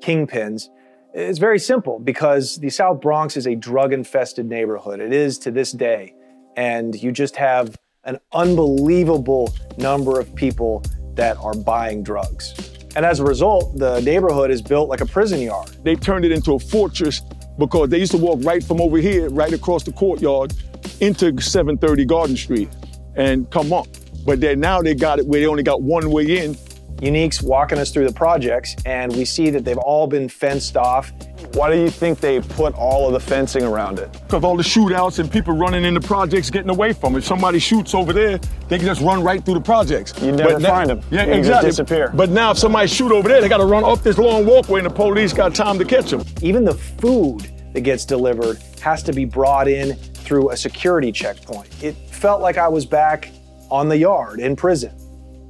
kingpins, 0.00 0.68
it's 1.14 1.38
very 1.38 1.58
simple 1.58 1.98
because 1.98 2.56
the 2.56 2.68
South 2.68 3.00
Bronx 3.00 3.36
is 3.36 3.46
a 3.46 3.54
drug 3.54 3.92
infested 3.92 4.46
neighborhood. 4.46 5.00
It 5.00 5.12
is 5.12 5.38
to 5.40 5.50
this 5.50 5.72
day. 5.72 6.14
And 6.56 6.94
you 6.94 7.10
just 7.10 7.36
have 7.36 7.76
an 8.04 8.18
unbelievable 8.32 9.54
number 9.78 10.20
of 10.20 10.34
people 10.34 10.82
that 11.14 11.36
are 11.38 11.54
buying 11.54 12.02
drugs. 12.02 12.54
And 12.96 13.04
as 13.04 13.20
a 13.20 13.24
result, 13.24 13.78
the 13.78 14.00
neighborhood 14.00 14.50
is 14.50 14.62
built 14.62 14.88
like 14.88 15.00
a 15.00 15.06
prison 15.06 15.40
yard. 15.40 15.68
They've 15.82 16.00
turned 16.00 16.24
it 16.24 16.32
into 16.32 16.54
a 16.54 16.58
fortress 16.58 17.20
because 17.58 17.88
they 17.88 17.98
used 17.98 18.12
to 18.12 18.18
walk 18.18 18.40
right 18.42 18.62
from 18.62 18.80
over 18.80 18.98
here, 18.98 19.28
right 19.30 19.52
across 19.52 19.82
the 19.84 19.92
courtyard, 19.92 20.52
into 21.00 21.40
730 21.40 22.04
Garden 22.04 22.36
Street 22.36 22.68
and 23.16 23.50
come 23.50 23.72
up. 23.72 23.86
But 24.24 24.40
then 24.40 24.60
now 24.60 24.82
they 24.82 24.94
got 24.94 25.18
it 25.18 25.26
where 25.26 25.40
they 25.40 25.46
only 25.46 25.62
got 25.62 25.82
one 25.82 26.10
way 26.10 26.44
in. 26.44 26.56
Unique's 27.02 27.42
walking 27.42 27.78
us 27.78 27.90
through 27.90 28.06
the 28.06 28.12
projects, 28.14 28.74
and 28.86 29.14
we 29.14 29.24
see 29.24 29.50
that 29.50 29.64
they've 29.64 29.76
all 29.78 30.06
been 30.06 30.28
fenced 30.28 30.76
off. 30.76 31.12
Why 31.54 31.70
do 31.70 31.78
you 31.78 31.90
think 31.90 32.20
they 32.20 32.40
put 32.40 32.74
all 32.74 33.06
of 33.06 33.12
the 33.12 33.20
fencing 33.20 33.62
around 33.64 33.98
it? 33.98 34.10
Because 34.12 34.42
all 34.44 34.56
the 34.56 34.62
shootouts 34.62 35.18
and 35.18 35.30
people 35.30 35.54
running 35.54 35.84
in 35.84 35.94
the 35.94 36.00
projects 36.00 36.48
getting 36.50 36.70
away 36.70 36.92
from 36.92 37.14
it. 37.14 37.18
If 37.18 37.24
somebody 37.24 37.58
shoots 37.58 37.94
over 37.94 38.12
there, 38.12 38.38
they 38.68 38.78
can 38.78 38.86
just 38.86 39.02
run 39.02 39.22
right 39.22 39.44
through 39.44 39.54
the 39.54 39.60
projects. 39.60 40.12
You 40.22 40.32
never 40.32 40.54
But 40.54 40.62
now- 40.62 40.68
find 40.70 40.90
them. 40.90 41.00
Yeah, 41.10 41.26
They 41.26 41.38
exactly. 41.38 41.68
disappear. 41.70 42.12
But 42.14 42.30
now 42.30 42.50
if 42.52 42.58
somebody 42.58 42.88
shoot 42.88 43.12
over 43.12 43.28
there, 43.28 43.40
they 43.40 43.48
got 43.48 43.58
to 43.58 43.66
run 43.66 43.84
up 43.84 44.02
this 44.02 44.16
long 44.18 44.46
walkway 44.46 44.80
and 44.80 44.86
the 44.86 44.94
police 44.94 45.32
got 45.32 45.54
time 45.54 45.78
to 45.78 45.84
catch 45.84 46.10
them. 46.10 46.24
Even 46.42 46.64
the 46.64 46.74
food 46.74 47.50
that 47.74 47.82
gets 47.82 48.04
delivered 48.04 48.58
has 48.80 49.02
to 49.04 49.12
be 49.12 49.24
brought 49.24 49.68
in 49.68 49.94
through 49.94 50.50
a 50.50 50.56
security 50.56 51.12
checkpoint. 51.12 51.68
It 51.82 51.94
felt 52.10 52.40
like 52.40 52.56
I 52.58 52.68
was 52.68 52.86
back 52.86 53.30
on 53.70 53.88
the 53.88 53.96
yard 53.98 54.40
in 54.40 54.56
prison. 54.56 54.92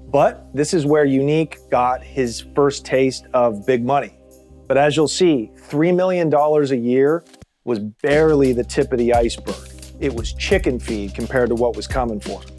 But 0.09 0.55
this 0.55 0.73
is 0.73 0.87
where 0.87 1.05
Unique 1.05 1.59
got 1.71 2.03
his 2.03 2.41
first 2.55 2.85
taste 2.85 3.27
of 3.35 3.67
big 3.67 3.85
money. 3.85 4.19
But 4.69 4.79
as 4.79 4.97
you'll 4.97 5.09
see, 5.09 5.51
$3 5.69 5.95
million 5.95 6.33
a 6.33 6.75
year 6.75 7.25
was 7.65 7.81
barely 7.81 8.53
the 8.53 8.65
tip 8.65 8.93
of 8.93 8.99
the 8.99 9.13
iceberg. 9.13 9.69
It 10.01 10.15
was 10.15 10.33
chicken 10.35 10.79
feed 10.79 11.15
compared 11.15 11.49
to 11.49 11.55
what 11.55 11.77
was 11.77 11.87
coming 11.87 12.21
for 12.21 12.43
him. 12.43 12.51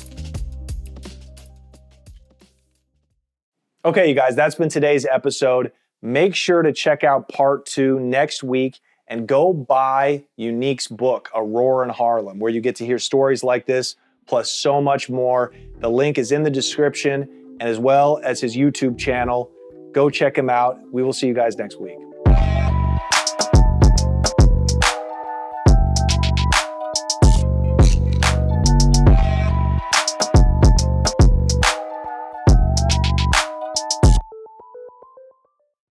Okay, 3.86 4.10
you 4.10 4.16
guys, 4.16 4.36
that's 4.36 4.56
been 4.56 4.70
today's 4.70 5.06
episode. 5.06 5.72
Make 6.02 6.36
sure 6.36 6.62
to 6.62 6.74
check 6.74 7.04
out 7.04 7.30
part 7.30 7.66
two 7.66 8.00
next 8.00 8.44
week 8.44 8.80
and 9.08 9.28
go 9.28 9.54
buy 9.54 10.26
Unique's 10.36 10.88
book, 10.88 11.30
Aurora 11.34 11.88
in 11.88 11.94
Harlem, 11.94 12.40
where 12.40 12.52
you 12.52 12.60
get 12.60 12.76
to 12.78 12.86
hear 12.86 13.00
stories 13.00 13.44
like 13.44 13.66
this, 13.66 13.96
plus 14.28 14.52
so 14.52 14.82
much 14.82 15.10
more. 15.10 15.54
The 15.80 15.90
link 15.90 16.18
is 16.18 16.32
in 16.32 16.44
the 16.44 16.50
description 16.50 17.28
and 17.60 17.70
as 17.70 17.80
well 17.80 18.20
as 18.24 18.40
his 18.42 18.56
YouTube 18.56 18.98
channel. 18.98 19.52
Go 19.94 20.10
check 20.10 20.38
him 20.38 20.50
out. 20.50 20.80
We 20.92 21.02
will 21.04 21.14
see 21.14 21.28
you 21.28 21.34
guys 21.34 21.58
next 21.58 21.80
week. 21.80 21.98